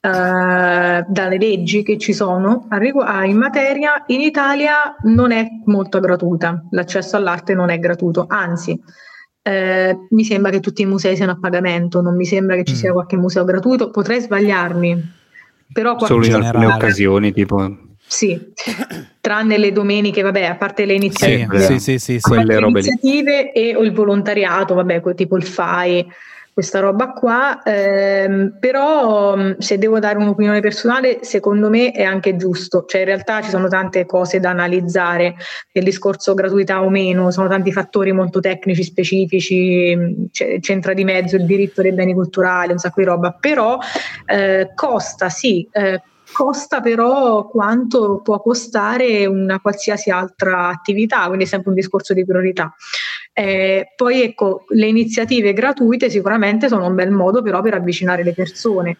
eh, 0.00 1.04
dalle 1.08 1.38
leggi 1.38 1.82
che 1.82 1.96
ci 1.98 2.12
sono 2.12 2.68
in 3.24 3.36
materia. 3.36 4.02
In 4.08 4.20
Italia 4.20 4.94
non 5.04 5.32
è 5.32 5.46
molto 5.64 6.00
gratuita, 6.00 6.64
l'accesso 6.70 7.16
all'arte 7.16 7.54
non 7.54 7.70
è 7.70 7.78
gratuito, 7.78 8.26
anzi, 8.28 8.78
eh, 9.42 9.96
mi 10.10 10.24
sembra 10.24 10.50
che 10.50 10.60
tutti 10.60 10.82
i 10.82 10.86
musei 10.86 11.16
siano 11.16 11.32
a 11.32 11.38
pagamento, 11.40 12.00
non 12.00 12.16
mi 12.16 12.24
sembra 12.26 12.56
che 12.56 12.64
ci 12.64 12.74
Mm. 12.74 12.76
sia 12.76 12.92
qualche 12.92 13.16
museo 13.16 13.44
gratuito, 13.44 13.90
potrei 13.90 14.20
sbagliarmi, 14.20 15.02
però 15.72 15.98
Solo 15.98 16.24
in 16.24 16.30
qualche- 16.30 16.48
alcune 16.48 16.66
occasioni, 16.66 17.32
tipo 17.32 17.76
sì, 18.06 18.52
tranne 19.20 19.58
le 19.58 19.72
domeniche, 19.72 20.22
vabbè, 20.22 20.44
a 20.44 20.54
parte 20.56 20.84
le 20.84 20.94
iniziative, 20.94 21.58
sì, 21.60 21.78
sì, 21.78 21.98
sì, 21.98 22.18
sì. 22.20 22.44
Le 22.44 22.58
iniziative 22.58 23.52
e 23.52 23.74
o 23.74 23.82
il 23.82 23.92
volontariato, 23.92 24.74
vabbè, 24.74 25.02
tipo 25.14 25.36
il 25.36 25.44
FAI, 25.44 26.06
questa 26.54 26.78
roba 26.78 27.08
qua, 27.08 27.62
ehm, 27.64 28.58
però 28.60 29.34
mh, 29.36 29.58
se 29.58 29.76
devo 29.76 29.98
dare 29.98 30.18
un'opinione 30.18 30.60
personale, 30.60 31.18
secondo 31.22 31.68
me 31.68 31.90
è 31.90 32.04
anche 32.04 32.36
giusto, 32.36 32.84
cioè 32.86 33.00
in 33.00 33.06
realtà 33.08 33.42
ci 33.42 33.50
sono 33.50 33.66
tante 33.66 34.06
cose 34.06 34.38
da 34.38 34.50
analizzare 34.50 35.34
nel 35.72 35.82
discorso 35.82 36.32
gratuità 36.34 36.80
o 36.84 36.90
meno, 36.90 37.32
sono 37.32 37.48
tanti 37.48 37.72
fattori 37.72 38.12
molto 38.12 38.38
tecnici, 38.38 38.84
specifici, 38.84 39.96
mh, 39.96 40.30
c'è- 40.30 40.60
c'entra 40.60 40.94
di 40.94 41.02
mezzo 41.02 41.34
il 41.34 41.44
diritto 41.44 41.82
dei 41.82 41.92
beni 41.92 42.12
culturali, 42.14 42.70
un 42.70 42.78
sacco 42.78 43.00
di 43.00 43.06
roba, 43.06 43.32
però 43.32 43.76
eh, 44.26 44.70
costa, 44.76 45.28
sì, 45.30 45.66
eh, 45.72 46.00
costa 46.32 46.80
però 46.80 47.46
quanto 47.48 48.20
può 48.22 48.40
costare 48.40 49.26
una 49.26 49.60
qualsiasi 49.60 50.10
altra 50.10 50.68
attività, 50.68 51.26
quindi 51.26 51.44
è 51.44 51.46
sempre 51.46 51.70
un 51.70 51.76
discorso 51.76 52.14
di 52.14 52.24
priorità. 52.24 52.74
Eh, 53.32 53.92
poi 53.96 54.22
ecco, 54.22 54.64
le 54.68 54.86
iniziative 54.86 55.52
gratuite 55.52 56.08
sicuramente 56.08 56.68
sono 56.68 56.86
un 56.86 56.94
bel 56.94 57.10
modo 57.10 57.42
però 57.42 57.60
per 57.62 57.74
avvicinare 57.74 58.22
le 58.22 58.32
persone. 58.32 58.98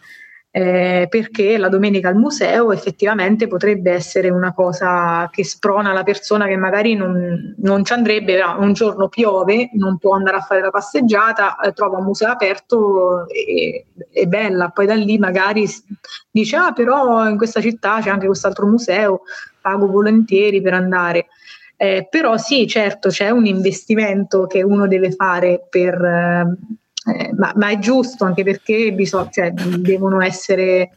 Eh, 0.57 1.09
perché 1.11 1.59
la 1.59 1.69
domenica 1.69 2.11
al 2.11 2.15
museo 2.15 2.71
effettivamente 2.71 3.49
potrebbe 3.49 3.91
essere 3.91 4.31
una 4.31 4.55
cosa 4.55 5.29
che 5.33 5.43
sprona 5.43 5.93
la 5.93 6.05
persona 6.05 6.47
che 6.47 6.57
magari 6.57 6.95
non, 6.95 7.57
non 7.59 7.85
ci 7.85 7.93
andrebbe, 7.93 8.41
ah, 8.41 8.57
un 8.57 8.73
giorno 8.73 9.09
piove, 9.09 9.71
non 9.73 9.99
può 9.99 10.15
andare 10.15 10.37
a 10.37 10.43
fare 10.43 10.61
la 10.61 10.71
passeggiata, 10.71 11.57
eh, 11.59 11.73
trova 11.73 11.99
un 11.99 12.05
museo 12.05 12.29
aperto 12.29 13.27
e 13.31 13.87
è 14.13 14.27
bella, 14.27 14.69
poi 14.69 14.87
da 14.87 14.95
lì 14.95 15.19
magari 15.19 15.67
dice 16.31 16.55
ah 16.55 16.71
però 16.73 17.29
in 17.29 17.37
questa 17.37 17.61
città 17.61 17.99
c'è 18.01 18.11
anche 18.11 18.27
quest'altro 18.27 18.69
museo, 18.69 19.23
pago 19.61 19.89
volentieri 19.89 20.61
per 20.63 20.75
andare. 20.75 21.27
Eh, 21.77 22.07
però 22.09 22.37
sì, 22.37 22.69
certo, 22.69 23.09
c'è 23.09 23.29
un 23.31 23.47
investimento 23.47 24.47
che 24.47 24.63
uno 24.63 24.87
deve 24.87 25.11
fare 25.11 25.67
per, 25.69 26.57
eh, 27.07 27.33
ma, 27.37 27.53
ma 27.57 27.69
è 27.71 27.79
giusto 27.79 28.25
anche 28.25 28.43
perché 28.45 28.93
bisog- 28.93 29.31
cioè, 29.31 29.51
devono 29.53 30.21
essere, 30.23 30.91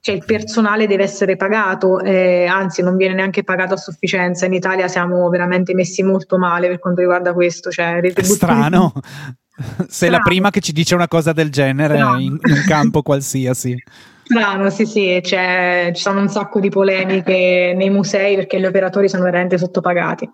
cioè 0.00 0.14
il 0.14 0.24
personale 0.26 0.86
deve 0.86 1.04
essere 1.04 1.36
pagato, 1.36 2.00
eh, 2.00 2.46
anzi 2.46 2.82
non 2.82 2.96
viene 2.96 3.14
neanche 3.14 3.44
pagato 3.44 3.74
a 3.74 3.78
sufficienza. 3.78 4.44
In 4.46 4.52
Italia 4.52 4.88
siamo 4.88 5.28
veramente 5.30 5.74
messi 5.74 6.02
molto 6.02 6.36
male 6.38 6.68
per 6.68 6.78
quanto 6.78 7.00
riguarda 7.00 7.32
questo. 7.32 7.70
Cioè, 7.70 8.00
È 8.00 8.22
strano. 8.22 8.92
Sei 9.56 10.10
la 10.10 10.16
Strano. 10.16 10.22
prima 10.24 10.50
che 10.50 10.60
ci 10.60 10.72
dice 10.72 10.94
una 10.96 11.06
cosa 11.08 11.32
del 11.32 11.50
genere 11.50 11.96
in, 11.98 12.36
in 12.42 12.52
un 12.52 12.64
campo 12.66 13.02
qualsiasi. 13.02 13.80
Strano, 14.24 14.68
sì, 14.70 14.84
sì, 14.84 15.20
c'è- 15.22 15.92
ci 15.94 16.02
sono 16.02 16.20
un 16.20 16.28
sacco 16.28 16.58
di 16.58 16.70
polemiche 16.70 17.72
nei 17.76 17.88
musei 17.90 18.34
perché 18.36 18.58
gli 18.58 18.64
operatori 18.64 19.08
sono 19.08 19.22
veramente 19.22 19.56
sottopagati. 19.56 20.28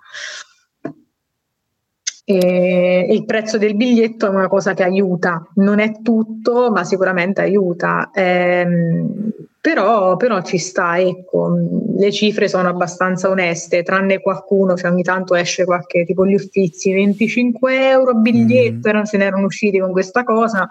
E 2.38 3.06
il 3.10 3.24
prezzo 3.24 3.58
del 3.58 3.74
biglietto 3.74 4.26
è 4.26 4.28
una 4.28 4.46
cosa 4.46 4.72
che 4.72 4.84
aiuta, 4.84 5.44
non 5.54 5.80
è 5.80 6.00
tutto, 6.00 6.70
ma 6.70 6.84
sicuramente 6.84 7.40
aiuta. 7.40 8.10
Ehm, 8.14 9.30
però, 9.60 10.16
però 10.16 10.40
ci 10.42 10.56
sta, 10.56 10.98
ecco, 10.98 11.54
le 11.96 12.10
cifre 12.12 12.48
sono 12.48 12.68
abbastanza 12.68 13.28
oneste, 13.28 13.82
tranne 13.82 14.20
qualcuno, 14.20 14.76
cioè 14.76 14.90
ogni 14.90 15.02
tanto 15.02 15.34
esce 15.34 15.64
qualche 15.64 16.04
tipo 16.06 16.24
gli 16.24 16.34
uffizi, 16.34 16.92
25 16.92 17.88
euro 17.88 18.14
biglietto, 18.14 18.90
Mm. 18.92 19.02
se 19.02 19.16
ne 19.18 19.24
erano 19.24 19.46
usciti 19.46 19.78
con 19.78 19.92
questa 19.92 20.24
cosa, 20.24 20.70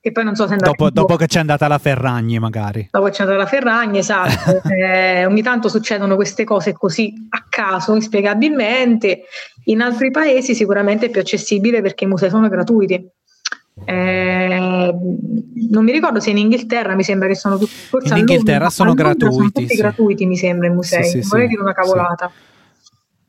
che 0.00 0.12
poi 0.12 0.24
non 0.24 0.34
so 0.34 0.46
se 0.46 0.52
andata 0.52 0.70
Dopo, 0.70 0.90
dopo 0.90 1.16
che 1.16 1.26
c'è 1.26 1.40
andata 1.40 1.66
la 1.68 1.78
Ferragni, 1.78 2.38
magari. 2.38 2.88
Dopo 2.90 3.08
c'è 3.08 3.22
andata 3.22 3.38
la 3.38 3.46
Ferragni, 3.46 3.98
esatto. 3.98 4.60
Eh, 4.70 5.24
ogni 5.24 5.42
tanto 5.42 5.68
succedono 5.68 6.14
queste 6.14 6.44
cose 6.44 6.72
così 6.72 7.12
a 7.30 7.44
caso, 7.48 7.94
inspiegabilmente. 7.94 9.22
In 9.64 9.80
altri 9.80 10.10
paesi 10.10 10.54
sicuramente 10.54 11.06
è 11.06 11.10
più 11.10 11.20
accessibile 11.20 11.82
perché 11.82 12.04
i 12.04 12.08
musei 12.08 12.30
sono 12.30 12.48
gratuiti. 12.48 13.10
Eh, 13.84 14.92
non 15.70 15.84
mi 15.84 15.92
ricordo 15.92 16.18
se 16.20 16.30
in 16.30 16.38
Inghilterra 16.38 16.94
mi 16.96 17.04
sembra 17.04 17.28
che 17.28 17.36
sono 17.36 17.58
tutti 17.58 17.70
forse 17.72 18.08
In 18.08 18.12
a 18.12 18.16
Londra- 18.16 18.34
Inghilterra 18.34 18.66
a 18.66 18.70
sono 18.70 18.88
Londra 18.88 19.04
gratuiti, 19.04 19.34
sono 19.36 19.50
tutti 19.52 19.68
sì. 19.68 19.76
gratuiti 19.76 20.26
mi 20.26 20.36
sembra 20.36 20.66
i 20.66 20.70
musei 20.70 21.04
Sì, 21.04 21.22
sì, 21.22 21.28
vorrei 21.28 21.44
sì, 21.44 21.50
dire 21.50 21.62
una 21.62 21.72
cavolata 21.74 22.30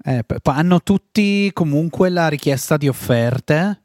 Eh, 0.06 0.26
hanno 0.46 0.82
tutti 0.82 1.52
comunque 1.54 2.10
la 2.10 2.28
richiesta 2.28 2.78
di 2.78 2.88
offerte 2.88 3.82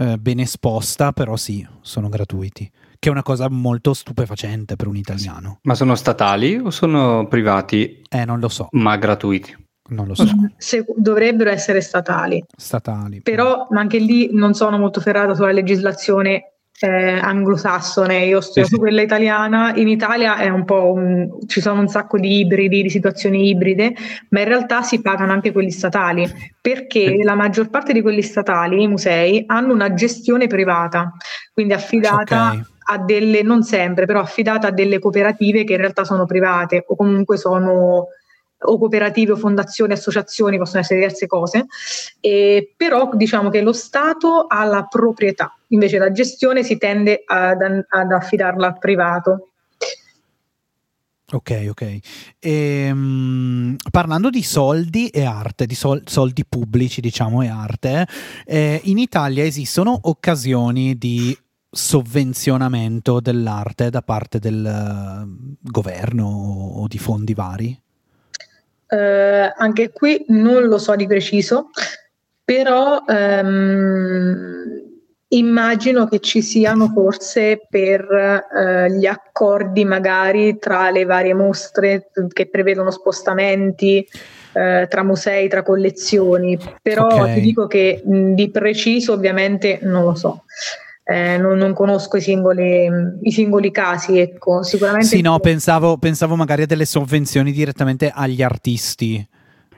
eh, 0.00 0.16
ben 0.18 0.40
esposta, 0.40 1.12
però 1.12 1.36
sì, 1.36 1.66
sono 1.82 2.08
gratuiti. 2.08 2.70
Che 2.98 3.08
è 3.08 3.12
una 3.12 3.22
cosa 3.22 3.48
molto 3.48 3.94
stupefacente 3.94 4.76
per 4.76 4.86
un 4.86 4.96
italiano. 4.96 5.58
Ma 5.62 5.74
sono 5.74 5.94
statali 5.94 6.56
o 6.56 6.70
sono 6.70 7.26
privati 7.28 8.02
Eh, 8.08 8.24
non 8.24 8.40
lo 8.40 8.48
so, 8.48 8.68
ma 8.72 8.96
gratuiti? 8.96 9.56
non 9.90 10.06
lo 10.06 10.14
so. 10.14 10.24
Se- 10.56 10.84
dovrebbero 10.96 11.50
essere 11.50 11.80
statali 11.80 12.44
Statali. 12.56 13.22
però 13.22 13.66
anche 13.70 13.98
lì 13.98 14.28
non 14.32 14.54
sono 14.54 14.78
molto 14.78 15.00
ferrata 15.00 15.34
sulla 15.34 15.50
legislazione 15.50 16.49
eh, 16.82 17.18
anglosassone, 17.18 18.24
io 18.24 18.40
sto 18.40 18.60
Sì, 18.60 18.62
sì. 18.64 18.74
su 18.74 18.78
quella 18.78 19.02
italiana, 19.02 19.74
in 19.76 19.88
Italia 19.88 20.36
è 20.36 20.48
un 20.48 20.64
po' 20.64 20.92
un- 20.92 21.28
ci 21.46 21.60
sono 21.60 21.80
un 21.80 21.88
sacco 21.88 22.18
di 22.18 22.38
ibridi, 22.40 22.82
di 22.82 22.90
situazioni 22.90 23.48
ibride, 23.48 23.94
ma 24.30 24.40
in 24.40 24.46
realtà 24.46 24.82
si 24.82 25.00
pagano 25.02 25.32
anche 25.32 25.52
quelli 25.52 25.70
statali, 25.70 26.26
perché 26.60 27.16
Sì. 27.18 27.22
la 27.22 27.34
maggior 27.34 27.68
parte 27.68 27.92
di 27.92 28.00
quelli 28.00 28.22
statali, 28.22 28.82
i 28.82 28.88
musei, 28.88 29.44
hanno 29.46 29.72
una 29.74 29.92
gestione 29.94 30.46
privata, 30.46 31.12
quindi 31.52 31.74
affidata 31.74 32.50
Ok. 32.52 32.60
a 32.92 32.98
delle, 32.98 33.42
non 33.42 33.62
sempre, 33.62 34.06
però 34.06 34.20
affidata 34.20 34.68
a 34.68 34.72
delle 34.72 34.98
cooperative 34.98 35.64
che 35.64 35.74
in 35.74 35.78
realtà 35.80 36.04
sono 36.04 36.24
private 36.24 36.84
o 36.86 36.96
comunque 36.96 37.36
sono 37.36 38.06
o 38.62 38.78
cooperative 38.78 39.32
o 39.32 39.36
fondazioni, 39.36 39.92
associazioni, 39.92 40.58
possono 40.58 40.80
essere 40.80 41.00
diverse 41.00 41.26
cose, 41.26 41.66
e 42.20 42.74
però 42.76 43.10
diciamo 43.14 43.50
che 43.50 43.60
lo 43.60 43.72
Stato 43.72 44.46
ha 44.46 44.64
la 44.64 44.84
proprietà, 44.84 45.56
invece 45.68 45.98
la 45.98 46.12
gestione 46.12 46.62
si 46.62 46.76
tende 46.78 47.22
ad, 47.24 47.60
ad 47.88 48.12
affidarla 48.12 48.66
al 48.66 48.78
privato. 48.78 49.44
Ok, 51.32 51.66
ok. 51.68 51.98
Ehm, 52.40 53.76
parlando 53.90 54.30
di 54.30 54.42
soldi 54.42 55.08
e 55.08 55.24
arte, 55.24 55.64
di 55.64 55.76
sol- 55.76 56.02
soldi 56.04 56.44
pubblici, 56.44 57.00
diciamo, 57.00 57.42
e 57.42 57.48
arte, 57.48 58.06
eh, 58.44 58.80
in 58.84 58.98
Italia 58.98 59.44
esistono 59.44 59.96
occasioni 60.02 60.98
di 60.98 61.36
sovvenzionamento 61.70 63.20
dell'arte 63.20 63.90
da 63.90 64.02
parte 64.02 64.40
del 64.40 64.66
eh, 64.66 65.58
governo 65.60 66.26
o 66.26 66.88
di 66.88 66.98
fondi 66.98 67.32
vari? 67.32 67.80
Eh, 68.92 69.52
anche 69.56 69.90
qui 69.90 70.24
non 70.28 70.64
lo 70.64 70.78
so 70.78 70.96
di 70.96 71.06
preciso, 71.06 71.70
però 72.44 73.04
ehm, 73.06 74.82
immagino 75.28 76.08
che 76.08 76.18
ci 76.18 76.42
siano 76.42 76.88
forse 76.88 77.66
per 77.68 78.02
eh, 78.52 78.90
gli 78.90 79.06
accordi 79.06 79.84
magari 79.84 80.58
tra 80.58 80.90
le 80.90 81.04
varie 81.04 81.34
mostre 81.34 82.10
che 82.32 82.48
prevedono 82.48 82.90
spostamenti 82.90 84.04
eh, 84.52 84.86
tra 84.88 85.04
musei, 85.04 85.48
tra 85.48 85.62
collezioni, 85.62 86.58
però 86.82 87.06
Ok. 87.06 87.34
ti 87.34 87.40
dico 87.40 87.68
che 87.68 88.02
mh, 88.04 88.32
di 88.34 88.50
preciso 88.50 89.12
ovviamente 89.12 89.78
non 89.82 90.02
lo 90.02 90.16
so. 90.16 90.44
Eh, 91.10 91.38
non, 91.38 91.58
non 91.58 91.72
conosco 91.72 92.18
i 92.18 92.20
singoli, 92.20 92.88
i 93.22 93.32
singoli 93.32 93.72
casi, 93.72 94.20
ecco, 94.20 94.62
sicuramente 94.62 95.06
Sì, 95.08 95.20
no, 95.22 95.40
pensavo, 95.40 95.96
pensavo 95.96 96.36
magari 96.36 96.62
a 96.62 96.66
delle 96.66 96.84
sovvenzioni 96.84 97.50
direttamente 97.50 98.12
agli 98.14 98.42
artisti 98.42 99.26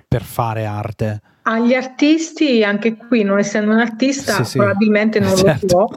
per 0.07 0.22
fare 0.22 0.66
arte. 0.66 1.20
Agli 1.45 1.72
artisti, 1.72 2.62
anche 2.62 2.97
qui, 2.97 3.22
non 3.22 3.39
essendo 3.39 3.70
un 3.72 3.78
artista, 3.78 4.35
Sì, 4.35 4.45
sì. 4.45 4.57
probabilmente 4.59 5.20
non 5.20 5.35
Certo. 5.35 5.66
lo 5.66 5.89
so. 5.89 5.95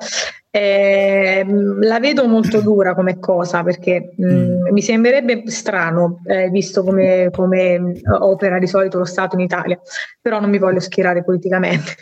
Ehm, 0.52 1.82
la 1.84 2.00
vedo 2.00 2.26
molto 2.28 2.62
dura 2.62 2.96
come 2.96 3.20
cosa 3.20 3.62
perché 3.62 4.14
mh, 4.16 4.26
Mm. 4.26 4.72
mi 4.72 4.82
sembrerebbe 4.82 5.44
strano, 5.48 6.22
eh, 6.28 6.50
visto 6.50 6.82
come, 6.82 7.30
come, 7.30 7.78
mh, 7.78 8.02
opera 8.22 8.58
di 8.58 8.68
solito 8.68 8.98
lo 9.00 9.04
Stato 9.04 9.36
in 9.36 9.42
Italia, 9.42 9.78
però 10.22 10.40
non 10.40 10.50
mi 10.50 10.60
voglio 10.60 10.80
schierare 10.80 11.26
politicamente. 11.26 11.96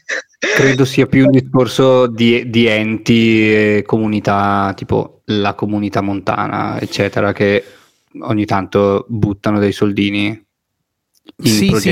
Credo 0.56 0.84
sia 0.84 1.06
più 1.08 1.24
un 1.24 1.32
discorso 1.32 2.06
di, 2.08 2.50
di 2.50 2.66
enti 2.68 3.54
e 3.54 3.84
comunità, 3.86 4.74
tipo 4.76 5.22
la 5.26 5.54
comunità 5.54 6.02
montana, 6.02 6.80
eccetera, 6.82 7.32
che 7.32 7.64
ogni 8.20 8.46
tanto 8.46 9.06
buttano 9.08 9.60
dei 9.60 9.72
soldini 9.72 10.28
in 10.28 10.46
Sì, 11.46 11.74
sì, 11.80 11.90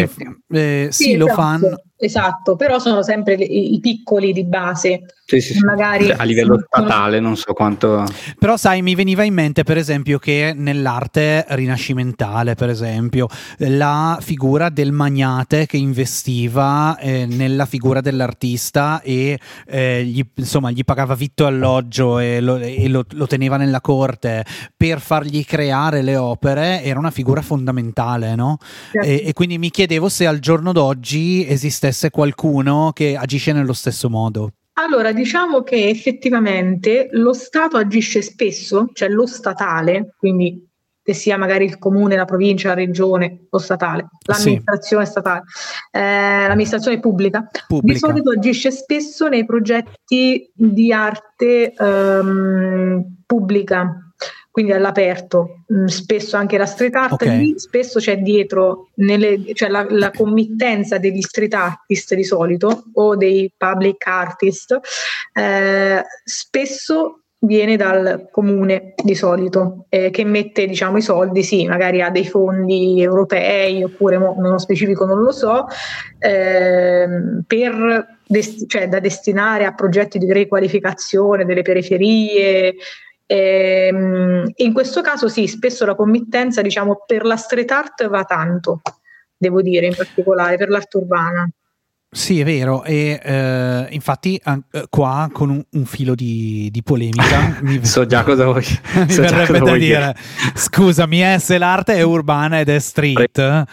eh, 0.50 0.88
sì, 0.92 1.04
Sì, 1.04 1.16
lo 1.16 1.28
esatto. 1.28 1.42
fanno. 1.42 1.82
Esatto, 2.02 2.56
però 2.56 2.80
sono 2.80 3.04
sempre 3.04 3.36
i, 3.36 3.76
i 3.76 3.80
piccoli 3.80 4.34
di 4.34 4.44
base. 4.44 5.06
Sì, 5.24 5.40
sì, 5.40 5.54
sì. 5.54 5.64
Magari 5.64 6.08
Cioè, 6.08 6.18
a 6.18 6.24
livello 6.24 6.62
statale 6.66 7.22
non 7.22 7.38
so 7.38 7.54
quanto... 7.54 8.04
Però 8.38 8.58
sai, 8.58 8.82
mi 8.82 8.96
veniva 8.96 9.24
in 9.24 9.34
mente 9.34 9.64
per 9.64 9.78
esempio 9.78 10.20
che 10.20 10.54
nell'arte 10.54 11.46
rinascimentale, 11.50 12.56
per 12.56 12.70
esempio, 12.70 13.28
la 13.60 14.18
figura 14.20 14.68
del 14.68 14.92
magnate 14.92 15.68
che 15.68 15.78
investiva 15.78 16.98
eh, 16.98 17.26
nella 17.26 17.66
figura 17.66 18.02
dell'artista 18.02 19.00
e 19.02 19.40
eh, 19.68 20.04
gli, 20.04 20.22
insomma, 20.36 20.72
gli 20.72 20.84
pagava 20.84 21.16
vitto 21.16 21.44
e 21.44 21.48
alloggio 21.48 22.20
e, 22.20 22.42
lo, 22.42 22.58
e 22.58 22.90
lo- 22.90 23.06
lo 23.12 23.28
teneva 23.28 23.56
nella 23.56 23.80
corte 23.80 24.44
per 24.76 25.00
fargli 25.00 25.46
creare 25.46 26.02
le 26.02 26.18
opere, 26.18 26.84
era 26.84 27.00
una 27.00 27.12
figura 27.12 27.42
fondamentale, 27.42 28.36
no? 28.36 28.58
E, 29.02 29.24
e 29.28 29.34
quindi 29.34 29.58
mi 29.58 29.70
chiedevo 29.70 30.10
se 30.10 30.28
al 30.28 30.40
giorno 30.40 30.74
d'oggi 30.74 31.48
esistesse 31.48 31.91
qualcuno 32.10 32.92
che 32.94 33.16
agisce 33.16 33.54
nello 33.54 33.74
stesso 33.74 34.10
modo. 34.10 34.54
Allora, 34.74 35.12
diciamo 35.12 35.62
che 35.64 35.90
effettivamente 35.90 37.10
lo 37.12 37.34
Stato 37.34 37.78
agisce 37.78 38.22
spesso, 38.22 38.90
cioè 38.94 39.10
lo 39.10 39.28
statale, 39.28 40.14
quindi 40.18 40.68
che 41.04 41.14
sia 41.14 41.38
magari 41.38 41.66
il 41.66 41.78
comune, 41.80 42.16
la 42.16 42.26
provincia, 42.26 42.70
la 42.70 42.76
regione, 42.76 43.48
lo 43.50 43.58
statale, 43.58 44.08
l'amministrazione 44.26 45.06
statale, 45.06 45.44
eh, 45.92 46.48
l'amministrazione 46.48 47.00
pubblica, 47.00 47.48
di 47.52 47.60
Pubblica. 47.68 47.98
solito 47.98 48.32
agisce 48.32 48.72
spesso 48.72 49.28
nei 49.28 49.46
progetti 49.46 50.50
di 50.54 50.94
arte 50.94 51.74
ehm, 51.74 53.24
pubblica, 53.26 54.11
quindi 54.52 54.74
all'aperto, 54.74 55.64
Mm, 55.72 55.86
spesso 55.86 56.36
anche 56.36 56.58
la 56.58 56.66
street 56.66 56.96
art, 56.96 57.14
Ok. 57.14 57.26
lì 57.28 57.54
spesso 57.58 58.00
c'è 58.00 58.18
dietro 58.18 58.90
nelle- 58.96 59.54
cioè 59.54 59.70
la, 59.70 59.86
la 59.90 60.12
committenza 60.12 60.98
degli 60.98 61.22
street 61.22 61.54
artist 61.54 62.14
di 62.14 62.26
solito 62.26 62.84
o 62.94 63.16
dei 63.16 63.50
public 63.58 64.06
artist, 64.06 64.78
eh, 65.34 66.04
spesso 66.26 67.22
viene 67.44 67.78
dal 67.78 68.28
comune 68.32 68.94
di 69.02 69.16
solito 69.16 69.86
eh, 69.90 70.10
che 70.12 70.24
mette 70.26 70.68
diciamo 70.68 70.98
i 70.98 71.02
soldi 71.02 71.42
sì 71.42 71.66
magari 71.68 72.02
ha 72.02 72.12
dei 72.12 72.28
fondi 72.28 73.02
europei 73.02 73.84
oppure 73.84 74.20
mo, 74.20 74.36
nello 74.38 74.60
specifico 74.60 75.06
non 75.06 75.22
lo 75.22 75.32
so 75.32 75.66
ehm, 76.20 77.44
per 77.48 78.20
dest- 78.28 78.68
cioè, 78.68 78.88
da 78.88 79.00
destinare 79.00 79.66
a 79.66 79.74
progetti 79.74 80.20
di 80.20 80.32
riqualificazione 80.32 81.44
delle 81.46 81.64
periferie 81.64 82.76
Ehm, 83.32 84.52
in 84.58 84.74
questo 84.74 85.00
caso 85.00 85.30
sì, 85.30 85.48
spesso 85.48 85.86
la 85.86 85.96
committenza, 85.96 86.62
diciamo, 86.62 87.04
per 87.06 87.24
la 87.24 87.38
street 87.38 87.72
art 87.72 88.10
va 88.10 88.26
tanto, 88.26 88.82
devo 89.38 89.62
dire, 89.62 89.86
in 89.86 89.96
particolare 89.96 90.58
per 90.58 90.68
l'arte 90.68 90.98
urbana. 90.98 91.50
Sì, 92.14 92.42
è 92.42 92.44
vero, 92.44 92.84
e 92.84 93.22
eh, 93.24 93.88
infatti 93.92 94.38
an- 94.44 94.62
eh, 94.70 94.86
qua 94.90 95.30
con 95.32 95.50
un, 95.50 95.64
un 95.70 95.86
filo 95.86 96.14
di, 96.14 96.68
di 96.70 96.84
polemica 96.84 97.60
mi, 97.64 97.86
So 97.86 98.06
già 98.06 98.24
cosa 98.24 98.44
vuoi, 98.44 98.66
mi 99.08 99.10
so 99.10 99.22
verrebbe 99.22 99.46
cosa 99.46 99.60
da 99.60 99.60
vuoi 99.60 99.80
dire, 99.80 100.16
scusami, 100.54 101.34
eh, 101.34 101.40
se 101.40 101.58
l'arte 101.58 101.94
è 101.94 102.02
urbana 102.02 102.60
ed 102.60 102.68
è 102.68 102.80
street, 102.80 103.64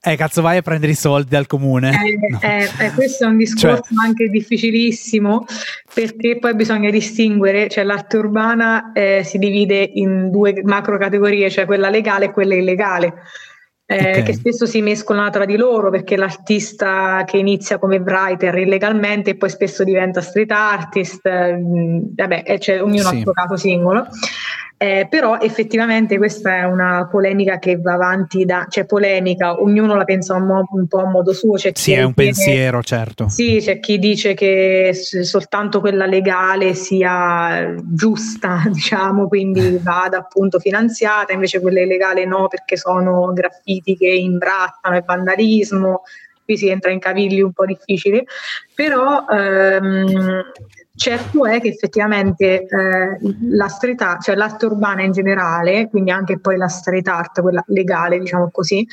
eh 0.00 0.16
cazzo 0.16 0.42
vai 0.42 0.58
a 0.58 0.62
prendere 0.62 0.92
i 0.92 0.96
soldi 0.96 1.30
dal 1.30 1.46
comune. 1.46 1.90
Eh, 1.90 2.18
No. 2.30 2.38
eh, 2.42 2.68
eh, 2.86 2.92
questo 2.92 3.24
è 3.24 3.26
un 3.28 3.36
discorso 3.36 3.94
anche 4.02 4.28
difficilissimo 4.28 5.44
perché 5.92 6.38
poi 6.38 6.54
bisogna 6.54 6.90
distinguere, 6.90 7.68
cioè 7.68 7.84
l'arte 7.84 8.16
urbana 8.18 8.92
eh, 8.92 9.22
si 9.24 9.38
divide 9.38 9.90
in 9.94 10.30
due 10.30 10.60
macro 10.64 10.98
categorie, 10.98 11.50
cioè 11.50 11.66
quella 11.66 11.88
legale 11.88 12.26
e 12.26 12.30
quella 12.30 12.54
illegale. 12.54 13.14
eh, 13.90 14.18
Ok. 14.18 14.22
che 14.22 14.34
spesso 14.34 14.66
si 14.66 14.82
mescolano 14.82 15.30
tra 15.30 15.46
di 15.46 15.56
loro 15.56 15.88
perché 15.88 16.16
l'artista 16.18 17.24
che 17.26 17.38
inizia 17.38 17.78
come 17.78 17.96
writer 17.96 18.54
illegalmente 18.58 19.30
e 19.30 19.36
poi 19.36 19.48
spesso 19.48 19.82
diventa 19.82 20.20
street 20.20 20.50
artist, 20.50 21.26
mh, 21.26 22.14
vabbè, 22.14 22.58
cioè, 22.58 22.82
ognuno 22.82 23.08
ha 23.08 23.12
Sì. 23.12 23.16
il 23.16 23.22
suo 23.22 23.32
caso 23.32 23.56
singolo. 23.56 24.06
Eh, 24.80 25.08
però 25.10 25.38
effettivamente 25.40 26.18
questa 26.18 26.58
è 26.58 26.62
una 26.62 27.08
polemica 27.10 27.58
che 27.58 27.80
va 27.80 27.94
avanti 27.94 28.44
da, 28.44 28.64
cioè 28.70 28.84
polemica, 28.86 29.60
ognuno 29.60 29.96
la 29.96 30.04
pensa 30.04 30.34
un, 30.34 30.46
mo- 30.46 30.68
un 30.70 30.86
po' 30.86 30.98
a 31.00 31.10
modo 31.10 31.32
suo. 31.32 31.54
C'è 31.56 31.72
Sì, 31.74 31.92
è 31.94 32.04
un 32.04 32.14
ritiene- 32.14 32.32
pensiero, 32.32 32.82
certo. 32.84 33.28
Sì, 33.28 33.58
c'è 33.60 33.80
chi 33.80 33.98
dice 33.98 34.34
che 34.34 34.92
soltanto 34.94 35.80
quella 35.80 36.06
legale 36.06 36.74
sia 36.74 37.74
giusta, 37.82 38.62
diciamo, 38.70 39.26
quindi 39.26 39.78
vada 39.82 40.18
appunto 40.18 40.60
finanziata, 40.60 41.32
invece 41.32 41.60
quella 41.60 41.80
illegale 41.80 42.24
no, 42.24 42.46
perché 42.46 42.76
sono 42.76 43.32
graffiti 43.32 43.96
che 43.96 44.06
imbrattano 44.06 44.94
e 44.96 45.02
vandalismo. 45.04 46.02
Qui 46.44 46.56
si 46.56 46.68
entra 46.68 46.92
in 46.92 47.00
cavilli 47.00 47.42
un 47.42 47.52
po' 47.52 47.66
difficili, 47.66 48.24
però 48.74 49.26
ehm, 49.28 50.42
certo 50.98 51.46
è 51.46 51.60
che 51.60 51.68
effettivamente 51.68 52.66
eh, 52.66 53.18
la 53.50 53.68
street 53.68 54.00
art, 54.02 54.22
cioè 54.22 54.34
l'arte 54.34 54.66
urbana 54.66 55.02
in 55.02 55.12
generale, 55.12 55.88
quindi 55.88 56.10
anche 56.10 56.38
poi 56.38 56.56
la 56.56 56.68
street 56.68 57.06
art, 57.08 57.40
quella 57.40 57.62
legale, 57.68 58.18
diciamo 58.18 58.50
così, 58.50 58.86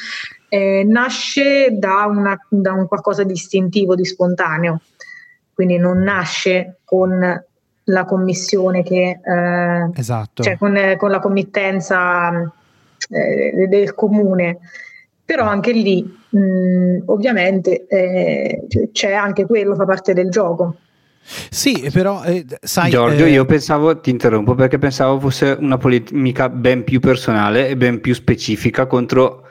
eh, 0.47 0.83
nasce 0.87 1.69
da, 1.71 2.05
una- 2.07 2.39
da 2.47 2.73
un 2.73 2.87
qualcosa 2.87 3.23
di 3.23 3.33
istintivo, 3.33 3.95
di 3.95 4.05
spontaneo, 4.05 4.81
quindi 5.53 5.77
non 5.77 5.97
nasce 5.99 6.77
con 6.85 7.43
la 7.87 8.05
commissione 8.05 8.83
che, 8.83 9.19
eh, 9.23 9.89
Esatto. 9.95 10.43
cioè 10.43 10.57
con, 10.57 10.77
con 10.97 11.09
la 11.09 11.19
committenza 11.19 12.31
eh, 13.09 13.67
del 13.67 13.93
comune. 13.95 14.59
Però 15.25 15.43
anche 15.45 15.71
lì, 15.71 16.03
mh, 16.29 17.03
ovviamente, 17.05 17.87
eh, 17.87 18.67
c'è 18.91 19.13
anche 19.13 19.45
quello, 19.47 19.73
fa 19.75 19.85
parte 19.85 20.13
del 20.13 20.29
gioco. 20.29 20.75
Sì, 21.49 21.89
però 21.91 22.23
eh, 22.23 22.45
sai... 22.61 22.91
Giorgio, 22.91 23.25
eh, 23.25 23.31
io 23.31 23.45
pensavo, 23.45 23.99
ti 23.99 24.09
interrompo 24.09 24.53
perché 24.53 24.77
pensavo 24.77 25.19
fosse 25.19 25.57
una 25.59 25.77
polemica 25.77 26.49
ben 26.49 26.83
più 26.83 26.99
personale 26.99 27.67
e 27.67 27.75
ben 27.75 27.99
più 27.99 28.13
specifica 28.13 28.85
contro 28.85 29.41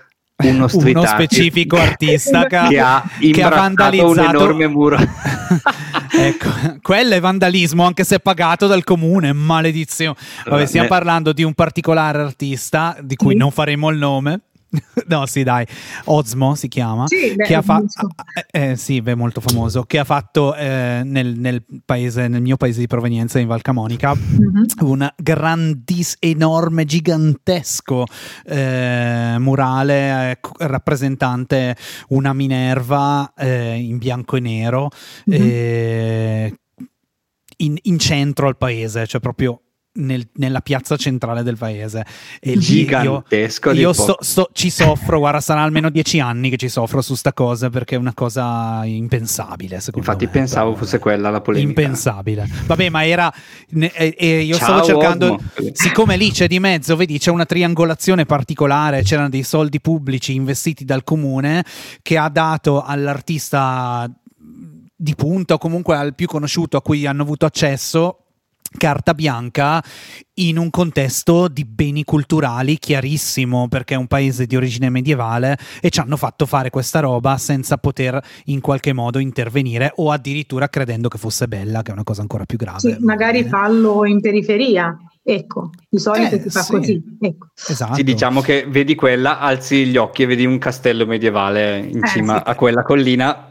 uno 0.42 0.66
street 0.68 0.96
uno 0.96 1.06
specifico 1.06 1.76
artista 1.76 2.46
che, 2.46 2.66
che 2.68 2.78
ha 2.80 3.02
che 3.18 3.42
ha 3.42 3.48
vandalizzato 3.48 4.10
un 4.10 4.18
enorme 4.18 4.66
muro. 4.68 4.98
ecco, 6.12 6.48
quello 6.80 7.14
è 7.14 7.20
vandalismo 7.20 7.84
anche 7.84 8.04
se 8.04 8.20
pagato 8.20 8.66
dal 8.66 8.84
comune, 8.84 9.32
maledizione. 9.32 10.16
Vabbè, 10.46 10.66
stiamo 10.66 10.88
parlando 10.88 11.32
di 11.32 11.42
un 11.42 11.54
particolare 11.54 12.20
artista 12.20 12.96
di 13.00 13.16
cui 13.16 13.32
Sì. 13.32 13.38
non 13.38 13.50
faremo 13.50 13.90
il 13.90 13.98
nome. 13.98 14.40
No, 15.06 15.26
sì, 15.26 15.42
dai, 15.42 15.66
Osmo 16.04 16.54
si 16.54 16.68
chiama. 16.68 17.06
Sì, 17.06 17.34
beh, 17.34 17.44
che 17.44 17.54
ha 17.54 17.62
fatto, 17.62 17.86
famoso. 17.88 18.14
eh, 18.50 18.76
sì, 18.76 19.02
beh, 19.02 19.14
molto 19.14 19.40
famoso. 19.40 19.82
Che 19.82 19.98
ha 19.98 20.04
fatto 20.04 20.54
eh, 20.54 21.02
nel, 21.04 21.38
nel 21.38 21.64
paese, 21.84 22.26
nel 22.28 22.40
mio 22.42 22.56
paese 22.56 22.80
di 22.80 22.86
provenienza, 22.86 23.38
in 23.38 23.46
Val 23.46 23.60
Camonica, 23.62 24.14
Mhm. 24.14 24.64
un 24.80 25.12
grandis, 25.16 26.16
enorme, 26.20 26.84
gigantesco 26.84 28.04
eh, 28.44 29.36
murale 29.38 30.30
eh, 30.30 30.40
c- 30.40 30.50
rappresentante 30.58 31.76
una 32.08 32.32
Minerva 32.32 33.32
eh, 33.36 33.74
in 33.76 33.98
bianco 33.98 34.36
e 34.36 34.40
nero 34.40 34.88
Mhm. 35.26 35.34
eh, 35.34 36.54
in, 37.58 37.76
in 37.82 37.98
centro 37.98 38.46
al 38.48 38.56
paese, 38.56 39.06
cioè 39.06 39.20
proprio 39.20 39.60
nel- 39.96 40.28
nella 40.34 40.60
piazza 40.60 40.96
centrale 40.96 41.42
del 41.42 41.56
paese. 41.56 42.04
E 42.40 42.52
io- 42.52 42.58
Gigantesco. 42.60 43.70
io 43.72 43.92
poco. 43.92 44.02
sto- 44.02 44.16
sto- 44.20 44.48
ci 44.52 44.70
soffro, 44.70 45.18
guarda, 45.18 45.40
sarà 45.40 45.62
almeno 45.62 45.90
dieci 45.90 46.20
anni 46.20 46.50
che 46.50 46.56
ci 46.56 46.68
soffro 46.68 47.00
su 47.02 47.14
sta 47.14 47.32
cosa 47.32 47.70
perché 47.70 47.94
è 47.94 47.98
una 47.98 48.14
cosa 48.14 48.82
impensabile. 48.84 49.80
Secondo 49.80 50.06
Infatti 50.06 50.24
me, 50.26 50.30
pensavo 50.30 50.72
però. 50.72 50.82
fosse 50.84 50.98
quella 50.98 51.30
la 51.30 51.40
polemica. 51.40 51.80
Impensabile. 51.80 52.48
Vabbè, 52.66 52.88
ma 52.88 53.06
era. 53.06 53.32
ne- 53.70 53.92
e, 53.94 54.14
e 54.18 54.40
io 54.40 54.56
Ciao, 54.56 54.82
stavo 54.82 54.84
cercando. 54.84 55.34
Osmo. 55.34 55.70
Siccome 55.72 56.16
lì 56.16 56.30
c'è 56.30 56.46
di 56.48 56.58
mezzo, 56.60 56.96
vedi, 56.96 57.18
c'è 57.18 57.30
una 57.30 57.46
triangolazione 57.46 58.26
particolare. 58.26 59.02
C'erano 59.02 59.28
dei 59.28 59.42
soldi 59.42 59.80
pubblici 59.80 60.34
investiti 60.34 60.84
dal 60.84 61.04
comune 61.04 61.64
che 62.02 62.16
ha 62.18 62.28
dato 62.28 62.82
all'artista 62.82 64.10
di 64.96 65.14
punta 65.14 65.54
o 65.54 65.58
comunque 65.58 65.96
al 65.96 66.14
più 66.14 66.26
conosciuto 66.26 66.76
a 66.76 66.82
cui 66.82 67.04
hanno 67.06 67.22
avuto 67.22 67.46
accesso 67.46 68.23
carta 68.76 69.14
bianca 69.14 69.82
in 70.38 70.58
un 70.58 70.68
contesto 70.70 71.46
di 71.48 71.64
beni 71.64 72.02
culturali 72.04 72.76
chiarissimo 72.78 73.68
perché 73.68 73.94
è 73.94 73.96
un 73.96 74.06
paese 74.08 74.46
di 74.46 74.56
origine 74.56 74.90
medievale 74.90 75.56
e 75.80 75.90
ci 75.90 76.00
hanno 76.00 76.16
fatto 76.16 76.44
fare 76.46 76.70
questa 76.70 77.00
roba 77.00 77.36
senza 77.38 77.76
poter 77.78 78.20
in 78.46 78.60
qualche 78.60 78.92
modo 78.92 79.18
intervenire 79.18 79.92
o 79.96 80.10
addirittura 80.10 80.68
credendo 80.68 81.08
che 81.08 81.18
fosse 81.18 81.46
bella 81.46 81.82
che 81.82 81.90
è 81.90 81.94
una 81.94 82.02
cosa 82.02 82.22
ancora 82.22 82.44
più 82.44 82.58
grave 82.58 82.78
Sì, 82.80 82.96
magari 83.00 83.38
Bene. 83.38 83.48
fallo 83.48 84.04
in 84.06 84.20
periferia, 84.20 84.96
ecco, 85.22 85.70
di 85.88 85.98
solito 85.98 86.34
Eh, 86.34 86.40
si 86.40 86.50
fa 86.50 86.62
sì. 86.62 86.72
così. 86.72 87.02
Ecco. 87.20 87.46
esatto 87.68 87.94
Sì, 87.94 88.02
diciamo 88.02 88.40
che 88.40 88.66
vedi 88.68 88.94
quella, 88.96 89.38
alzi 89.38 89.86
gli 89.86 89.96
occhi 89.96 90.22
e 90.24 90.26
vedi 90.26 90.44
un 90.44 90.58
castello 90.58 91.06
medievale 91.06 91.78
in 91.78 92.02
Eh, 92.02 92.08
cima 92.08 92.36
sì. 92.38 92.42
a 92.46 92.54
quella 92.56 92.82
collina. 92.82 93.48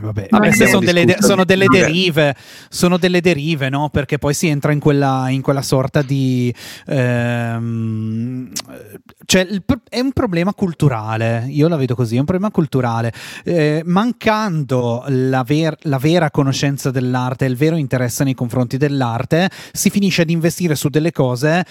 Vabbè, 0.00 0.28
vabbè 0.30 0.52
sono, 0.52 0.80
delle, 0.80 1.04
de- 1.04 1.16
sono, 1.20 1.44
delle, 1.44 1.66
derive, 1.66 2.34
sono 2.68 2.98
delle 2.98 3.20
derive, 3.20 3.68
no? 3.68 3.88
Perché 3.90 4.18
poi 4.18 4.34
si 4.34 4.48
entra 4.48 4.72
in 4.72 4.80
quella, 4.80 5.28
in 5.28 5.42
quella 5.42 5.62
sorta 5.62 6.02
di... 6.02 6.54
Ehm, 6.86 8.50
cioè, 9.24 9.42
il, 9.42 9.62
è 9.88 10.00
un 10.00 10.12
problema 10.12 10.54
culturale, 10.54 11.46
io 11.48 11.68
la 11.68 11.76
vedo 11.76 11.94
così, 11.94 12.16
è 12.16 12.18
un 12.18 12.24
problema 12.24 12.50
culturale. 12.50 13.12
Eh, 13.44 13.82
mancando 13.84 15.04
la, 15.08 15.42
ver- 15.42 15.78
la 15.82 15.98
vera 15.98 16.30
conoscenza 16.30 16.90
dell'arte, 16.90 17.44
il 17.44 17.56
vero 17.56 17.76
interesse 17.76 18.24
nei 18.24 18.34
confronti 18.34 18.76
dell'arte, 18.76 19.50
si 19.72 19.90
finisce 19.90 20.22
ad 20.22 20.30
investire 20.30 20.74
su 20.74 20.88
delle 20.88 21.12
cose 21.12 21.64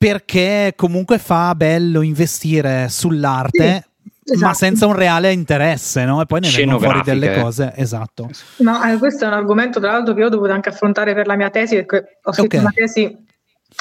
perché 0.00 0.72
comunque 0.76 1.18
fa 1.18 1.54
bello 1.54 2.00
investire 2.00 2.88
sull'arte. 2.88 3.82
Sì. 3.82 3.89
Esatto. 4.32 4.46
ma 4.46 4.54
senza 4.54 4.86
un 4.86 4.94
reale 4.94 5.32
interesse, 5.32 6.04
no? 6.04 6.20
E 6.20 6.26
poi 6.26 6.40
ne 6.40 6.50
vengono 6.50 6.78
fuori 6.78 7.00
delle 7.02 7.40
cose, 7.40 7.72
esatto. 7.74 8.30
No, 8.58 8.82
eh, 8.84 8.96
questo 8.98 9.24
è 9.24 9.26
un 9.26 9.34
argomento, 9.34 9.80
tra 9.80 9.92
l'altro, 9.92 10.14
che 10.14 10.20
io 10.20 10.26
ho 10.26 10.30
dovuto 10.30 10.52
anche 10.52 10.68
affrontare 10.68 11.14
per 11.14 11.26
la 11.26 11.36
mia 11.36 11.50
tesi, 11.50 11.76
perché 11.76 12.18
ho 12.22 12.32
scritto 12.32 12.56
okay. 12.56 12.60
una 12.60 12.72
tesi 12.74 13.28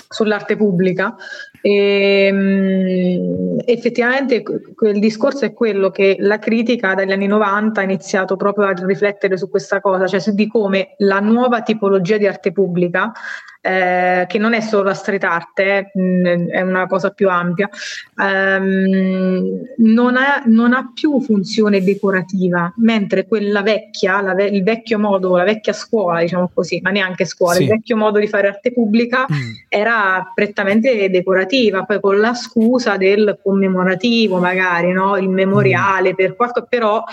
sull'arte 0.08 0.56
pubblica 0.56 1.16
e, 1.62 2.30
um, 2.32 3.58
effettivamente 3.66 4.43
quel 4.43 5.00
discorso 5.00 5.45
è 5.45 5.54
quello 5.54 5.89
che 5.89 6.16
la 6.20 6.38
critica 6.38 6.93
dagli 6.93 7.12
anni 7.12 7.28
90 7.28 7.82
ha 7.82 7.84
iniziato 7.84 8.36
proprio 8.36 8.68
a 8.68 8.74
riflettere 8.74 9.38
su 9.38 9.50
questa 9.50 9.82
cosa, 9.82 10.08
cioè 10.08 10.20
su 10.20 10.34
di 10.34 10.47
come 10.47 10.93
la 11.00 11.20
nuova 11.20 11.62
tipologia 11.62 12.18
di 12.18 12.28
arte 12.28 12.52
pubblica 12.52 13.12
eh, 13.62 14.26
che 14.28 14.38
non 14.38 14.53
è 14.53 14.62
solo 14.62 14.84
la 14.84 14.93
street 14.93 15.24
art, 15.24 15.60
eh, 15.60 15.91
è 16.49 16.62
una 16.62 16.88
cosa 16.88 17.10
più 17.10 17.30
ampia, 17.30 17.70
ehm, 18.18 19.62
non, 19.78 20.16
ha, 20.16 20.43
non, 20.45 20.74
ha, 20.74 20.91
più 20.93 21.20
funzione 21.22 21.84
decorativa, 21.84 22.74
mentre 22.78 23.28
quella 23.28 23.62
vecchia, 23.62 24.22
la, 24.22 24.43
il 24.43 24.64
vecchio 24.64 24.97
modo, 24.97 25.36
la 25.36 25.43
vecchia 25.43 25.74
scuola, 25.74 26.22
diciamo 26.22 26.49
così, 26.53 26.80
ma 26.82 26.91
neanche 26.91 27.26
scuola, 27.26 27.55
sì. 27.55 27.64
il 27.64 27.70
vecchio 27.70 27.97
modo 27.97 28.20
di 28.20 28.28
fare 28.28 28.47
arte 28.47 28.72
pubblica 28.72 29.26
mm. 29.32 29.51
era 29.68 30.32
prettamente 30.34 31.10
decorativa, 31.10 31.84
poi 31.84 31.99
con 31.99 32.18
la 32.18 32.34
scusa 32.34 32.95
del 32.95 33.39
commemorativo 33.43 34.39
magari, 34.39 34.91
no? 34.93 35.18
il 35.18 35.30
memoriale, 35.30 36.14
mm. 36.14 36.16
per 36.16 36.36
qualche, 36.36 36.66
però 36.68 37.03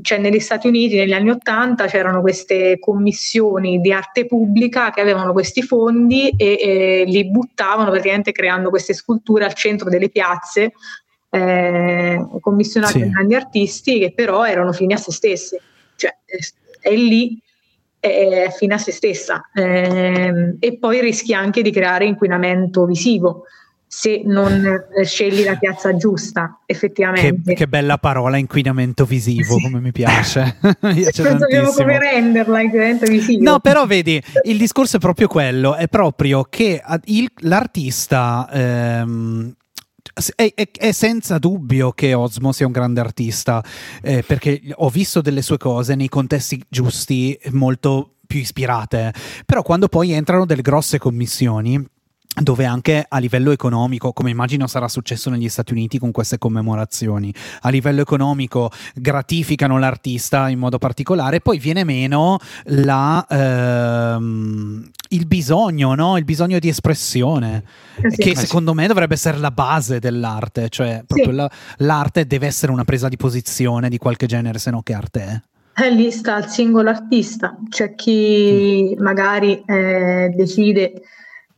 cioè 0.00 0.18
negli 0.18 0.40
Stati 0.40 0.66
Uniti 0.66 0.96
negli 0.96 1.12
anni 1.12 1.28
Ottanta 1.28 1.86
c'erano 1.86 2.22
queste 2.22 2.78
commissioni 2.78 3.80
di 3.80 3.92
arte 3.92 4.24
pubblica 4.24 4.90
che 4.90 5.02
avevano 5.02 5.32
questi 5.32 5.62
fondi 5.62 6.30
e, 6.30 6.58
e 6.58 7.04
li 7.06 7.30
buttavano 7.30 7.90
praticamente 7.90 8.32
creando 8.32 8.70
queste 8.70 8.94
sculture 8.94 9.44
al 9.44 9.52
centro 9.52 9.90
delle 9.90 10.08
piazze 10.08 10.72
eh, 11.28 12.26
commissionate 12.40 12.98
sì. 12.98 13.10
grandi 13.10 13.34
artisti 13.34 13.98
che 13.98 14.12
però 14.14 14.46
erano 14.46 14.72
fini 14.72 14.94
a 14.94 14.98
se 14.98 15.12
stessi. 15.12 15.58
Cioè 15.96 16.16
è 16.80 16.94
lì 16.94 17.38
è 17.98 18.48
fine 18.56 18.74
a 18.74 18.78
se 18.78 18.92
stessa. 18.92 19.50
Eh, 19.52 20.56
e 20.58 20.78
poi 20.78 21.00
rischi 21.00 21.34
anche 21.34 21.60
di 21.60 21.72
creare 21.72 22.06
inquinamento 22.06 22.86
visivo 22.86 23.44
se 23.88 24.22
non 24.24 24.84
scegli 25.04 25.44
la 25.44 25.56
piazza 25.56 25.96
giusta, 25.96 26.60
effettivamente. 26.66 27.52
Che, 27.52 27.54
che 27.54 27.68
bella 27.68 27.98
parola, 27.98 28.36
inquinamento 28.36 29.04
visivo, 29.04 29.56
sì. 29.56 29.62
come 29.62 29.80
mi 29.80 29.92
piace. 29.92 30.56
Dobbiamo 30.60 31.70
come 31.70 31.98
renderla 31.98 32.60
inquinamento 32.60 33.06
visivo. 33.06 33.42
No, 33.42 33.60
però 33.60 33.86
vedi, 33.86 34.20
il 34.44 34.58
discorso 34.58 34.96
è 34.96 35.00
proprio 35.00 35.28
quello, 35.28 35.76
è 35.76 35.88
proprio 35.88 36.44
che 36.44 36.82
il, 37.04 37.30
l'artista... 37.40 38.48
Ehm, 38.52 39.54
è, 40.34 40.52
è, 40.54 40.70
è, 40.72 40.92
senza 40.92 41.36
dubbio 41.38 41.92
che 41.92 42.14
Osmo 42.14 42.52
sia 42.52 42.64
un 42.64 42.72
grande 42.72 43.00
artista, 43.00 43.62
eh, 44.02 44.22
perché 44.26 44.62
ho 44.74 44.88
visto 44.88 45.20
delle 45.20 45.42
sue 45.42 45.58
cose 45.58 45.94
nei 45.94 46.08
contesti 46.08 46.62
giusti, 46.68 47.38
molto 47.50 48.14
più 48.26 48.40
ispirate. 48.40 49.12
Però 49.44 49.62
quando 49.62 49.88
poi 49.88 50.12
entrano 50.12 50.46
delle 50.46 50.62
grosse 50.62 50.98
commissioni 50.98 51.84
dove 52.42 52.64
anche 52.64 53.04
a 53.08 53.18
livello 53.18 53.50
economico, 53.50 54.12
come 54.12 54.30
immagino 54.30 54.66
sarà 54.66 54.88
successo 54.88 55.30
negli 55.30 55.48
Stati 55.48 55.72
Uniti 55.72 55.98
con 55.98 56.10
queste 56.10 56.38
commemorazioni, 56.38 57.32
a 57.62 57.70
livello 57.70 58.02
economico 58.02 58.70
gratificano 58.94 59.78
l'artista 59.78 60.48
in 60.48 60.58
modo 60.58 60.78
particolare, 60.78 61.40
poi 61.40 61.58
viene 61.58 61.84
meno 61.84 62.38
la, 62.64 63.26
ehm, 63.28 64.90
il 65.10 65.26
bisogno, 65.26 65.94
no? 65.94 66.18
il 66.18 66.24
bisogno 66.24 66.58
di 66.58 66.68
espressione, 66.68 67.62
eh 68.02 68.10
sì, 68.10 68.16
che 68.16 68.30
eh 68.30 68.36
secondo 68.36 68.74
me 68.74 68.86
dovrebbe 68.86 69.14
essere 69.14 69.38
la 69.38 69.50
base 69.50 69.98
dell'arte, 69.98 70.68
cioè 70.68 71.04
proprio 71.06 71.30
sì. 71.30 71.34
la, 71.34 71.50
l'arte 71.78 72.26
deve 72.26 72.46
essere 72.46 72.70
una 72.70 72.84
presa 72.84 73.08
di 73.08 73.16
posizione 73.16 73.88
di 73.88 73.98
qualche 73.98 74.26
genere, 74.26 74.58
se 74.58 74.70
no 74.70 74.82
che 74.82 74.92
arte 74.92 75.20
è. 75.22 75.40
E 75.78 75.90
lì 75.90 76.10
sta 76.10 76.38
il 76.38 76.46
singolo 76.46 76.90
artista, 76.90 77.56
c'è 77.68 77.94
chi 77.94 78.94
mm. 78.98 79.02
magari 79.02 79.62
eh, 79.66 80.32
decide 80.34 81.02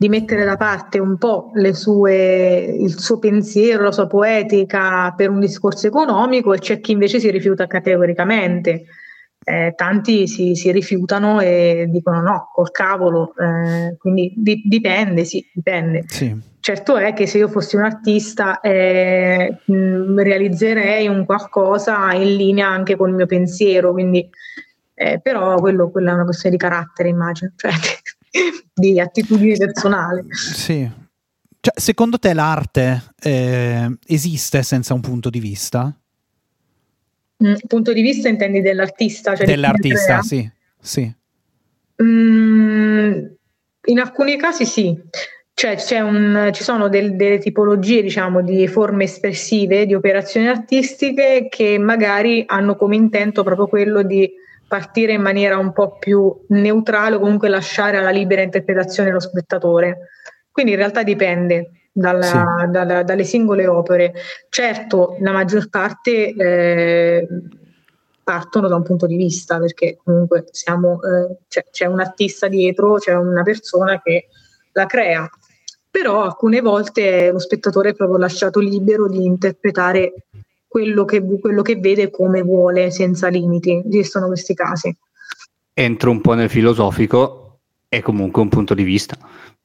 di 0.01 0.09
mettere 0.09 0.45
da 0.45 0.57
parte 0.57 1.01
un 1.01 1.19
po' 1.19 1.51
sue, 1.73 2.77
il 2.79 2.97
suo 2.97 3.19
pensiero, 3.19 3.83
la 3.83 3.91
sua 3.91 4.07
poetica 4.07 5.13
per 5.17 5.29
un 5.29 5.41
discorso 5.41 5.89
economico 5.89 6.55
e 6.55 6.61
c'è 6.61 6.79
chi 6.79 6.93
invece 6.93 7.19
si 7.19 7.29
rifiuta 7.33 7.67
categoricamente. 7.67 8.85
Eh, 9.43 9.73
tanti 9.75 10.29
si, 10.29 10.55
si, 10.55 10.71
rifiutano 10.71 11.41
e 11.41 11.89
dicono 11.91 12.21
no, 12.21 12.51
col 12.53 12.71
cavolo, 12.71 13.35
eh, 13.39 13.97
quindi 13.97 14.33
di, 14.37 14.63
dipende, 14.67 15.25
sì, 15.25 15.45
dipende. 15.53 16.05
Sì. 16.07 16.37
Certo 16.61 16.97
è 16.97 17.13
che 17.13 17.27
se 17.27 17.39
io 17.39 17.49
fossi 17.49 17.75
un 17.75 17.83
artista 17.83 18.61
eh, 18.61 19.63
mh, 19.65 20.21
realizzerei 20.21 21.09
un 21.09 21.25
qualcosa 21.25 22.13
in 22.13 22.37
linea 22.37 22.69
anche 22.69 22.95
con 22.95 23.09
il 23.09 23.15
mio 23.17 23.27
pensiero, 23.27 23.93
quindi, 23.93 24.29
eh, 24.95 25.19
però 25.21 25.57
quello, 25.57 25.91
quella 25.91 26.11
è 26.11 26.15
una 26.15 26.25
questione 26.25 26.55
di 26.55 26.63
carattere, 26.63 27.09
immagino. 27.09 27.53
Cioè, 27.57 27.71
di 28.75 29.01
attitudine 29.01 29.57
personale. 29.57 30.27
Sì. 30.31 30.89
Cioè, 31.61 31.81
secondo 31.81 32.19
te 32.19 32.33
l'arte 32.33 33.03
eh, 33.21 33.97
esiste 34.07 34.63
senza 34.63 34.95
un 34.95 35.01
punto 35.01 35.29
di 35.31 35.41
vista? 35.41 35.93
Mm, 37.45 37.55
punto 37.67 37.93
di 37.93 38.03
vista 38.03 38.29
intendi 38.29 38.61
dell'artista? 38.61 39.35
Cioè 39.35 39.47
dell'artista, 39.47 40.23
sì. 40.23 40.49
sì. 40.81 41.13
Mm, 42.03 43.25
in 43.87 43.99
alcuni 43.99 44.37
casi 44.37 44.65
sì. 44.65 44.97
Cioè 45.55 45.99
un, 45.99 46.51
ci 46.53 46.63
sono 46.63 46.89
del, 46.89 47.17
delle 47.17 47.39
tipologie 47.39 48.01
diciamo, 48.01 48.43
di 48.43 48.69
forme 48.69 49.05
espressive, 49.05 49.87
di 49.87 49.95
operazioni 49.95 50.47
artistiche 50.47 51.49
che 51.51 51.79
magari 51.79 52.45
hanno 52.47 52.77
come 52.77 52.95
intento 52.95 53.43
proprio 53.43 53.67
quello 53.67 54.03
di 54.03 54.31
partire 54.69 55.13
in 55.15 55.23
maniera 55.23 55.57
un 55.57 55.73
po' 55.73 55.97
più 55.99 56.45
neutrale 56.49 57.17
o 57.17 57.21
comunque 57.21 57.49
lasciare 57.49 57.97
alla 57.97 58.11
libera 58.11 58.43
interpretazione 58.43 59.11
lo 59.11 59.19
spettatore. 59.19 60.11
Quindi 60.53 60.73
in 60.73 60.79
realtà 60.79 61.03
dipende 61.03 61.71
dalla, 61.91 62.23
sì. 62.23 62.71
dalla, 62.71 63.03
dalle 63.03 63.25
singole 63.25 63.67
opere. 63.67 64.13
Certo, 64.49 65.17
la 65.21 65.33
maggior 65.33 65.69
parte 65.71 66.35
eh, 66.35 67.29
partono 68.23 68.69
da 68.69 68.77
un 68.77 68.83
punto 68.83 69.07
di 69.07 69.17
vista, 69.17 69.59
perché 69.59 69.99
comunque 70.05 70.45
siamo, 70.51 71.01
eh, 71.03 71.39
c'è, 71.49 71.65
c'è 71.71 71.87
un 71.87 72.01
artista 72.01 72.47
dietro, 72.47 72.97
c'è 72.97 73.15
una 73.15 73.43
persona 73.43 74.01
che 74.03 74.29
la 74.73 74.85
crea. 74.87 75.29
Però 75.91 76.23
alcune 76.23 76.61
volte 76.61 77.31
lo 77.33 77.39
spettatore 77.39 77.91
è 77.91 77.95
proprio 77.95 78.19
lasciato 78.19 78.61
libero 78.61 79.09
di 79.09 79.25
interpretare 79.25 80.28
quello 80.69 81.05
che, 81.05 81.23
quello 81.41 81.63
che 81.63 81.77
vede 81.77 82.11
come 82.11 82.43
vuole, 82.43 82.91
senza 82.91 83.29
limiti. 83.29 83.83
Esistono 83.87 84.27
questi 84.27 84.55
casi. 84.55 84.95
Entro 85.73 86.11
un 86.11 86.21
po' 86.21 86.35
nel 86.35 86.51
filosofico, 86.51 87.61
è 87.89 88.01
comunque 88.01 88.43
un 88.43 88.49
punto 88.49 88.75
di 88.75 88.83
vista, 88.83 89.17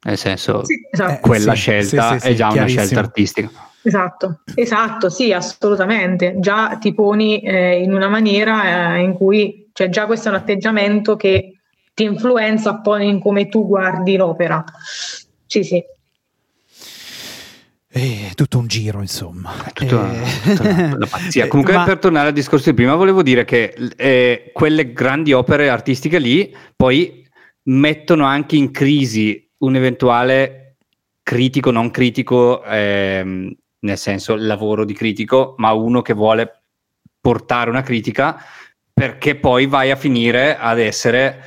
nel 0.04 0.18
senso, 0.18 0.64
sì, 0.64 0.80
esatto. 0.89 1.20
quella 1.22 1.54
sì, 1.54 1.60
scelta 1.60 2.20
sì, 2.20 2.30
è 2.30 2.34
già 2.34 2.49
una 2.51 2.66
scelta 2.68 2.99
artistica. 2.99 3.49
Esatto, 3.86 4.39
esatto, 4.56 5.10
sì, 5.10 5.34
assolutamente. 5.34 6.36
Già 6.39 6.78
ti 6.80 6.93
poni 6.93 7.41
eh, 7.41 7.82
in 7.82 7.93
una 7.93 8.08
maniera 8.08 8.95
eh, 8.95 9.01
in 9.01 9.14
cui, 9.14 9.70
cioè 9.74 9.89
già 9.89 10.06
questo 10.06 10.30
è 10.30 10.32
un 10.32 10.38
atteggiamento 10.38 11.18
che 11.18 11.58
ti 11.93 12.04
influenza 12.04 12.80
poi 12.80 13.10
in 13.10 13.20
come 13.20 13.49
tu 13.49 13.68
guardi 13.68 14.16
l'opera. 14.16 14.64
Sì, 15.45 15.64
sì. 15.64 15.84
È 17.96 18.32
tutto 18.34 18.58
un 18.58 18.66
giro, 18.66 19.02
insomma. 19.02 19.54
Tutta, 19.72 20.12
e... 20.12 20.56
tutta 20.56 20.64
una 20.96 21.06
pazzia. 21.06 21.48
Comunque, 21.48 21.76
Ma... 21.76 21.84
per 21.84 22.00
tornare 22.00 22.30
al 22.30 22.34
discorso 22.34 22.72
di 22.72 22.76
prima, 22.76 22.96
volevo 22.96 23.22
dire 23.22 23.46
che 23.46 23.72
eh, 23.96 24.50
quelle 24.52 24.94
grandi 24.94 25.32
opere 25.32 25.70
artistiche 25.70 26.18
lì 26.18 26.52
poi 26.76 27.24
mettono 27.66 28.26
anche 28.26 28.56
in 28.56 28.72
crisi 28.72 29.48
un 29.60 29.76
eventuale 29.76 30.78
critico, 31.22 31.70
non 31.70 31.91
critico, 31.91 32.64
ehm, 32.64 33.56
nel 33.82 33.98
senso 34.00 34.36
lavoro 34.38 34.86
di 34.86 34.94
critico, 34.94 35.54
ma 35.58 35.72
uno 35.74 36.02
che 36.02 36.14
vuole 36.14 36.64
portare 37.22 37.70
una 37.70 37.84
critica 37.84 38.44
perché 38.91 39.36
poi 39.36 39.68
vai 39.68 39.91
a 39.91 39.96
finire 39.96 40.58
ad 40.58 40.80
essere 40.80 41.44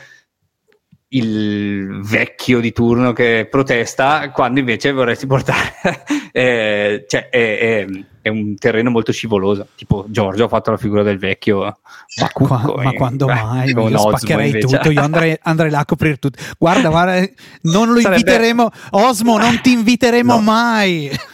il 1.09 2.00
vecchio 2.02 2.59
di 2.59 2.72
turno 2.72 3.12
che 3.12 3.46
protesta 3.48 4.30
quando 4.30 4.59
invece 4.59 4.90
vorresti 4.90 5.26
portare 5.26 5.74
eh, 6.32 7.04
cioè 7.07 7.28
è, 7.28 7.59
è, 7.59 7.86
è, 8.22 8.28
un 8.28 8.57
terreno 8.57 8.90
molto 8.90 9.12
scivoloso. 9.12 9.68
Tipo 9.76 10.07
Giorgio 10.09 10.44
ha 10.44 10.48
fatto 10.48 10.72
la 10.72 10.76
figura 10.76 11.04
del 11.04 11.18
vecchio 11.18 11.78
Bacucco, 12.18 12.72
Qua, 12.72 12.82
ma 12.82 12.92
quando 12.92 13.26
mai? 13.28 13.70
Io 13.70 13.82
Osmo 13.82 14.16
spaccherei 14.16 14.46
invece. 14.46 14.66
tutto 14.66 14.90
io 14.90 15.00
andrei, 15.00 15.38
andrei, 15.42 15.70
là 15.70 15.80
a 15.80 15.84
coprire 15.84 16.16
tutto. 16.16 16.42
Guarda 16.59 16.88
guarda 16.88 17.24
non 17.62 17.92
lo 17.92 18.00
Sarebbe... 18.00 18.20
inviteremo. 18.20 18.70
Osmo 18.90 19.38
non 19.38 19.61
ti 19.61 19.72
inviteremo 19.72 20.34
no. 20.34 20.40
mai. 20.40 21.11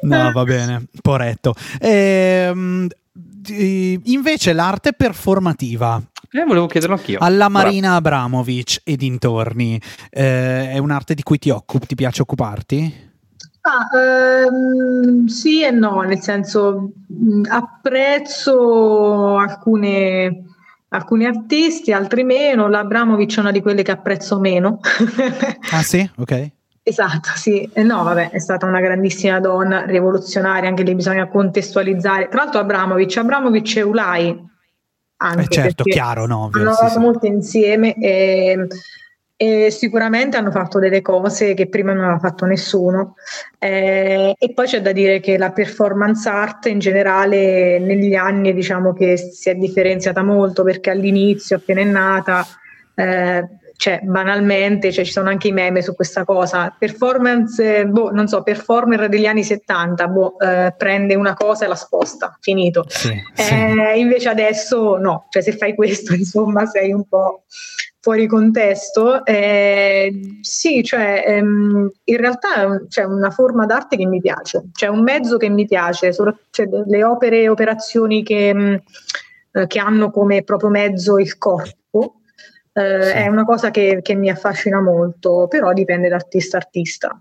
No 0.00 0.32
va 0.32 0.44
bene 0.44 0.86
poretto. 1.02 1.54
Ehm 1.80 2.88
invece 3.48 4.52
l'arte 4.52 4.92
performativa 4.92 6.02
eh, 6.42 6.44
volevo 6.44 6.66
chiederlo 6.66 6.96
anch'io. 6.96 7.18
Alla 7.20 7.48
Marina 7.48 8.00
Bravo. 8.00 8.16
Abramovic 8.24 8.80
e 8.84 8.96
dintorni. 8.96 9.80
Eh, 10.10 10.70
è 10.70 10.78
un'arte 10.78 11.14
di 11.14 11.22
cui 11.22 11.38
ti 11.38 11.50
occupi? 11.50 11.86
Ti 11.86 11.94
piace 11.94 12.22
occuparti? 12.22 13.04
Ah, 13.62 13.88
ehm, 13.98 15.26
sì 15.26 15.64
e 15.64 15.70
no, 15.70 16.02
nel 16.02 16.20
senso 16.20 16.92
mh, 17.08 17.42
apprezzo 17.48 19.36
alcune, 19.38 20.44
alcuni 20.88 21.26
artisti, 21.26 21.92
altri 21.92 22.22
meno. 22.22 22.68
L'Abramovic 22.68 23.36
è 23.36 23.40
una 23.40 23.50
di 23.50 23.60
quelle 23.60 23.82
che 23.82 23.90
apprezzo 23.90 24.38
meno. 24.38 24.78
ah 25.72 25.82
sì? 25.82 26.08
Ok. 26.18 26.50
Esatto, 26.88 27.30
sì. 27.34 27.68
No, 27.82 28.04
vabbè, 28.04 28.30
è 28.30 28.38
stata 28.38 28.64
una 28.64 28.78
grandissima 28.78 29.40
donna, 29.40 29.84
rivoluzionaria, 29.84 30.68
anche 30.68 30.84
lì 30.84 30.94
bisogna 30.94 31.26
contestualizzare. 31.26 32.28
Tra 32.28 32.44
l'altro 32.44 32.60
Abramovic, 32.60 33.16
Abramovic 33.16 33.76
e 33.78 33.82
Ulai, 33.82 34.40
anche 35.18 35.42
eh 35.42 35.48
certo, 35.48 35.84
chiaro, 35.84 36.26
no? 36.26 36.50
Hanno 36.52 36.64
lavorato 36.64 36.92
sì, 36.92 36.98
molto 36.98 37.26
insieme 37.26 37.94
e, 37.94 38.66
e, 39.36 39.70
sicuramente 39.70 40.36
hanno 40.36 40.50
fatto 40.50 40.78
delle 40.78 41.00
cose 41.02 41.54
che 41.54 41.68
prima 41.68 41.92
non 41.92 42.04
aveva 42.04 42.18
fatto 42.18 42.44
nessuno. 42.44 43.14
Eh, 43.58 44.34
e 44.36 44.52
poi 44.52 44.66
c'è 44.66 44.82
da 44.82 44.92
dire 44.92 45.20
che 45.20 45.38
la 45.38 45.52
performance 45.52 46.28
art 46.28 46.66
in 46.66 46.78
generale 46.78 47.78
negli 47.78 48.14
anni 48.14 48.52
diciamo 48.52 48.92
che 48.92 49.16
si 49.16 49.48
è 49.48 49.54
differenziata 49.54 50.22
molto 50.22 50.62
perché 50.62 50.90
all'inizio, 50.90 51.56
appena 51.56 51.80
è 51.80 51.84
nata, 51.84 52.46
eh, 52.94 53.48
cioè 53.76 54.00
banalmente, 54.02 54.90
cioè, 54.90 55.04
ci 55.04 55.12
sono 55.12 55.28
anche 55.28 55.48
i 55.48 55.52
meme 55.52 55.82
su 55.82 55.94
questa 55.94 56.24
cosa. 56.24 56.74
Performance, 56.76 57.86
boh, 57.86 58.10
non 58.10 58.26
so, 58.26 58.42
performer 58.42 59.08
degli 59.08 59.26
anni 59.26 59.44
70, 59.44 60.08
boh, 60.08 60.38
eh, 60.38 60.74
prende 60.76 61.14
una 61.14 61.34
cosa 61.34 61.64
e 61.64 61.68
la 61.68 61.74
sposta, 61.74 62.36
finito. 62.40 62.84
Sì, 62.88 63.10
eh, 63.10 63.42
sì. 63.42 63.98
Invece 64.00 64.28
adesso 64.28 64.96
no, 64.96 65.26
cioè 65.30 65.42
se 65.42 65.52
fai 65.52 65.74
questo, 65.74 66.12
insomma, 66.14 66.66
sei 66.66 66.92
un 66.92 67.06
po' 67.06 67.44
fuori 68.00 68.26
contesto. 68.26 69.24
Eh, 69.24 70.38
sì, 70.40 70.82
cioè, 70.82 71.24
ehm, 71.26 71.90
in 72.04 72.16
realtà 72.16 72.84
c'è 72.88 73.04
una 73.04 73.30
forma 73.30 73.66
d'arte 73.66 73.96
che 73.96 74.06
mi 74.06 74.20
piace, 74.20 74.70
c'è 74.72 74.86
un 74.86 75.02
mezzo 75.02 75.36
che 75.36 75.48
mi 75.48 75.66
piace, 75.66 76.12
cioè, 76.12 76.68
le 76.86 77.04
opere 77.04 77.42
e 77.42 77.48
operazioni 77.48 78.22
che, 78.22 78.54
mh, 78.54 78.60
mm, 78.60 78.74
eh, 79.52 79.66
che 79.66 79.78
hanno 79.78 80.10
come 80.10 80.42
proprio 80.44 80.70
mezzo 80.70 81.18
il 81.18 81.36
corpo 81.36 81.74
eh, 82.76 83.02
sì. 83.02 83.10
È 83.12 83.26
una 83.28 83.44
cosa 83.44 83.70
che, 83.70 84.00
che 84.02 84.14
mi 84.14 84.28
affascina 84.28 84.82
molto, 84.82 85.46
però 85.48 85.72
dipende 85.72 86.08
da 86.08 86.16
artista 86.16 86.58
a 86.58 86.60
artista. 86.60 87.20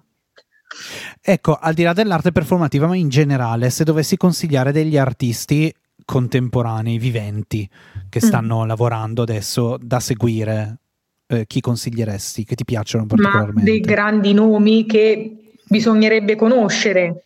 Ecco, 1.21 1.57
al 1.59 1.73
di 1.73 1.83
là 1.83 1.93
dell'arte 1.93 2.33
performativa, 2.33 2.87
ma 2.87 2.95
in 2.97 3.07
generale, 3.07 3.69
se 3.69 3.85
dovessi 3.85 4.17
consigliare 4.17 4.73
degli 4.73 4.97
artisti 4.97 5.73
contemporanei, 6.03 6.97
viventi, 6.97 7.67
che 8.09 8.19
mm. 8.21 8.27
stanno 8.27 8.63
mm. 8.63 8.67
lavorando 8.67 9.21
adesso 9.21 9.77
da 9.79 10.01
seguire, 10.01 10.79
eh, 11.27 11.45
chi 11.47 11.61
consiglieresti? 11.61 12.43
Che 12.43 12.55
ti 12.55 12.65
piacciono 12.65 13.05
particolarmente? 13.05 13.59
Ma 13.59 13.63
dei 13.63 13.79
grandi 13.79 14.33
nomi 14.33 14.85
che 14.85 15.53
bisognerebbe 15.69 16.35
conoscere. 16.35 17.23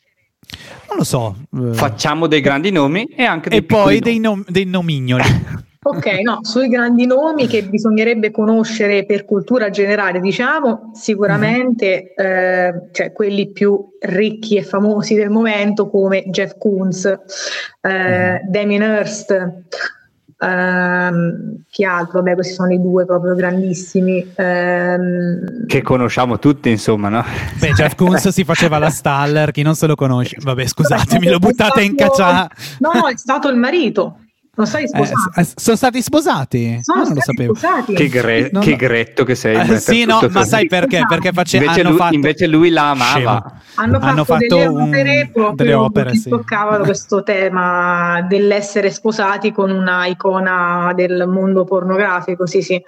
Non 0.87 0.97
lo 0.97 1.03
so. 1.03 1.35
Eh. 1.51 1.73
Facciamo 1.73 2.27
dei 2.27 2.41
grandi 2.41 2.69
nomi 2.69 3.05
e 3.05 3.23
anche 3.23 3.49
dei 3.49 3.57
E 3.57 3.63
poi 3.63 3.99
dei, 3.99 4.19
nom- 4.19 4.47
dei 4.47 4.65
nomignoli. 4.65 5.23
Ok, 5.89 6.05
no, 6.21 6.39
sui 6.43 6.67
grandi 6.67 7.07
nomi 7.07 7.47
che 7.47 7.63
bisognerebbe 7.63 8.29
conoscere 8.29 9.05
per 9.05 9.25
cultura 9.25 9.71
generale, 9.71 10.19
diciamo, 10.19 10.91
sicuramente 10.93 12.13
mm. 12.13 12.25
eh, 12.25 12.89
cioè 12.91 13.11
quelli 13.11 13.51
più 13.51 13.97
ricchi 14.01 14.55
e 14.55 14.63
famosi 14.63 15.15
del 15.15 15.31
momento 15.31 15.89
come 15.89 16.29
Jeff 16.29 16.57
Koons, 16.59 17.05
eh, 17.81 18.41
mm. 18.43 18.49
Damien 18.51 18.81
Hirst, 18.83 19.31
ehm, 20.37 21.63
chi 21.69 21.83
altro? 21.83 22.21
Beh, 22.21 22.35
questi 22.35 22.53
sono 22.53 22.71
i 22.71 22.79
due 22.79 23.05
proprio 23.05 23.33
grandissimi. 23.33 24.31
Ehm... 24.35 25.65
Che 25.65 25.81
conosciamo 25.81 26.39
tutti, 26.39 26.69
insomma, 26.69 27.09
no? 27.09 27.23
Beh, 27.59 27.71
Jeff 27.71 27.95
Koons 27.95 28.27
si 28.29 28.43
faceva 28.43 28.77
la 28.77 28.89
Staller, 28.89 29.51
chi 29.51 29.63
non 29.63 29.75
se 29.75 29.87
lo 29.87 29.95
conosce? 29.95 30.37
Vabbè, 30.39 30.67
scusatemi, 30.67 31.27
lo 31.29 31.39
buttate 31.39 31.81
in 31.81 31.95
caccia. 31.95 32.47
No, 32.79 32.91
no, 32.93 33.07
è 33.07 33.17
stato 33.17 33.49
il 33.49 33.57
marito. 33.57 34.19
Non 34.59 34.67
sei 34.67 34.89
sposato? 34.89 35.39
Eh, 35.39 35.47
sono 35.55 35.77
stati 35.77 36.01
sposati? 36.01 36.79
Sono 36.81 36.99
ah, 36.99 37.05
non 37.05 37.13
lo 37.13 37.21
sapevo. 37.21 37.55
Sposati. 37.55 37.93
Che, 37.93 38.07
gre- 38.09 38.49
no, 38.51 38.59
che 38.59 38.75
gretto 38.75 39.23
che 39.23 39.33
sei. 39.33 39.55
Eh, 39.55 39.79
sì, 39.79 40.03
no, 40.03 40.19
ma 40.29 40.43
sai 40.43 40.67
perché? 40.67 41.05
Perché 41.07 41.31
face- 41.31 41.57
invece, 41.57 41.81
lui, 41.81 41.95
fatto... 41.95 42.13
invece 42.13 42.47
lui 42.47 42.69
la 42.69 42.89
amava. 42.89 43.53
Hanno 43.75 43.99
fatto, 44.01 44.05
hanno 44.05 44.25
fatto 44.25 44.57
delle 44.57 44.67
opere 44.67 45.29
proprio 45.31 45.55
delle 45.55 45.73
opere, 45.75 46.11
che 46.11 46.17
sì. 46.17 46.29
toccavano 46.29 46.83
questo 46.83 47.23
tema 47.23 48.21
dell'essere 48.27 48.91
sposati 48.91 49.53
con 49.53 49.71
una 49.71 50.05
icona 50.07 50.91
del 50.93 51.25
mondo 51.25 51.63
pornografico, 51.63 52.45
sì 52.45 52.61
sì. 52.61 52.83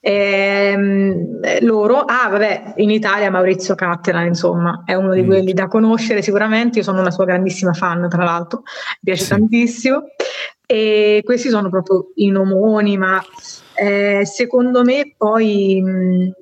Ehm, 0.00 1.40
loro, 1.62 2.00
ah 2.00 2.28
vabbè, 2.28 2.74
in 2.76 2.90
Italia 2.90 3.28
Maurizio 3.30 3.74
Cattelan, 3.74 4.26
insomma, 4.26 4.82
è 4.84 4.94
uno 4.94 5.14
di 5.14 5.22
mm. 5.22 5.26
quelli 5.26 5.52
da 5.52 5.66
conoscere 5.66 6.22
sicuramente, 6.22 6.78
io 6.78 6.84
sono 6.84 7.00
una 7.00 7.10
sua 7.10 7.24
grandissima 7.24 7.72
fan 7.72 8.06
tra 8.08 8.22
l'altro, 8.22 8.60
mi 8.66 8.98
piace 9.02 9.22
sì. 9.24 9.28
tantissimo. 9.30 10.02
E 10.66 11.22
questi 11.24 11.48
sono 11.48 11.70
proprio 11.70 12.10
i 12.16 12.28
nomoni, 12.28 12.98
ma 12.98 13.22
eh, 13.74 14.26
secondo 14.26 14.82
me 14.82 15.14
poi... 15.16 15.80
Mh, 15.80 16.32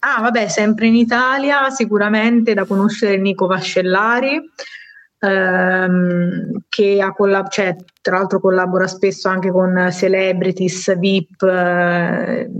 ah, 0.00 0.20
vabbè, 0.20 0.48
sempre 0.48 0.88
in 0.88 0.96
Italia, 0.96 1.70
sicuramente 1.70 2.54
da 2.54 2.64
conoscere 2.64 3.16
Nico 3.18 3.46
Vascellari, 3.46 4.40
ehm, 5.20 6.64
che 6.68 7.00
ha 7.00 7.12
collab- 7.12 7.48
cioè, 7.48 7.76
tra 8.00 8.16
l'altro 8.16 8.40
collabora 8.40 8.86
spesso 8.88 9.28
anche 9.28 9.50
con 9.50 9.88
celebrities, 9.92 10.98
VIP, 10.98 11.42
eh, 11.42 12.50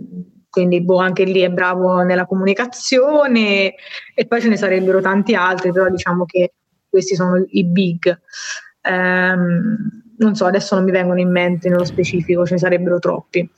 quindi 0.48 0.82
boh, 0.82 0.98
anche 0.98 1.24
lì 1.24 1.40
è 1.40 1.48
bravo 1.48 2.02
nella 2.02 2.26
comunicazione 2.26 3.74
e 4.14 4.26
poi 4.26 4.40
ce 4.40 4.48
ne 4.48 4.56
sarebbero 4.56 5.00
tanti 5.00 5.34
altri, 5.34 5.72
però 5.72 5.88
diciamo 5.88 6.26
che 6.26 6.52
questi 6.88 7.14
sono 7.14 7.42
i 7.48 7.64
big. 7.64 8.20
Um, 8.84 10.01
non 10.18 10.34
so, 10.34 10.46
adesso 10.46 10.74
non 10.74 10.84
mi 10.84 10.90
vengono 10.90 11.20
in 11.20 11.30
mente 11.30 11.68
nello 11.68 11.84
specifico, 11.84 12.46
ce 12.46 12.54
ne 12.54 12.58
sarebbero 12.58 12.98
troppi. 12.98 13.48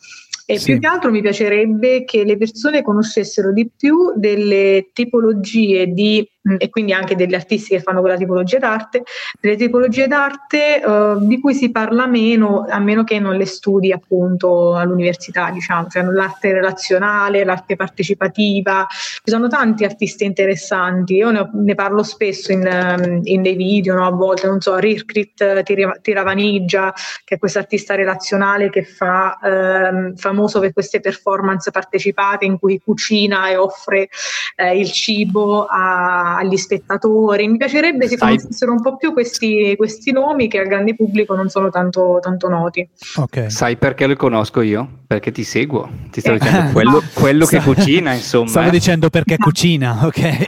E 0.47 0.59
sì. 0.59 0.73
più 0.73 0.81
che 0.81 0.87
altro 0.87 1.11
mi 1.11 1.23
piacerebbe 1.23 2.05
che 2.05 2.25
le 2.25 2.37
persone 2.37 2.83
conoscessero 2.83 3.53
di 3.53 3.71
più 3.75 4.13
delle 4.17 4.91
tipologie 4.93 5.87
di 5.87 6.29
e 6.59 6.69
quindi 6.69 6.93
anche 6.93 7.17
degli 7.17 7.35
artisti 7.35 7.71
che 7.71 7.81
fanno 7.81 8.01
quella 8.01 8.17
tipologia 8.17 8.59
d'arte, 8.59 9.03
delle 9.41 9.57
tipologie 9.57 10.07
d'arte 10.07 10.83
uh, 10.85 11.27
di 11.27 11.41
cui 11.41 11.55
si 11.55 11.71
parla 11.71 12.07
meno, 12.07 12.67
a 12.69 12.79
meno 12.79 13.03
che 13.03 13.19
non 13.19 13.37
le 13.37 13.47
studi 13.47 13.93
appunto 13.93 14.77
all'università, 14.77 15.51
diciamo, 15.51 15.89
cioè 15.89 16.03
l'arte 16.03 16.53
relazionale, 16.53 17.45
l'arte 17.45 17.77
partecipativa, 17.77 18.87
ci 18.89 19.31
sono 19.31 19.49
tanti 19.49 19.85
artisti 19.85 20.25
interessanti, 20.25 21.15
io 21.15 21.31
ne, 21.31 21.49
ne 21.53 21.75
parlo 21.75 22.03
spesso 22.03 22.53
in, 22.53 22.61
um, 22.61 23.21
in, 23.25 23.41
dei 23.41 23.57
video, 23.57 23.95
no? 23.95 24.07
a 24.07 24.11
volte, 24.11 24.47
non 24.47 24.61
so, 24.61 24.77
Rirkrit 24.77 25.63
Tiravaniggia, 26.03 26.93
che 27.25 27.37
è 27.37 27.39
questo 27.39 27.59
artista 27.59 27.95
relazionale 27.95 28.69
che 28.69 28.85
fa 28.85 29.39
um, 29.41 30.15
famoso 30.15 30.61
per 30.61 30.75
queste 30.75 31.01
performance 31.01 31.71
partecipate 31.71 32.45
in 32.45 32.59
cui 32.59 32.81
cucina 32.85 33.49
e 33.49 33.57
offre 33.57 34.09
eh, 34.57 34.79
il 34.79 34.91
cibo 34.93 35.67
a 35.69 36.34
agli 36.37 36.57
spettatori. 36.57 37.49
Mi 37.49 37.57
piacerebbe 37.57 38.09
che 38.09 38.17
conoscessero 38.17 38.73
un 38.73 38.81
po' 38.81 38.97
più 38.97 39.13
questi, 39.13 39.75
questi, 39.77 40.13
nomi 40.13 40.49
che 40.49 40.59
al 40.59 40.67
grande 40.67 40.95
pubblico 40.95 41.35
non 41.35 41.49
sono 41.49 41.71
tanto, 41.71 42.19
tanto 42.21 42.49
noti. 42.49 42.89
Okay. 43.17 43.51
Sai 43.51 43.77
perché 43.77 44.07
lo 44.07 44.17
conosco 44.17 44.61
io? 44.61 45.03
Perché 45.07 45.33
ti 45.33 45.45
seguo. 45.45 45.89
Ti 46.11 46.21
sto 46.21 46.33
eh. 46.33 46.39
dicendo 46.39 46.73
quello, 46.73 47.03
quello 47.15 47.47
che 47.47 47.61
cucina, 47.61 48.13
insomma. 48.13 48.49
Stavo 48.49 48.69
eh. 48.69 48.71
dicendo 48.71 49.11
perché 49.11 49.37
cucina, 49.39 50.07
ok. 50.07 50.45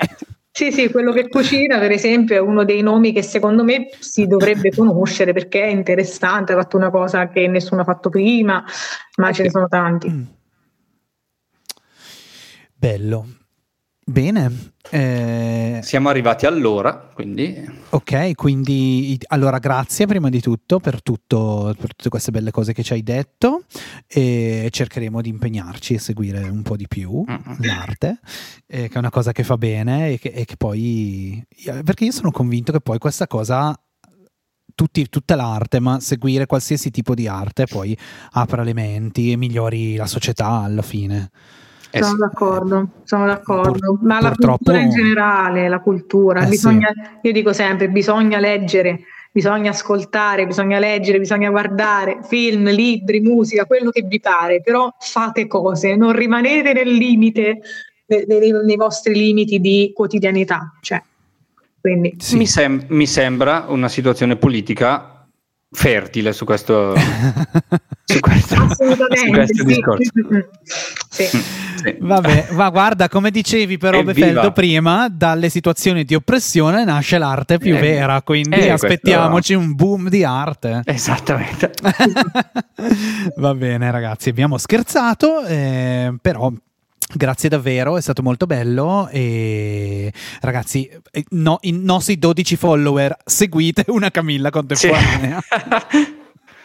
Sì, 0.51 0.72
sì, 0.72 0.91
quello 0.91 1.12
che 1.12 1.28
cucina, 1.28 1.78
per 1.78 1.91
esempio, 1.91 2.34
è 2.34 2.39
uno 2.39 2.64
dei 2.64 2.80
nomi 2.80 3.12
che 3.12 3.22
secondo 3.22 3.62
me 3.62 3.89
si 3.99 4.26
dovrebbe 4.26 4.70
conoscere 4.74 5.34
perché 5.34 5.64
è 5.64 5.68
interessante, 5.68 6.55
ha 6.55 6.57
fatto 6.57 6.78
una 6.78 6.89
cosa 6.89 7.28
che 7.28 7.47
nessuno 7.47 7.82
ha 7.82 7.84
fatto 7.84 8.09
prima, 8.09 8.64
ma 9.16 9.24
okay. 9.24 9.34
ce 9.34 9.43
ne 9.43 9.51
sono 9.51 9.68
tanti. 9.68 10.09
Mm. 10.09 10.22
Bello. 12.74 13.26
Bene. 14.09 14.75
Eh, 14.89 15.81
Siamo 15.83 16.09
arrivati 16.09 16.47
all'ora, 16.47 17.11
quindi... 17.13 17.61
ok, 17.89 18.37
quindi 18.37 19.19
allora 19.27 19.59
grazie 19.59 20.07
prima 20.07 20.29
di 20.29 20.41
tutto 20.41 20.79
per, 20.79 21.03
tutto 21.03 21.75
per 21.77 21.89
tutte 21.89 22.09
queste 22.09 22.31
belle 22.31 22.53
cose 22.53 22.73
che 22.73 22.85
ci 22.85 22.93
hai 22.93 23.03
detto 23.03 23.65
e 24.07 24.69
cercheremo 24.71 25.21
di 25.21 25.29
impegnarci 25.29 25.95
e 25.95 25.99
seguire 25.99 26.45
un 26.49 26.63
po' 26.63 26.77
di 26.77 26.87
più 26.87 27.25
Mm-mm. 27.29 27.57
l'arte, 27.65 28.21
eh, 28.69 28.89
che 28.89 28.95
è 28.95 28.99
una 28.99 29.11
cosa 29.11 29.33
che 29.33 29.43
fa 29.43 29.59
bene 29.59 30.13
e 30.13 30.19
che, 30.21 30.29
e 30.29 30.45
che 30.45 30.57
poi... 30.57 31.45
Perché 31.65 32.05
io 32.05 32.13
sono 32.13 32.31
convinto 32.31 32.71
che 32.71 32.81
poi 32.81 32.99
questa 32.99 33.27
cosa... 33.27 33.77
Tutti, 34.73 35.09
tutta 35.09 35.35
l'arte, 35.35 35.81
ma 35.81 35.99
seguire 36.01 36.47
qualsiasi 36.47 36.91
tipo 36.91 37.15
di 37.15 37.27
arte 37.27 37.65
poi 37.65 37.97
apra 38.33 38.63
le 38.63 38.75
menti 38.75 39.33
e 39.33 39.37
migliori 39.37 39.97
la 39.97 40.07
società 40.07 40.49
alla 40.49 40.83
fine. 40.83 41.31
Eh 41.99 42.03
Sono 42.03 42.15
sì. 42.15 42.21
d'accordo, 42.21 42.89
sono 43.05 43.27
d'accordo. 43.27 43.95
Pur- 43.97 44.03
Ma 44.03 44.21
la 44.21 44.29
purtroppo- 44.31 44.57
cultura 44.65 44.81
in 44.81 44.91
generale, 44.91 45.69
la 45.69 45.81
cultura, 45.81 46.45
Eh, 46.45 46.49
bisogna, 46.49 46.89
io 47.23 47.33
dico 47.33 47.53
sempre, 47.55 47.89
bisogna 47.89 48.39
leggere, 48.39 49.01
bisogna 49.33 49.71
ascoltare, 49.71 50.47
bisogna 50.47 50.79
leggere, 50.79 51.19
bisogna 51.19 51.49
guardare 51.51 52.19
film, 52.23 52.69
libri, 52.71 53.21
musica, 53.21 53.65
quello 53.65 53.91
che 53.91 54.03
vi 54.03 54.21
pare, 54.21 54.61
però 54.61 54.95
fate 54.99 55.47
cose, 55.47 55.97
non 55.97 56.13
rimanete 56.13 56.73
nel 56.75 56.89
limite, 56.91 57.61
ne- 58.07 58.25
nei, 58.27 58.51
nei 58.53 58.77
vostri 58.77 59.15
limiti 59.15 59.59
di 59.59 59.93
quotidianità. 59.95 60.75
Cioè, 60.83 61.03
quindi, 61.81 62.17
Sì. 62.19 62.37
Mi, 62.37 62.47
sem- 62.47 62.85
mi 62.89 63.07
sembra 63.07 63.65
una 63.69 63.89
situazione 63.89 64.37
politica 64.37 65.16
fertile 65.79 66.33
su 66.33 66.47
questo, 66.47 66.95
su 68.05 68.18
questo, 68.20 68.57
su 68.57 69.31
questo 69.31 69.55
sì. 69.55 69.64
discorso. 69.64 70.11
Sì. 71.11 71.37
Mm, 71.37 71.41
sì. 71.74 71.97
Vabbè, 72.01 72.49
ma 72.53 72.70
guarda, 72.70 73.11
come 73.11 73.31
dicevi 73.31 73.77
però 73.77 73.99
Evviva. 73.99 74.12
Befeldo 74.14 74.53
prima, 74.53 75.09
dalle 75.11 75.51
situazioni 75.51 76.05
di 76.05 76.14
oppressione 76.14 76.83
nasce 76.85 77.18
l'arte 77.18 77.59
più 77.59 77.77
Eh, 77.77 77.81
vera, 77.81 78.22
quindi 78.22 78.57
eh, 78.57 78.70
aspettiamoci 78.70 79.53
un 79.53 79.74
boom 79.74 80.09
di 80.09 80.24
arte. 80.24 80.81
Esattamente. 80.87 81.72
Va 83.37 83.55
bene 83.55 83.91
ragazzi, 83.91 84.31
abbiamo 84.31 84.57
scherzato, 84.57 85.45
eh, 85.45 86.14
però 86.22 86.51
grazie 87.15 87.49
davvero, 87.49 87.97
è 87.97 88.01
stato 88.01 88.23
molto 88.23 88.47
bello 88.47 89.09
e 89.11 90.13
ragazzi, 90.41 90.89
eh, 91.11 91.25
no- 91.31 91.59
i 91.63 91.73
nostri 91.73 92.19
12 92.19 92.57
follower, 92.57 93.17
seguite 93.25 93.85
una 93.89 94.11
Camilla 94.11 94.51
contemporanea. 94.51 95.41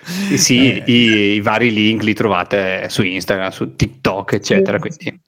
Sì, 0.03 0.37
sì, 0.37 0.71
Eh. 0.71 0.83
i, 0.85 1.33
i 1.35 1.41
vari 1.41 1.71
link 1.71 2.03
li 2.03 2.13
trovate 2.13 2.87
su 2.89 3.03
Instagram, 3.03 3.49
su 3.51 3.75
TikTok, 3.75 4.33
eccetera. 4.33 4.79
Quindi, 4.79 5.19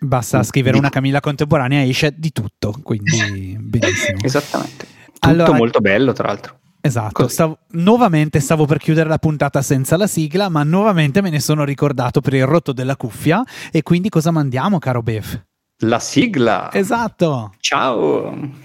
Basta 0.00 0.42
scrivere 0.44 0.78
una 0.78 0.90
Camilla 0.90 1.18
contemporanea 1.20 1.82
e 1.82 1.88
esce 1.88 2.14
di 2.16 2.30
tutto, 2.30 2.78
quindi 2.82 3.56
benissimo. 3.60 4.18
esattamente. 4.22 4.86
Tutto 5.12 5.28
Allora- 5.28 5.52
molto 5.56 5.80
bello, 5.80 6.12
tra 6.12 6.28
l'altro. 6.28 6.58
Esatto, 6.86 7.28
stavo- 7.28 7.58
nuovamente 7.72 8.40
stavo 8.40 8.64
per 8.64 8.78
chiudere 8.78 9.08
la 9.08 9.18
puntata 9.18 9.60
senza 9.62 9.96
la 9.96 10.06
sigla, 10.06 10.48
ma 10.48 10.62
nuovamente 10.62 11.20
me 11.20 11.30
ne 11.30 11.40
sono 11.40 11.64
ricordato 11.64 12.20
per 12.20 12.34
il 12.34 12.46
rotto 12.46 12.72
della 12.72 12.96
cuffia 12.96 13.44
e 13.70 13.82
quindi 13.82 14.08
cosa 14.08 14.30
mandiamo, 14.30 14.78
caro 14.78 15.02
Bev? 15.02 15.42
La 15.80 15.98
sigla. 15.98 16.70
Esatto. 16.72 17.54
Ciao. 17.60 18.64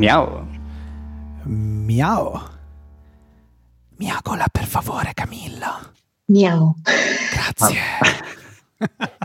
Miau. 0.00 0.46
Miau. 1.44 2.40
Miagola 3.98 4.48
per 4.48 4.64
favore, 4.64 5.12
Camilla. 5.12 5.76
Miau. 6.32 6.74
Grazie. 7.30 7.84